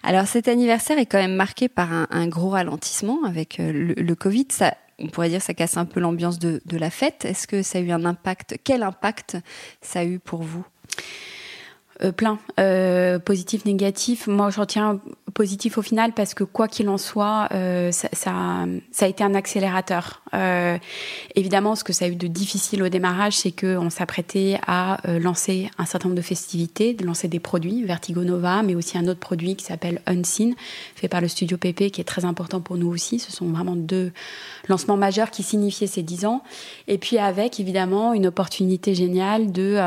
Alors 0.03 0.27
cet 0.27 0.49
anniversaire 0.49 0.99
est 0.99 1.07
quand 1.07 1.19
même 1.19 1.35
marqué 1.35 1.69
par 1.69 1.89
un, 1.93 2.29
gros 2.29 2.51
ralentissement 2.51 3.25
avec 3.25 3.61
euh, 3.61 3.95
le, 3.97 4.15
Covid. 4.15 4.47
Ça, 4.51 4.75
on 4.99 5.09
pourrait 5.09 5.29
dire 5.29 5.43
ça 5.43 5.55
casse 5.55 5.77
un 5.77 5.85
peu 5.85 6.01
l'ambiance 6.01 6.39
de 6.39 6.61
la 6.77 6.91
fête. 6.91 7.25
Est-ce 7.25 7.47
que 7.47 7.63
ça 7.63 7.79
a 7.79 7.81
eu 7.81 7.91
un 7.91 8.05
impact? 8.05 8.57
Quel 8.65 8.83
impact 8.83 9.37
ça 9.81 10.01
a 10.01 10.05
eu 10.05 10.19
pour 10.19 10.43
vous? 10.43 10.65
Euh, 12.03 12.13
plein, 12.13 12.39
euh, 12.59 13.19
positif, 13.19 13.65
négatif. 13.65 14.27
Moi, 14.27 14.51
je 14.51 14.61
retiens 14.61 15.01
positif 15.31 15.79
au 15.79 15.83
final 15.83 16.13
parce 16.13 16.35
que 16.35 16.45
quoi 16.45 16.69
qu'il 16.69 16.89
en 16.89 16.99
soit, 16.99 17.49
euh, 17.53 17.93
ça, 17.93 18.09
ça, 18.13 18.67
ça, 18.91 19.07
a 19.07 19.09
été 19.09 19.25
un 19.25 19.35
accélérateur. 19.35 20.23
Euh, 20.35 20.77
évidemment, 21.35 21.75
ce 21.75 21.85
que 21.85 21.93
ça 21.93 22.05
a 22.05 22.09
eu 22.09 22.17
de 22.17 22.27
difficile 22.27 22.83
au 22.83 22.89
démarrage, 22.89 23.37
c'est 23.39 23.53
qu'on 23.53 23.91
s'apprêtait 23.91 24.59
à 24.67 25.07
euh, 25.09 25.19
lancer 25.19 25.71
un 25.79 25.85
certain 25.85 26.09
nombre 26.09 26.19
de 26.19 26.25
festivités, 26.25 26.95
de 26.95 27.05
lancer 27.05 27.29
des 27.29 27.41
produits, 27.41 27.85
Vertigo 27.85 28.23
Nova, 28.23 28.63
mais 28.63 28.75
aussi 28.75 28.99
un 28.99 29.07
autre 29.09 29.21
produit 29.21 29.57
qui 29.57 29.65
s'appelle 29.65 30.01
Unseen, 30.07 30.55
fait 30.95 31.09
par 31.09 31.21
le 31.21 31.29
studio 31.29 31.57
PP, 31.57 31.91
qui 31.91 32.01
est 32.01 32.05
très 32.05 32.25
important 32.25 32.61
pour 32.61 32.77
nous 32.77 32.89
aussi. 32.89 33.19
Ce 33.19 33.33
sont 33.33 33.47
vraiment 33.47 33.77
deux 33.77 34.13
lancements 34.69 34.97
majeurs 34.97 35.31
qui 35.31 35.43
signifiaient 35.43 35.87
ces 35.87 36.03
dix 36.03 36.25
ans. 36.25 36.43
Et 36.89 36.99
puis 36.99 37.19
avec, 37.19 37.61
évidemment, 37.61 38.13
une 38.13 38.27
opportunité 38.27 38.95
géniale 38.95 39.53
de, 39.53 39.79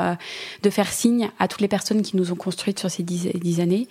de 0.62 0.70
faire 0.70 0.92
signe 0.92 1.30
à 1.40 1.48
toutes 1.48 1.62
les 1.62 1.68
personnes 1.68 2.02
qui 2.04 2.18
nous 2.18 2.32
ont 2.32 2.36
construites 2.36 2.80
sur 2.80 2.92
ces 2.92 3.04
dix, 3.04 3.60
années, 3.60 3.88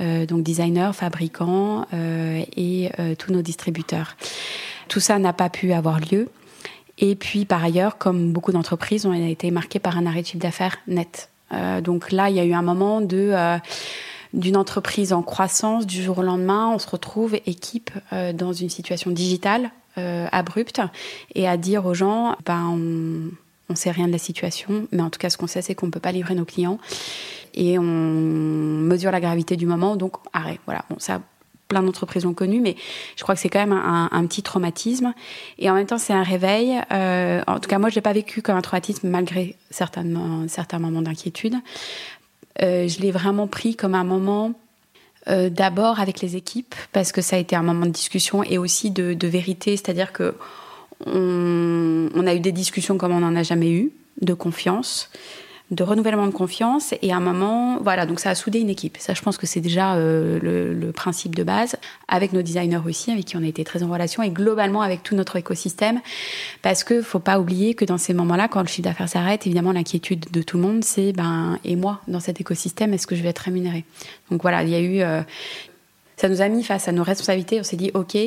euh, 0.00 0.26
donc 0.26 0.42
designers, 0.42 0.90
fabricants 0.92 1.86
euh, 1.94 2.42
et 2.56 2.90
euh, 2.98 3.14
tous 3.14 3.32
nos 3.32 3.42
distributeurs. 3.42 4.16
Tout 4.88 5.00
ça 5.00 5.18
n'a 5.18 5.32
pas 5.32 5.48
pu 5.48 5.72
avoir 5.72 6.00
lieu. 6.00 6.28
Et 6.98 7.14
puis, 7.14 7.44
par 7.44 7.64
ailleurs, 7.64 7.98
comme 7.98 8.32
beaucoup 8.32 8.52
d'entreprises, 8.52 9.06
on 9.06 9.12
a 9.12 9.28
été 9.28 9.50
marqué 9.50 9.78
par 9.78 9.96
un 9.96 10.06
arrêt 10.06 10.22
de 10.22 10.26
chiffre 10.26 10.42
d'affaires 10.42 10.76
net. 10.86 11.30
donc 11.82 12.12
là, 12.12 12.28
il 12.28 12.36
y 12.36 12.40
a 12.40 12.44
eu 12.44 12.52
un 12.52 12.62
moment 12.62 13.00
de 13.00 13.34
d'une 14.34 14.56
entreprise 14.56 15.12
en 15.12 15.22
croissance 15.22 15.86
du 15.86 16.02
jour 16.02 16.18
au 16.18 16.22
lendemain, 16.22 16.70
on 16.74 16.78
se 16.78 16.88
retrouve 16.88 17.34
équipe 17.44 17.90
dans 18.34 18.52
une 18.54 18.70
situation 18.70 19.10
digitale 19.10 19.70
abrupte 19.96 20.80
et 21.34 21.46
à 21.46 21.56
dire 21.58 21.84
aux 21.84 21.92
gens, 21.92 22.36
ben 22.46 22.66
on, 22.70 23.30
on 23.72 23.74
sait 23.74 23.90
rien 23.90 24.06
de 24.06 24.12
la 24.12 24.18
situation, 24.18 24.86
mais 24.92 25.02
en 25.02 25.10
tout 25.10 25.18
cas, 25.18 25.30
ce 25.30 25.36
qu'on 25.36 25.46
sait, 25.46 25.62
c'est 25.62 25.74
qu'on 25.74 25.86
ne 25.86 25.90
peut 25.90 26.00
pas 26.00 26.12
livrer 26.12 26.34
nos 26.34 26.44
clients 26.44 26.78
et 27.54 27.78
on 27.78 27.82
mesure 27.82 29.10
la 29.10 29.20
gravité 29.20 29.56
du 29.56 29.66
moment, 29.66 29.96
donc 29.96 30.16
arrêt. 30.32 30.58
Voilà, 30.66 30.84
bon, 30.90 30.96
ça, 30.98 31.20
plein 31.68 31.82
d'entreprises 31.82 32.26
ont 32.26 32.34
connu, 32.34 32.60
mais 32.60 32.76
je 33.16 33.22
crois 33.22 33.34
que 33.34 33.40
c'est 33.40 33.48
quand 33.48 33.66
même 33.66 33.72
un, 33.72 34.26
petit 34.26 34.42
traumatisme. 34.42 35.14
Et 35.58 35.70
en 35.70 35.74
même 35.74 35.86
temps, 35.86 35.98
c'est 35.98 36.12
un 36.12 36.22
réveil. 36.22 36.78
Euh, 36.92 37.42
en 37.46 37.58
tout 37.60 37.68
cas, 37.68 37.78
moi, 37.78 37.88
je 37.88 37.94
l'ai 37.94 38.02
pas 38.02 38.12
vécu 38.12 38.42
comme 38.42 38.56
un 38.56 38.62
traumatisme 38.62 39.08
malgré 39.08 39.56
certains, 39.70 40.04
certains 40.48 40.78
moments 40.78 41.02
d'inquiétude. 41.02 41.56
Euh, 42.60 42.86
je 42.88 43.00
l'ai 43.00 43.10
vraiment 43.10 43.46
pris 43.46 43.74
comme 43.74 43.94
un 43.94 44.04
moment 44.04 44.52
euh, 45.28 45.48
d'abord 45.48 46.00
avec 46.00 46.20
les 46.20 46.36
équipes, 46.36 46.74
parce 46.92 47.12
que 47.12 47.22
ça 47.22 47.36
a 47.36 47.38
été 47.38 47.56
un 47.56 47.62
moment 47.62 47.86
de 47.86 47.92
discussion 47.92 48.42
et 48.42 48.58
aussi 48.58 48.90
de, 48.90 49.26
vérité, 49.26 49.76
c'est-à-dire 49.76 50.12
que 50.12 50.34
on, 51.06 52.26
a 52.26 52.34
eu 52.34 52.40
des 52.40 52.52
discussions 52.52 52.98
comme 52.98 53.12
on 53.12 53.20
n'en 53.20 53.34
a 53.34 53.42
jamais 53.42 53.70
eu, 53.70 53.92
de 54.20 54.34
confiance 54.34 55.10
de 55.72 55.82
renouvellement 55.82 56.26
de 56.26 56.32
confiance 56.32 56.94
et 57.00 57.12
à 57.12 57.16
un 57.16 57.20
moment, 57.20 57.78
voilà, 57.80 58.04
donc 58.04 58.20
ça 58.20 58.28
a 58.30 58.34
soudé 58.34 58.60
une 58.60 58.68
équipe. 58.68 58.98
Ça, 58.98 59.14
je 59.14 59.22
pense 59.22 59.38
que 59.38 59.46
c'est 59.46 59.62
déjà 59.62 59.94
euh, 59.94 60.38
le, 60.40 60.92
principe 60.92 61.34
de 61.34 61.42
base, 61.42 61.76
avec 62.08 62.34
nos 62.34 62.42
designers 62.42 62.82
aussi, 62.84 63.10
avec 63.10 63.24
qui 63.24 63.36
on 63.38 63.42
a 63.42 63.46
été 63.46 63.64
très 63.64 63.82
en 63.82 63.90
relation 63.90 64.22
et 64.22 64.28
globalement 64.28 64.82
avec 64.82 65.02
tout 65.02 65.14
notre 65.14 65.36
écosystème, 65.36 66.00
parce 66.60 66.84
que 66.84 67.00
faut 67.00 67.18
pas 67.18 67.40
oublier 67.40 67.72
que 67.72 67.86
dans 67.86 67.96
ces 67.96 68.12
moments-là, 68.12 68.48
quand 68.48 68.60
le 68.60 68.68
chiffre 68.68 68.82
d'affaires 68.82 69.08
s'arrête, 69.08 69.46
évidemment 69.46 69.72
l'inquiétude 69.72 70.26
de 70.30 70.42
tout 70.42 70.58
le 70.58 70.62
monde, 70.62 70.84
c'est 70.84 71.12
ben 71.12 71.58
et 71.64 71.74
moi 71.74 72.00
dans 72.06 72.20
cet 72.20 72.40
écosystème, 72.40 72.92
est-ce 72.92 73.06
que 73.06 73.16
je 73.16 73.22
vais 73.22 73.30
être 73.30 73.38
rémunéré 73.38 73.84
Donc 74.30 74.42
voilà, 74.42 74.62
il 74.62 74.68
y 74.68 74.74
a 74.74 74.80
eu, 74.80 75.00
euh, 75.00 75.22
ça 76.18 76.28
nous 76.28 76.42
a 76.42 76.48
mis 76.48 76.62
face 76.62 76.86
à 76.86 76.92
nos 76.92 77.02
responsabilités. 77.02 77.58
On 77.58 77.64
s'est 77.64 77.76
dit, 77.76 77.90
ok. 77.94 78.18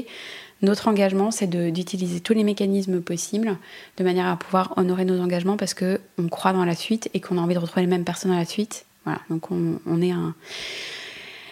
Notre 0.61 0.87
engagement, 0.87 1.31
c'est 1.31 1.47
d'utiliser 1.47 2.21
tous 2.21 2.33
les 2.33 2.43
mécanismes 2.43 3.01
possibles 3.01 3.57
de 3.97 4.03
manière 4.03 4.27
à 4.27 4.37
pouvoir 4.37 4.73
honorer 4.77 5.05
nos 5.05 5.21
engagements 5.21 5.57
parce 5.57 5.73
que 5.73 5.99
on 6.17 6.27
croit 6.27 6.53
dans 6.53 6.65
la 6.65 6.75
suite 6.75 7.09
et 7.13 7.19
qu'on 7.19 7.37
a 7.37 7.41
envie 7.41 7.55
de 7.55 7.59
retrouver 7.59 7.81
les 7.81 7.89
mêmes 7.89 8.05
personnes 8.05 8.31
dans 8.31 8.37
la 8.37 8.45
suite. 8.45 8.85
Voilà, 9.03 9.19
donc 9.29 9.51
on, 9.51 10.01
est 10.01 10.11
un. 10.11 10.33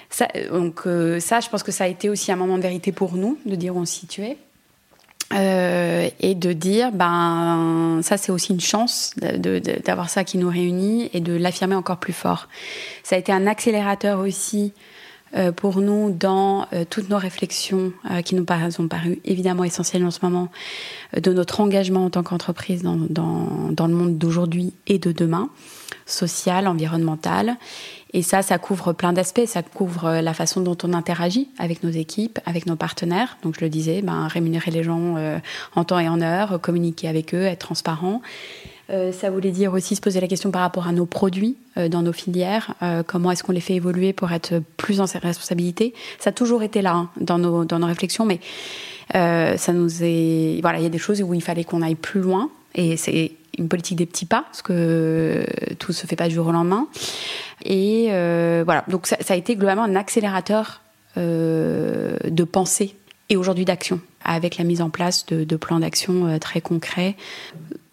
Ça, 0.09 0.27
donc 0.51 0.81
euh, 0.87 1.19
ça, 1.19 1.39
je 1.39 1.49
pense 1.49 1.63
que 1.63 1.71
ça 1.71 1.83
a 1.83 1.87
été 1.87 2.09
aussi 2.09 2.31
un 2.31 2.35
moment 2.35 2.57
de 2.57 2.63
vérité 2.63 2.91
pour 2.91 3.13
nous, 3.13 3.37
de 3.45 3.55
dire 3.55 3.75
où 3.75 3.79
on 3.79 3.85
se 3.85 3.93
situait. 3.93 4.37
Euh, 5.33 6.09
et 6.19 6.35
de 6.35 6.53
dire, 6.53 6.91
ben, 6.91 7.99
ça 8.03 8.17
c'est 8.17 8.31
aussi 8.31 8.53
une 8.53 8.61
chance 8.61 9.13
d'avoir 9.17 10.09
ça 10.09 10.23
qui 10.23 10.37
nous 10.37 10.49
réunit 10.49 11.09
et 11.13 11.21
de 11.21 11.33
l'affirmer 11.33 11.75
encore 11.75 11.97
plus 11.97 12.13
fort. 12.13 12.47
Ça 13.03 13.15
a 13.15 13.19
été 13.19 13.31
un 13.31 13.47
accélérateur 13.47 14.19
aussi 14.19 14.73
pour 15.55 15.79
nous 15.79 16.11
dans 16.11 16.67
toutes 16.89 17.09
nos 17.09 17.17
réflexions 17.17 17.91
qui 18.23 18.35
nous 18.35 18.45
ont 18.79 18.87
paru 18.87 19.19
évidemment 19.25 19.63
essentielles 19.63 20.05
en 20.05 20.11
ce 20.11 20.19
moment, 20.21 20.49
de 21.19 21.33
notre 21.33 21.59
engagement 21.59 22.05
en 22.05 22.09
tant 22.09 22.23
qu'entreprise 22.23 22.83
dans 22.83 23.87
le 23.87 23.93
monde 23.93 24.17
d'aujourd'hui 24.17 24.73
et 24.87 24.99
de 24.99 25.11
demain, 25.11 25.49
social, 26.05 26.67
environnemental. 26.67 27.57
Et 28.15 28.21
ça, 28.21 28.43
ça 28.43 28.59
couvre 28.59 28.93
plein 28.93 29.11
d'aspects. 29.11 29.45
Ça 29.47 29.63
couvre 29.63 30.19
la 30.21 30.33
façon 30.35 30.61
dont 30.61 30.77
on 30.83 30.93
interagit 30.93 31.49
avec 31.57 31.81
nos 31.83 31.89
équipes, 31.89 32.39
avec 32.45 32.67
nos 32.67 32.75
partenaires. 32.75 33.37
Donc, 33.41 33.55
je 33.57 33.65
le 33.65 33.69
disais, 33.69 34.03
ben, 34.03 34.27
rémunérer 34.27 34.69
les 34.69 34.83
gens 34.83 35.15
en 35.75 35.83
temps 35.83 35.97
et 35.97 36.07
en 36.07 36.21
heure, 36.21 36.61
communiquer 36.61 37.07
avec 37.07 37.33
eux, 37.33 37.43
être 37.43 37.65
transparent. 37.65 38.21
Euh, 38.93 39.11
ça 39.11 39.29
voulait 39.29 39.51
dire 39.51 39.73
aussi 39.73 39.95
se 39.95 40.01
poser 40.01 40.21
la 40.21 40.27
question 40.27 40.51
par 40.51 40.61
rapport 40.61 40.87
à 40.87 40.91
nos 40.91 41.05
produits 41.05 41.57
euh, 41.77 41.89
dans 41.89 42.03
nos 42.03 42.13
filières, 42.13 42.75
euh, 42.83 43.01
comment 43.05 43.31
est-ce 43.31 43.43
qu'on 43.43 43.51
les 43.51 43.59
fait 43.59 43.73
évoluer 43.73 44.13
pour 44.13 44.31
être 44.31 44.61
plus 44.77 45.01
en 45.01 45.05
responsabilité? 45.05 45.93
Ça 46.19 46.29
a 46.29 46.33
toujours 46.33 46.61
été 46.61 46.81
là 46.81 46.93
hein, 46.93 47.09
dans, 47.19 47.39
nos, 47.39 47.65
dans 47.65 47.79
nos 47.79 47.87
réflexions, 47.87 48.25
mais 48.25 48.39
ça 49.13 49.73
nous 49.73 50.03
est 50.03 50.59
voilà, 50.61 50.79
il 50.79 50.83
y 50.83 50.87
a 50.87 50.89
des 50.89 50.97
choses 50.97 51.21
où 51.21 51.33
il 51.33 51.41
fallait 51.41 51.63
qu'on 51.63 51.81
aille 51.81 51.95
plus 51.95 52.21
loin, 52.21 52.49
et 52.73 52.97
c'est 52.97 53.33
une 53.57 53.67
politique 53.67 53.97
des 53.97 54.05
petits 54.05 54.25
pas, 54.25 54.43
parce 54.43 54.61
que 54.61 55.45
tout 55.77 55.93
se 55.93 56.07
fait 56.07 56.15
pas 56.15 56.27
du 56.27 56.35
jour 56.35 56.47
au 56.47 56.51
lendemain. 56.51 56.87
Et 57.63 58.07
voilà, 58.63 58.85
donc 58.87 59.05
ça, 59.05 59.17
a 59.27 59.35
été 59.35 59.55
globalement 59.55 59.83
un 59.83 59.95
accélérateur 59.95 60.81
de 61.15 62.43
pensée 62.43 62.95
et 63.29 63.37
aujourd'hui 63.37 63.65
d'action, 63.65 63.99
avec 64.23 64.57
la 64.57 64.63
mise 64.63 64.81
en 64.81 64.89
place 64.89 65.27
de 65.27 65.55
plans 65.57 65.79
d'action 65.79 66.39
très 66.39 66.61
concrets 66.61 67.15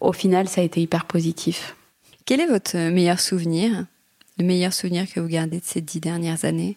au 0.01 0.13
final, 0.13 0.49
ça 0.49 0.61
a 0.61 0.65
été 0.65 0.81
hyper 0.81 1.05
positif. 1.05 1.77
Quel 2.25 2.41
est 2.41 2.47
votre 2.47 2.77
meilleur 2.77 3.21
souvenir, 3.21 3.87
le 4.39 4.45
meilleur 4.45 4.73
souvenir 4.73 5.11
que 5.13 5.21
vous 5.21 5.29
gardez 5.29 5.59
de 5.59 5.65
ces 5.65 5.81
dix 5.81 6.01
dernières 6.01 6.45
années? 6.45 6.77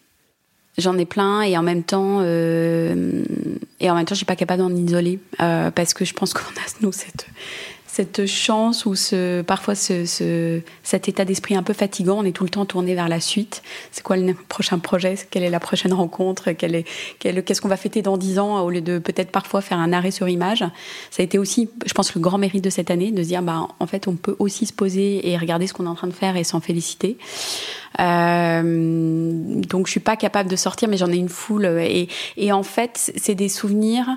J'en 0.76 0.98
ai 0.98 1.04
plein 1.04 1.42
et 1.42 1.56
en 1.56 1.62
même 1.62 1.84
temps, 1.84 2.18
euh, 2.22 3.22
et 3.78 3.90
en 3.90 3.94
même 3.94 4.04
temps, 4.04 4.14
je 4.14 4.18
suis 4.18 4.26
pas 4.26 4.34
capable 4.34 4.62
d'en 4.62 4.74
isoler 4.74 5.20
euh, 5.40 5.70
parce 5.70 5.94
que 5.94 6.04
je 6.04 6.14
pense 6.14 6.34
qu'on 6.34 6.40
a 6.40 6.64
nous 6.80 6.92
cette 6.92 7.26
cette 7.94 8.26
chance 8.26 8.86
ou 8.86 8.96
ce, 8.96 9.42
parfois 9.42 9.76
ce, 9.76 10.04
ce 10.04 10.60
cet 10.82 11.08
état 11.08 11.24
d'esprit 11.24 11.54
un 11.54 11.62
peu 11.62 11.72
fatigant. 11.72 12.18
On 12.18 12.24
est 12.24 12.32
tout 12.32 12.42
le 12.42 12.50
temps 12.50 12.64
tourné 12.64 12.96
vers 12.96 13.08
la 13.08 13.20
suite. 13.20 13.62
C'est 13.92 14.02
quoi 14.02 14.16
le 14.16 14.34
prochain 14.34 14.80
projet? 14.80 15.14
Quelle 15.30 15.44
est 15.44 15.50
la 15.50 15.60
prochaine 15.60 15.92
rencontre? 15.92 16.50
Qu'est-ce 16.50 17.60
qu'on 17.60 17.68
va 17.68 17.76
fêter 17.76 18.02
dans 18.02 18.16
dix 18.16 18.40
ans 18.40 18.62
au 18.64 18.70
lieu 18.70 18.80
de 18.80 18.98
peut-être 18.98 19.30
parfois 19.30 19.60
faire 19.60 19.78
un 19.78 19.92
arrêt 19.92 20.10
sur 20.10 20.28
image? 20.28 20.64
Ça 21.12 21.20
a 21.20 21.22
été 21.22 21.38
aussi, 21.38 21.70
je 21.86 21.94
pense, 21.94 22.12
le 22.16 22.20
grand 22.20 22.36
mérite 22.36 22.64
de 22.64 22.70
cette 22.70 22.90
année 22.90 23.12
de 23.12 23.22
se 23.22 23.28
dire, 23.28 23.42
bah, 23.42 23.68
en 23.78 23.86
fait, 23.86 24.08
on 24.08 24.16
peut 24.16 24.34
aussi 24.40 24.66
se 24.66 24.72
poser 24.72 25.30
et 25.30 25.36
regarder 25.38 25.68
ce 25.68 25.72
qu'on 25.72 25.86
est 25.86 25.88
en 25.88 25.94
train 25.94 26.08
de 26.08 26.12
faire 26.12 26.36
et 26.36 26.42
s'en 26.42 26.58
féliciter. 26.58 27.16
Euh, 28.00 29.62
donc, 29.68 29.86
je 29.86 29.92
suis 29.92 30.00
pas 30.00 30.16
capable 30.16 30.50
de 30.50 30.56
sortir, 30.56 30.88
mais 30.88 30.96
j'en 30.96 31.12
ai 31.12 31.16
une 31.16 31.28
foule. 31.28 31.66
Et 32.36 32.52
en 32.52 32.64
fait, 32.64 33.12
c'est 33.14 33.36
des 33.36 33.48
souvenirs 33.48 34.08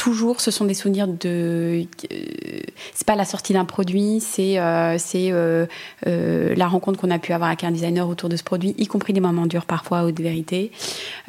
toujours, 0.00 0.40
ce 0.40 0.50
sont 0.50 0.64
des 0.64 0.72
souvenirs 0.72 1.06
de. 1.08 1.84
Euh, 2.10 2.60
c'est 2.94 3.06
pas 3.06 3.16
la 3.16 3.26
sortie 3.26 3.52
d'un 3.52 3.66
produit, 3.66 4.20
c'est 4.20 4.58
euh, 4.58 4.96
c'est 4.96 5.28
euh, 5.30 5.66
la 6.06 6.68
rencontre 6.68 6.98
qu'on 6.98 7.10
a 7.10 7.18
pu 7.18 7.34
avoir 7.34 7.48
avec 7.48 7.64
un 7.64 7.70
designer 7.70 8.08
autour 8.08 8.30
de 8.30 8.36
ce 8.36 8.42
produit, 8.42 8.74
y 8.78 8.86
compris 8.86 9.12
des 9.12 9.20
moments 9.20 9.44
durs 9.44 9.66
parfois 9.66 10.04
ou 10.04 10.12
de 10.12 10.22
vérité. 10.22 10.72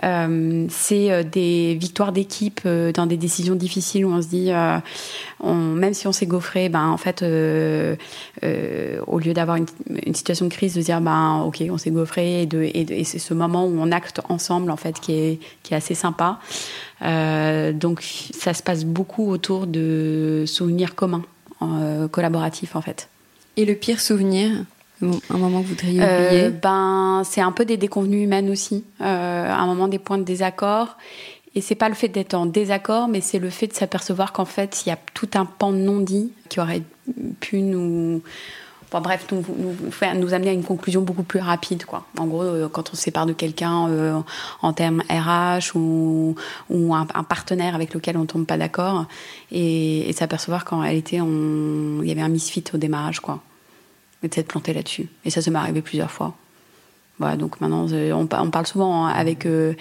c'est 0.02 1.24
des 1.26 1.76
victoires 1.76 2.14
d'équipe 2.14 2.66
dans 2.94 3.06
des 3.08 3.18
décisions 3.18 3.56
difficiles 3.56 4.06
où 4.06 4.14
on 4.14 4.22
se 4.22 4.30
dit, 4.30 4.52
on, 5.42 5.56
même 5.56 5.94
si 5.94 6.08
on 6.08 6.14
s'est 6.14 6.26
gaufré, 6.26 6.70
ben 6.70 6.88
en 6.88 6.98
fait, 6.98 7.24
au 7.24 9.20
lieu 9.20 9.34
d'avoir 9.34 9.58
une, 9.58 9.68
situation 10.16 10.46
de 10.46 10.52
crise, 10.52 10.76
de 10.76 10.82
dire 10.82 11.02
ben 11.02 11.44
ok, 11.46 11.62
on 11.70 11.78
s'est 11.78 11.92
gaufré 11.92 12.44
et, 12.44 12.46
de, 12.46 12.62
et, 12.62 12.86
et 13.02 13.04
c'est 13.04 13.20
ce 13.20 13.34
moment 13.34 13.66
où 13.66 13.78
on 13.78 13.92
acte 13.92 14.22
ensemble 14.30 14.72
en 14.72 14.78
fait 14.78 14.98
qui 15.02 15.12
est 15.12 15.40
qui 15.64 15.74
est 15.74 15.78
assez 15.78 15.96
sympa. 15.96 16.40
Euh, 17.04 17.72
donc 17.72 18.02
ça 18.02 18.54
se 18.54 18.62
passe 18.62 18.86
beaucoup 18.86 19.30
autour 19.30 19.68
de 19.68 20.44
souvenirs 20.46 20.96
communs, 20.96 21.26
euh, 21.62 22.08
collaboratifs 22.08 22.76
en 22.76 22.82
fait. 22.82 23.10
Et 23.58 23.66
le 23.66 23.76
pire 23.76 24.00
souvenir 24.00 24.52
un 25.02 25.38
moment 25.38 25.62
que 25.62 25.64
vous 25.64 25.70
voudriez 25.70 26.00
euh, 26.00 26.28
oublier? 26.28 26.50
Ben, 26.50 27.24
c'est 27.26 27.42
un 27.42 27.52
peu 27.52 27.66
des 27.66 27.78
déconvenues 27.78 28.22
humaines 28.22 28.52
aussi. 28.52 28.84
un 29.00 29.66
moment 29.66 29.88
des 29.88 29.98
points 29.98 30.20
de 30.20 30.24
désaccord. 30.24 30.98
Et 31.54 31.62
c'est 31.62 31.76
pas 31.76 31.90
le 31.90 31.96
fait 31.96 32.08
d'être 32.08 32.34
en 32.34 32.46
désaccord, 32.46 33.08
mais 33.08 33.20
c'est 33.20 33.40
le 33.40 33.50
fait 33.50 33.68
de 33.68 33.74
s'apercevoir 33.74 34.32
qu'en 34.32 34.46
fait, 34.46 34.84
il 34.86 34.90
y 34.90 34.92
a 34.92 34.98
tout 35.14 35.30
un 35.34 35.46
pan 35.46 35.72
non 35.72 36.00
dit 36.00 36.32
qui 36.48 36.60
aurait 36.62 36.84
pu 37.42 37.62
nous 37.62 38.22
bref, 39.00 39.26
nous, 39.32 40.34
amener 40.34 40.50
à 40.50 40.54
une 40.54 40.64
conclusion 40.64 41.02
beaucoup 41.02 41.24
plus 41.24 41.40
rapide. 41.40 41.86
Quoi. 41.86 42.06
En 42.18 42.28
gros, 42.28 42.44
euh, 42.44 42.68
quand 42.68 42.90
on 42.92 42.96
se 42.96 43.02
sépare 43.02 43.26
de 43.26 43.32
quelqu'un 43.32 43.88
euh, 43.88 44.20
en 44.62 44.74
termes 44.74 45.02
RH 45.10 45.76
ou, 45.76 46.36
ou 46.70 46.94
un, 46.94 47.06
partenaire 47.06 47.74
avec 47.74 47.94
lequel 47.94 48.18
on 48.18 48.26
tombe 48.26 48.46
pas 48.46 48.58
d'accord, 48.58 49.06
et, 49.52 50.12
s'apercevoir 50.14 50.66
qu'en 50.66 50.80
réalité, 50.80 51.18
il 51.18 52.08
y 52.08 52.12
avait 52.12 52.22
un 52.22 52.30
misfit 52.30 52.66
au 52.74 52.78
démarrage, 52.78 53.22
quoi. 53.22 53.40
Et 54.24 54.28
de 54.28 54.34
s'être 54.34 54.48
planté 54.48 54.74
là-dessus. 54.74 55.08
Et 55.26 55.30
ça, 55.30 55.42
se 55.42 55.50
m'est 55.50 55.58
arrivé 55.58 55.82
plusieurs 55.82 56.12
fois. 56.12 56.36
Voilà, 57.22 57.38
donc 57.38 57.62
maintenant, 57.62 57.86
euh, 57.92 58.14
on, 58.14 58.26
parle 58.26 58.66
souvent 58.66 59.06
hein, 59.06 59.10
avec 59.10 59.46
euh, 59.46 59.76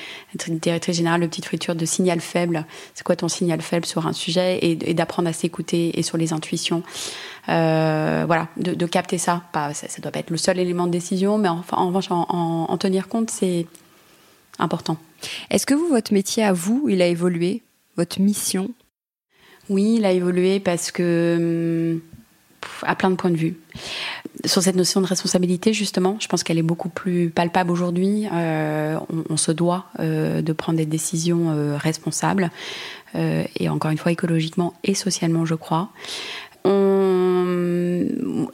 la 0.46 0.54
directrice 0.56 0.94
générale 0.94 1.22
de 1.22 1.26
Petite 1.26 1.46
Friture 1.46 1.74
de 1.74 1.86
signal 1.86 2.20
faible. 2.20 2.66
C'est 2.92 3.02
quoi 3.02 3.16
ton 3.16 3.28
signal 3.28 3.62
faible 3.62 3.86
sur 3.86 4.06
un 4.06 4.12
sujet 4.12 4.58
et, 4.60 4.92
d'apprendre 4.92 5.26
à 5.26 5.32
s'écouter 5.32 5.98
et 5.98 6.02
sur 6.02 6.18
les 6.18 6.34
intuitions. 6.34 6.82
Euh, 7.48 8.24
voilà, 8.26 8.48
de, 8.58 8.84
capter 8.84 9.16
ça. 9.16 9.42
Pas, 9.54 9.72
ça. 9.72 9.86
ne 9.96 10.02
doit 10.02 10.12
pas 10.12 10.18
être 10.18 10.28
le 10.28 10.36
seul 10.36 10.58
élément 10.58 10.86
de 10.86 10.92
décision, 10.92 11.38
mais 11.38 11.48
enfin, 11.48 11.78
en 11.78 11.86
revanche, 11.86 12.08
en, 12.10 12.76
tenir 12.76 13.08
compte, 13.08 13.30
c'est 13.30 13.66
important. 14.58 14.98
Est-ce 15.48 15.64
que 15.64 15.72
vous, 15.72 15.88
votre 15.88 16.12
métier 16.12 16.44
à 16.44 16.52
vous, 16.52 16.88
il 16.90 17.00
a 17.00 17.06
évolué? 17.06 17.62
Votre 17.96 18.20
mission? 18.20 18.68
Oui, 19.70 19.94
il 19.96 20.04
a 20.04 20.12
évolué 20.12 20.60
parce 20.60 20.90
que 20.90 22.00
hum, 22.00 22.00
à 22.82 22.94
plein 22.94 23.10
de 23.10 23.16
points 23.16 23.30
de 23.30 23.36
vue. 23.36 23.56
Sur 24.44 24.62
cette 24.62 24.76
notion 24.76 25.00
de 25.00 25.06
responsabilité, 25.06 25.72
justement, 25.72 26.16
je 26.20 26.28
pense 26.28 26.42
qu'elle 26.42 26.58
est 26.58 26.62
beaucoup 26.62 26.88
plus 26.88 27.30
palpable 27.30 27.70
aujourd'hui. 27.70 28.26
Euh, 28.32 28.98
on, 29.28 29.36
se 29.36 29.52
doit 29.52 29.86
euh, 29.98 30.40
de 30.40 30.52
prendre 30.52 30.78
des 30.78 30.86
décisions 30.86 31.50
euh, 31.50 31.76
responsables, 31.76 32.50
et 33.12 33.68
encore 33.68 33.90
une 33.90 33.98
fois 33.98 34.12
écologiquement 34.12 34.72
et 34.84 34.94
socialement, 34.94 35.44
je 35.44 35.56
crois. 35.56 35.88
On... 36.64 38.06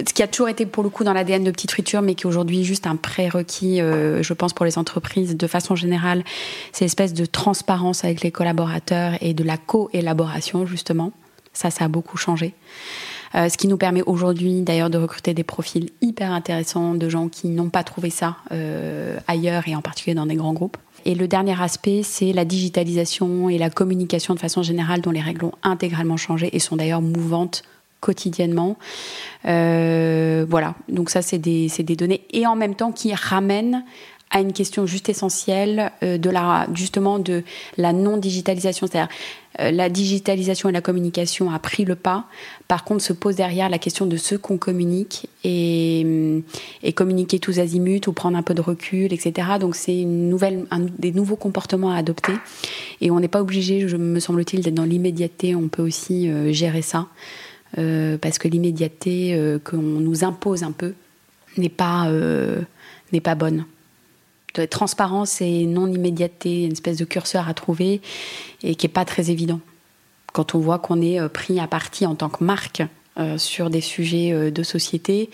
Ce 0.09 0.15
qui 0.15 0.23
a 0.23 0.27
toujours 0.27 0.49
été 0.49 0.65
pour 0.65 0.83
le 0.83 0.89
coup 0.89 1.05
dans 1.05 1.13
l'ADN 1.13 1.45
de 1.45 1.51
Petite 1.51 1.73
Friture, 1.73 2.01
mais 2.01 2.15
qui 2.15 2.23
est 2.23 2.27
aujourd'hui 2.27 2.65
juste 2.65 2.87
un 2.87 2.97
prérequis, 2.97 3.81
je 3.81 4.33
pense, 4.33 4.55
pour 4.55 4.65
les 4.65 4.79
entreprises 4.79 5.37
de 5.37 5.47
façon 5.47 5.77
générale, 5.77 6.25
c'est 6.73 6.87
l'espèce 6.87 7.13
de 7.13 7.27
transparence 7.27 8.03
avec 8.03 8.23
les 8.23 8.31
collaborateurs 8.31 9.19
et 9.21 9.35
de 9.35 9.45
la 9.45 9.59
co-élaboration, 9.59 10.65
justement. 10.65 11.13
Ça, 11.53 11.71
ça 11.71 11.85
a 11.85 11.89
beaucoup 11.89 12.17
changé. 12.17 12.55
Euh, 13.37 13.49
ce 13.49 13.59
qui 13.59 13.69
nous 13.69 13.77
permet 13.77 14.03
aujourd'hui 14.03 14.63
d'ailleurs 14.63 14.89
de 14.89 14.99
recruter 14.99 15.35
des 15.35 15.45
profils 15.45 15.91
hyper 16.01 16.33
intéressants 16.33 16.95
de 16.95 17.09
gens 17.09 17.29
qui 17.29 17.49
n'ont 17.49 17.69
pas 17.69 17.85
trouvé 17.85 18.09
ça 18.09 18.37
euh, 18.53 19.19
ailleurs 19.27 19.69
et 19.69 19.77
en 19.77 19.83
particulier 19.83 20.15
dans 20.15 20.27
des 20.27 20.37
grands 20.37 20.55
groupes. 20.55 20.79
Et 21.05 21.15
le 21.15 21.29
dernier 21.29 21.61
aspect, 21.61 22.03
c'est 22.03 22.33
la 22.33 22.45
digitalisation 22.45 23.49
et 23.49 23.59
la 23.59 23.71
communication 23.71 24.35
de 24.35 24.41
façon 24.41 24.63
générale 24.63 25.03
dont 25.03 25.11
les 25.11 25.21
règles 25.21 25.45
ont 25.45 25.53
intégralement 25.63 26.17
changé 26.17 26.49
et 26.53 26.59
sont 26.59 26.77
d'ailleurs 26.77 27.03
mouvantes 27.03 27.63
quotidiennement. 28.01 28.77
Euh, 29.47 30.47
voilà, 30.49 30.75
donc 30.89 31.11
ça 31.11 31.23
c'est 31.23 31.39
des, 31.39 31.69
des, 31.79 31.97
données 31.97 32.23
et 32.31 32.47
en 32.47 32.57
même 32.57 32.75
temps 32.75 32.93
qui 32.93 33.15
ramènent 33.15 33.85
à 34.31 34.41
une 34.41 34.53
question 34.53 34.87
juste 34.87 35.09
essentielle 35.09 35.93
euh, 36.03 36.19
de 36.19 36.31
la 36.31 36.67
justement 36.75 37.19
de 37.19 37.43
la 37.77 37.93
non 37.93 38.17
digitalisation 38.17 38.87
c'est-à-dire 38.87 39.09
euh, 39.61 39.71
la 39.71 39.89
digitalisation 39.89 40.69
et 40.69 40.73
la 40.73 40.81
communication 40.81 41.51
a 41.51 41.59
pris 41.59 41.85
le 41.85 41.95
pas. 41.95 42.27
Par 42.67 42.85
contre 42.85 43.03
se 43.03 43.13
pose 43.13 43.37
derrière 43.37 43.69
la 43.69 43.79
question 43.79 44.05
de 44.05 44.17
ce 44.17 44.35
qu'on 44.35 44.59
communique 44.59 45.29
et, 45.45 46.43
et, 46.83 46.93
communiquer 46.93 47.39
tous 47.39 47.61
azimuts 47.61 48.09
ou 48.09 48.13
prendre 48.13 48.37
un 48.37 48.43
peu 48.43 48.55
de 48.55 48.61
recul 48.61 49.13
etc 49.13 49.49
donc 49.61 49.77
c'est 49.77 50.01
une 50.01 50.29
nouvelle 50.29 50.67
un, 50.71 50.81
des 50.81 51.13
nouveaux 51.13 51.37
comportements 51.37 51.93
à 51.93 51.99
adopter. 51.99 52.33
Et 53.01 53.11
on 53.11 53.21
n'est 53.21 53.29
pas 53.29 53.41
obligé 53.41 53.87
je 53.87 53.97
me 53.97 54.19
semble-t-il 54.19 54.63
d'être 54.63 54.75
dans 54.75 54.85
l'immédiateté. 54.85 55.55
On 55.55 55.69
peut 55.69 55.83
aussi 55.83 56.29
euh, 56.29 56.53
gérer 56.53 56.83
ça 56.83 57.07
parce 58.23 58.39
que 58.39 58.49
l'immédiateté 58.49 59.39
qu'on 59.63 59.77
nous 59.77 60.25
impose 60.25 60.63
un 60.63 60.73
peu 60.73 60.95
n'est 61.59 61.69
pas 61.69 62.11
n'est 63.13 63.21
pas 63.21 63.35
bonne 63.35 63.67
transparence 64.65 65.41
et 65.41 65.67
non-immédiateté, 65.67 66.65
une 66.65 66.73
espèce 66.73 66.97
de 66.97 67.05
curseur 67.05 67.49
à 67.49 67.55
trouver 67.55 68.01
et 68.63 68.75
qui 68.75 68.87
n'est 68.87 68.93
pas 68.93 69.05
très 69.05 69.31
évident. 69.31 69.61
Quand 70.33 70.55
on 70.55 70.59
voit 70.59 70.79
qu'on 70.79 71.01
est 71.01 71.19
euh, 71.19 71.29
pris 71.29 71.59
à 71.61 71.67
partie 71.67 72.05
en 72.05 72.15
tant 72.15 72.29
que 72.29 72.45
marque 72.45 72.83
euh, 73.19 73.39
sur 73.39 73.71
des 73.71 73.81
sujets 73.81 74.33
euh, 74.33 74.51
de 74.51 74.63
société, 74.63 75.31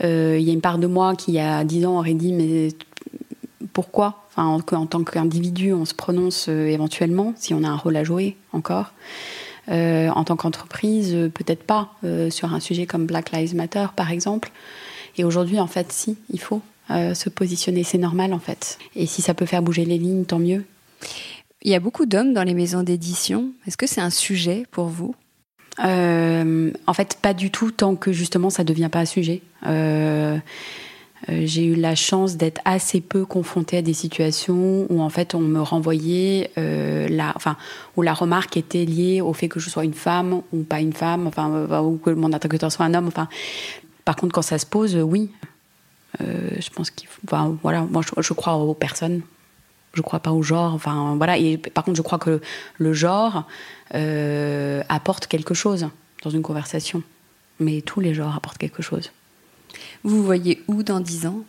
il 0.00 0.40
y 0.40 0.50
a 0.50 0.52
une 0.52 0.60
part 0.60 0.78
de 0.78 0.86
moi 0.86 1.14
qui, 1.14 1.30
il 1.30 1.34
y 1.34 1.40
a 1.40 1.62
dix 1.62 1.86
ans, 1.86 1.98
aurait 1.98 2.14
dit 2.14 2.32
Mais 2.32 2.68
pourquoi? 3.72 4.24
Enfin, 4.30 4.44
en, 4.44 4.76
en, 4.76 4.86
tant 4.86 5.04
qu'individu, 5.04 5.72
on 5.72 5.84
se 5.84 5.94
prononce 5.94 6.48
éventuellement, 6.48 7.32
si 7.36 7.54
on 7.54 7.62
a 7.62 7.68
un 7.68 7.76
rôle 7.76 7.96
à 7.96 8.02
jouer 8.02 8.36
encore. 8.52 8.92
en 9.68 10.24
tant 10.24 10.36
qu'entreprise, 10.36 11.12
peut-être 11.32 11.62
pas 11.62 11.92
sur 12.30 12.52
un 12.52 12.60
sujet 12.60 12.86
comme 12.86 13.06
Black 13.06 13.30
Lives 13.30 13.54
Matter, 13.54 13.86
par 13.94 14.10
exemple. 14.10 14.50
Et 15.16 15.22
aujourd'hui, 15.22 15.60
en 15.60 15.68
fait, 15.68 15.92
si, 15.92 16.16
il 16.30 16.40
faut 16.40 16.60
se 16.88 17.28
positionner. 17.28 17.84
C'est 17.84 17.98
normal 17.98 18.32
en 18.32 18.38
fait. 18.38 18.78
Et 18.94 19.06
si 19.06 19.22
ça 19.22 19.34
peut 19.34 19.46
faire 19.46 19.62
bouger 19.62 19.84
les 19.84 19.98
lignes, 19.98 20.24
tant 20.24 20.38
mieux. 20.38 20.64
Il 21.62 21.70
y 21.70 21.74
a 21.74 21.80
beaucoup 21.80 22.06
d'hommes 22.06 22.34
dans 22.34 22.44
les 22.44 22.54
maisons 22.54 22.82
d'édition. 22.82 23.52
Est-ce 23.66 23.76
que 23.76 23.86
c'est 23.86 24.00
un 24.00 24.10
sujet 24.10 24.64
pour 24.70 24.86
vous? 24.86 25.14
En 25.78 26.92
fait, 26.94 27.18
pas 27.20 27.34
du 27.34 27.50
tout 27.50 27.70
tant 27.70 27.96
que 27.96 28.12
justement 28.12 28.50
ça 28.50 28.62
ne 28.62 28.68
devient 28.68 28.90
pas 28.92 29.00
un 29.00 29.06
sujet. 29.06 29.42
Euh, 31.28 31.44
j'ai 31.46 31.64
eu 31.64 31.74
la 31.74 31.94
chance 31.94 32.36
d'être 32.36 32.60
assez 32.64 33.00
peu 33.00 33.24
confrontée 33.24 33.78
à 33.78 33.82
des 33.82 33.94
situations 33.94 34.86
où 34.90 35.00
en 35.00 35.08
fait 35.08 35.34
on 35.34 35.40
me 35.40 35.60
renvoyait 35.60 36.50
euh, 36.58 37.08
la, 37.08 37.32
enfin 37.36 37.56
où 37.96 38.02
la 38.02 38.12
remarque 38.12 38.56
était 38.56 38.84
liée 38.84 39.20
au 39.20 39.32
fait 39.32 39.48
que 39.48 39.60
je 39.60 39.70
sois 39.70 39.84
une 39.84 39.94
femme 39.94 40.42
ou 40.52 40.62
pas 40.62 40.80
une 40.80 40.92
femme, 40.92 41.26
enfin 41.26 41.50
euh, 41.50 41.80
ou 41.80 41.96
que 41.96 42.10
mon 42.10 42.32
interlocuteur 42.32 42.70
soit 42.70 42.84
un 42.84 42.94
homme. 42.94 43.08
Enfin, 43.08 43.28
par 44.04 44.16
contre 44.16 44.32
quand 44.32 44.42
ça 44.42 44.58
se 44.58 44.66
pose, 44.66 44.96
oui, 44.96 45.30
je 46.20 46.70
pense 46.70 46.90
qu'il 46.90 47.08
faut, 47.08 47.20
voilà, 47.62 47.82
moi 47.82 48.02
je, 48.02 48.32
crois 48.32 48.54
aux 48.56 48.74
personnes. 48.74 49.22
Je 49.94 50.02
crois 50.02 50.20
pas 50.20 50.32
au 50.32 50.42
genre, 50.42 50.74
enfin 50.74 51.14
voilà. 51.16 51.38
Et 51.38 51.56
par 51.56 51.84
contre, 51.84 51.96
je 51.96 52.02
crois 52.02 52.18
que 52.18 52.40
le 52.78 52.92
genre 52.92 53.46
apporte 54.88 55.26
quelque 55.26 55.54
chose 55.54 55.88
dans 56.22 56.30
une 56.30 56.42
conversation. 56.42 57.02
Mais 57.60 57.82
tous 57.82 58.00
les 58.00 58.14
genres 58.14 58.34
apportent 58.34 58.58
quelque 58.58 58.82
chose. 58.82 59.12
Vous 60.02 60.22
voyez 60.22 60.62
où 60.68 60.82
dans 60.82 61.00
10 61.00 61.26
ans? 61.26 61.44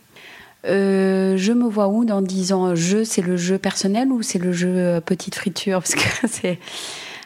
Euh, 0.65 1.37
je 1.37 1.51
me 1.51 1.67
vois 1.67 1.87
où 1.87 2.05
dans 2.05 2.21
10 2.21 2.53
ans? 2.53 2.75
Jeu, 2.75 3.03
c'est 3.03 3.21
le 3.21 3.37
jeu 3.37 3.57
personnel 3.57 4.11
ou 4.11 4.21
c'est 4.21 4.39
le 4.39 4.51
jeu 4.51 4.69
euh, 4.69 5.01
petite 5.01 5.35
friture? 5.35 5.79
Parce 5.79 5.95
que 5.95 6.27
c'est. 6.27 6.59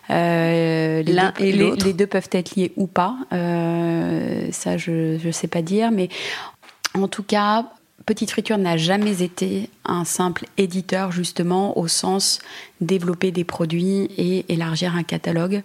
Euh, 0.10 1.04
L'un 1.06 1.34
et 1.40 1.52
l'autre. 1.52 1.86
Les, 1.86 1.94
deux 1.94 2.08
peuvent 2.08 2.30
être 2.32 2.56
liés 2.56 2.72
ou 2.76 2.88
pas. 2.88 3.16
ça, 3.32 4.78
je 4.78 5.24
ne 5.26 5.32
sais 5.32 5.48
pas 5.48 5.62
dire. 5.62 5.92
Mais 5.92 6.10
en 7.04 7.08
tout 7.08 7.24
cas, 7.24 7.66
Petite 8.06 8.32
Friture 8.32 8.58
n'a 8.58 8.78
jamais 8.78 9.22
été 9.22 9.70
un 9.86 10.06
simple 10.06 10.46
éditeur, 10.58 11.12
justement, 11.12 11.78
au 11.78 11.88
sens 11.88 12.40
développer 12.82 13.32
des 13.32 13.44
produits 13.44 14.10
et 14.18 14.46
élargir 14.52 14.96
un 14.96 15.04
catalogue. 15.04 15.62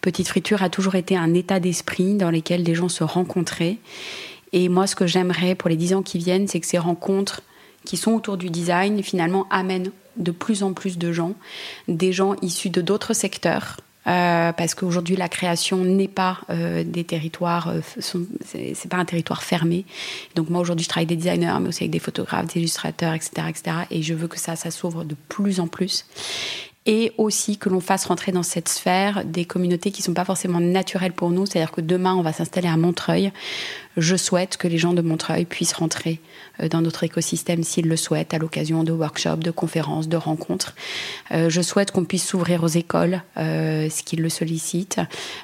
Petite 0.00 0.28
Friture 0.28 0.62
a 0.62 0.68
toujours 0.68 0.94
été 0.94 1.16
un 1.16 1.34
état 1.34 1.60
d'esprit 1.60 2.14
dans 2.14 2.30
lequel 2.30 2.62
des 2.62 2.74
gens 2.74 2.88
se 2.88 3.04
rencontraient 3.04 3.78
et 4.52 4.68
moi, 4.68 4.86
ce 4.86 4.94
que 4.94 5.06
j'aimerais 5.06 5.54
pour 5.54 5.70
les 5.70 5.76
dix 5.76 5.94
ans 5.94 6.02
qui 6.02 6.18
viennent, 6.18 6.46
c'est 6.46 6.60
que 6.60 6.66
ces 6.66 6.78
rencontres 6.78 7.40
qui 7.84 7.96
sont 7.96 8.12
autour 8.12 8.36
du 8.36 8.50
design, 8.50 9.02
finalement, 9.02 9.46
amènent 9.50 9.90
de 10.16 10.30
plus 10.30 10.62
en 10.62 10.74
plus 10.74 10.98
de 10.98 11.10
gens, 11.10 11.32
des 11.88 12.12
gens 12.12 12.36
issus 12.42 12.68
de 12.68 12.82
d'autres 12.82 13.14
secteurs, 13.14 13.78
euh, 14.06 14.52
parce 14.52 14.74
qu'aujourd'hui 14.74 15.16
la 15.16 15.28
création 15.28 15.78
n'est 15.78 16.08
pas 16.08 16.40
euh, 16.50 16.82
des 16.84 17.04
territoires, 17.04 17.68
euh, 17.68 17.80
c'est 18.00 18.88
pas 18.88 18.96
un 18.96 19.04
territoire 19.04 19.42
fermé. 19.42 19.84
Donc 20.34 20.50
moi 20.50 20.60
aujourd'hui 20.60 20.84
je 20.84 20.88
travaille 20.88 21.06
avec 21.06 21.18
des 21.18 21.30
designers, 21.30 21.58
mais 21.60 21.68
aussi 21.68 21.84
avec 21.84 21.92
des 21.92 21.98
photographes, 21.98 22.46
des 22.52 22.60
illustrateurs, 22.60 23.14
etc., 23.14 23.30
etc. 23.48 23.76
Et 23.90 24.02
je 24.02 24.14
veux 24.14 24.28
que 24.28 24.38
ça, 24.38 24.56
ça 24.56 24.70
s'ouvre 24.70 25.04
de 25.04 25.16
plus 25.28 25.60
en 25.60 25.68
plus 25.68 26.06
et 26.84 27.12
aussi 27.16 27.58
que 27.58 27.68
l'on 27.68 27.80
fasse 27.80 28.06
rentrer 28.06 28.32
dans 28.32 28.42
cette 28.42 28.68
sphère 28.68 29.24
des 29.24 29.44
communautés 29.44 29.92
qui 29.92 30.02
sont 30.02 30.14
pas 30.14 30.24
forcément 30.24 30.58
naturelles 30.58 31.12
pour 31.12 31.30
nous. 31.30 31.46
C'est-à-dire 31.46 31.70
que 31.70 31.80
demain, 31.80 32.14
on 32.14 32.22
va 32.22 32.32
s'installer 32.32 32.68
à 32.68 32.76
Montreuil. 32.76 33.30
Je 33.96 34.16
souhaite 34.16 34.56
que 34.56 34.68
les 34.68 34.78
gens 34.78 34.92
de 34.92 35.02
Montreuil 35.02 35.44
puissent 35.44 35.72
rentrer 35.72 36.20
euh, 36.60 36.68
dans 36.68 36.80
notre 36.80 37.04
écosystème 37.04 37.62
s'ils 37.62 37.88
le 37.88 37.96
souhaitent, 37.96 38.34
à 38.34 38.38
l'occasion 38.38 38.84
de 38.84 38.92
workshops, 38.92 39.40
de 39.42 39.50
conférences, 39.50 40.08
de 40.08 40.16
rencontres. 40.16 40.74
Euh, 41.30 41.50
je 41.50 41.60
souhaite 41.60 41.90
qu'on 41.90 42.04
puisse 42.04 42.26
s'ouvrir 42.26 42.62
aux 42.64 42.68
écoles, 42.68 43.22
euh, 43.36 43.90
ce 43.90 44.02
qu'ils 44.02 44.22
le 44.22 44.28
sollicitent, 44.28 45.00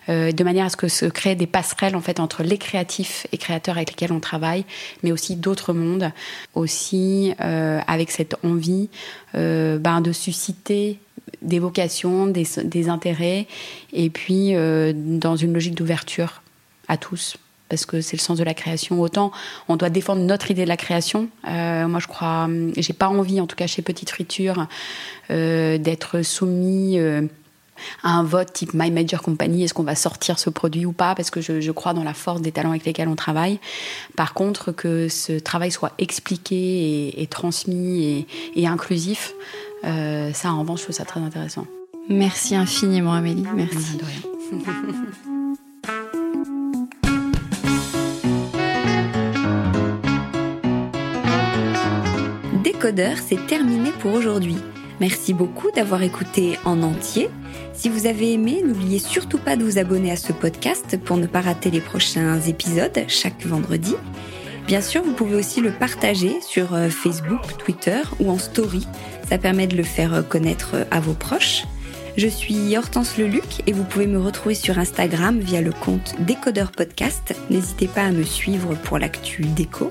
de 0.08 0.44
manière 0.44 0.66
à 0.66 0.70
ce 0.70 0.76
que 0.76 0.88
se 0.88 1.06
créent 1.06 1.36
des 1.36 1.46
passerelles 1.46 1.96
en 1.96 2.00
fait 2.00 2.20
entre 2.20 2.42
les 2.42 2.58
créatifs 2.58 3.26
et 3.32 3.38
créateurs 3.38 3.76
avec 3.76 3.90
lesquels 3.90 4.12
on 4.12 4.20
travaille, 4.20 4.64
mais 5.02 5.12
aussi 5.12 5.36
d'autres 5.36 5.72
mondes, 5.72 6.12
aussi 6.54 7.32
avec 7.38 8.10
cette 8.10 8.36
envie 8.44 8.88
ben, 9.34 10.00
de 10.00 10.12
susciter 10.12 10.98
des 11.42 11.58
vocations, 11.58 12.26
des, 12.26 12.88
intérêts, 12.88 13.46
et 13.92 14.10
puis 14.10 14.54
euh, 14.54 14.92
dans 14.94 15.36
une 15.36 15.52
logique 15.52 15.74
d'ouverture 15.74 16.42
à 16.88 16.96
tous 16.96 17.36
parce 17.68 17.86
que 17.86 18.00
c'est 18.00 18.16
le 18.16 18.22
sens 18.22 18.38
de 18.38 18.44
la 18.44 18.54
création. 18.54 19.00
Autant 19.00 19.32
on 19.68 19.76
doit 19.76 19.90
défendre 19.90 20.22
notre 20.22 20.50
idée 20.50 20.64
de 20.64 20.68
la 20.68 20.76
création. 20.76 21.28
Euh, 21.48 21.86
moi, 21.88 22.00
je 22.00 22.06
crois, 22.06 22.48
j'ai 22.76 22.92
pas 22.92 23.08
envie, 23.08 23.40
en 23.40 23.46
tout 23.46 23.56
cas 23.56 23.66
chez 23.66 23.82
Petite 23.82 24.10
Friture, 24.10 24.66
euh, 25.30 25.78
d'être 25.78 26.22
soumis 26.22 26.98
à 28.02 28.10
un 28.10 28.22
vote 28.22 28.52
type 28.52 28.74
My 28.74 28.90
Major 28.90 29.22
Company. 29.22 29.64
Est-ce 29.64 29.74
qu'on 29.74 29.82
va 29.82 29.94
sortir 29.94 30.38
ce 30.38 30.50
produit 30.50 30.86
ou 30.86 30.92
pas 30.92 31.14
Parce 31.14 31.30
que 31.30 31.40
je, 31.40 31.70
crois 31.70 31.94
dans 31.94 32.04
la 32.04 32.14
force 32.14 32.40
des 32.40 32.52
talents 32.52 32.70
avec 32.70 32.84
lesquels 32.84 33.08
on 33.08 33.16
travaille. 33.16 33.58
Par 34.16 34.34
contre, 34.34 34.72
que 34.72 35.08
ce 35.08 35.38
travail 35.38 35.70
soit 35.70 35.92
expliqué 35.98 37.20
et, 37.20 37.26
transmis 37.26 38.26
et 38.54 38.66
inclusif. 38.66 39.34
Euh, 39.84 40.32
ça, 40.32 40.52
en 40.52 40.60
revanche, 40.60 40.80
je 40.80 40.84
trouve 40.84 40.96
ça 40.96 41.04
très 41.04 41.20
intéressant. 41.20 41.66
Merci 42.08 42.56
infiniment, 42.56 43.12
Amélie. 43.12 43.44
Merci. 43.54 43.98
Décodeur, 52.78 53.16
c'est 53.18 53.44
terminé 53.48 53.90
pour 53.90 54.12
aujourd'hui. 54.12 54.58
Merci 55.00 55.34
beaucoup 55.34 55.68
d'avoir 55.72 56.00
écouté 56.04 56.60
en 56.64 56.84
entier. 56.84 57.28
Si 57.72 57.88
vous 57.88 58.06
avez 58.06 58.34
aimé, 58.34 58.62
n'oubliez 58.64 59.00
surtout 59.00 59.38
pas 59.38 59.56
de 59.56 59.64
vous 59.64 59.78
abonner 59.78 60.12
à 60.12 60.16
ce 60.16 60.32
podcast 60.32 60.96
pour 60.96 61.16
ne 61.16 61.26
pas 61.26 61.40
rater 61.40 61.72
les 61.72 61.80
prochains 61.80 62.38
épisodes 62.42 63.02
chaque 63.08 63.44
vendredi. 63.44 63.96
Bien 64.68 64.80
sûr, 64.80 65.02
vous 65.02 65.12
pouvez 65.12 65.34
aussi 65.34 65.60
le 65.60 65.72
partager 65.72 66.40
sur 66.40 66.72
euh, 66.72 66.88
Facebook, 66.88 67.40
Twitter 67.58 68.00
ou 68.20 68.30
en 68.30 68.38
story. 68.38 68.86
Ça 69.28 69.38
permet 69.38 69.66
de 69.66 69.76
le 69.76 69.82
faire 69.82 70.14
euh, 70.14 70.22
connaître 70.22 70.74
euh, 70.74 70.84
à 70.92 71.00
vos 71.00 71.14
proches. 71.14 71.64
Je 72.16 72.28
suis 72.28 72.76
Hortense 72.76 73.18
Leluc 73.18 73.60
et 73.66 73.72
vous 73.72 73.82
pouvez 73.82 74.06
me 74.06 74.20
retrouver 74.20 74.54
sur 74.54 74.78
Instagram 74.78 75.40
via 75.40 75.62
le 75.62 75.72
compte 75.72 76.14
Décodeur 76.20 76.70
Podcast. 76.70 77.34
N'hésitez 77.50 77.88
pas 77.88 78.02
à 78.02 78.12
me 78.12 78.22
suivre 78.22 78.76
pour 78.84 79.00
l'actu 79.00 79.42
déco. 79.42 79.90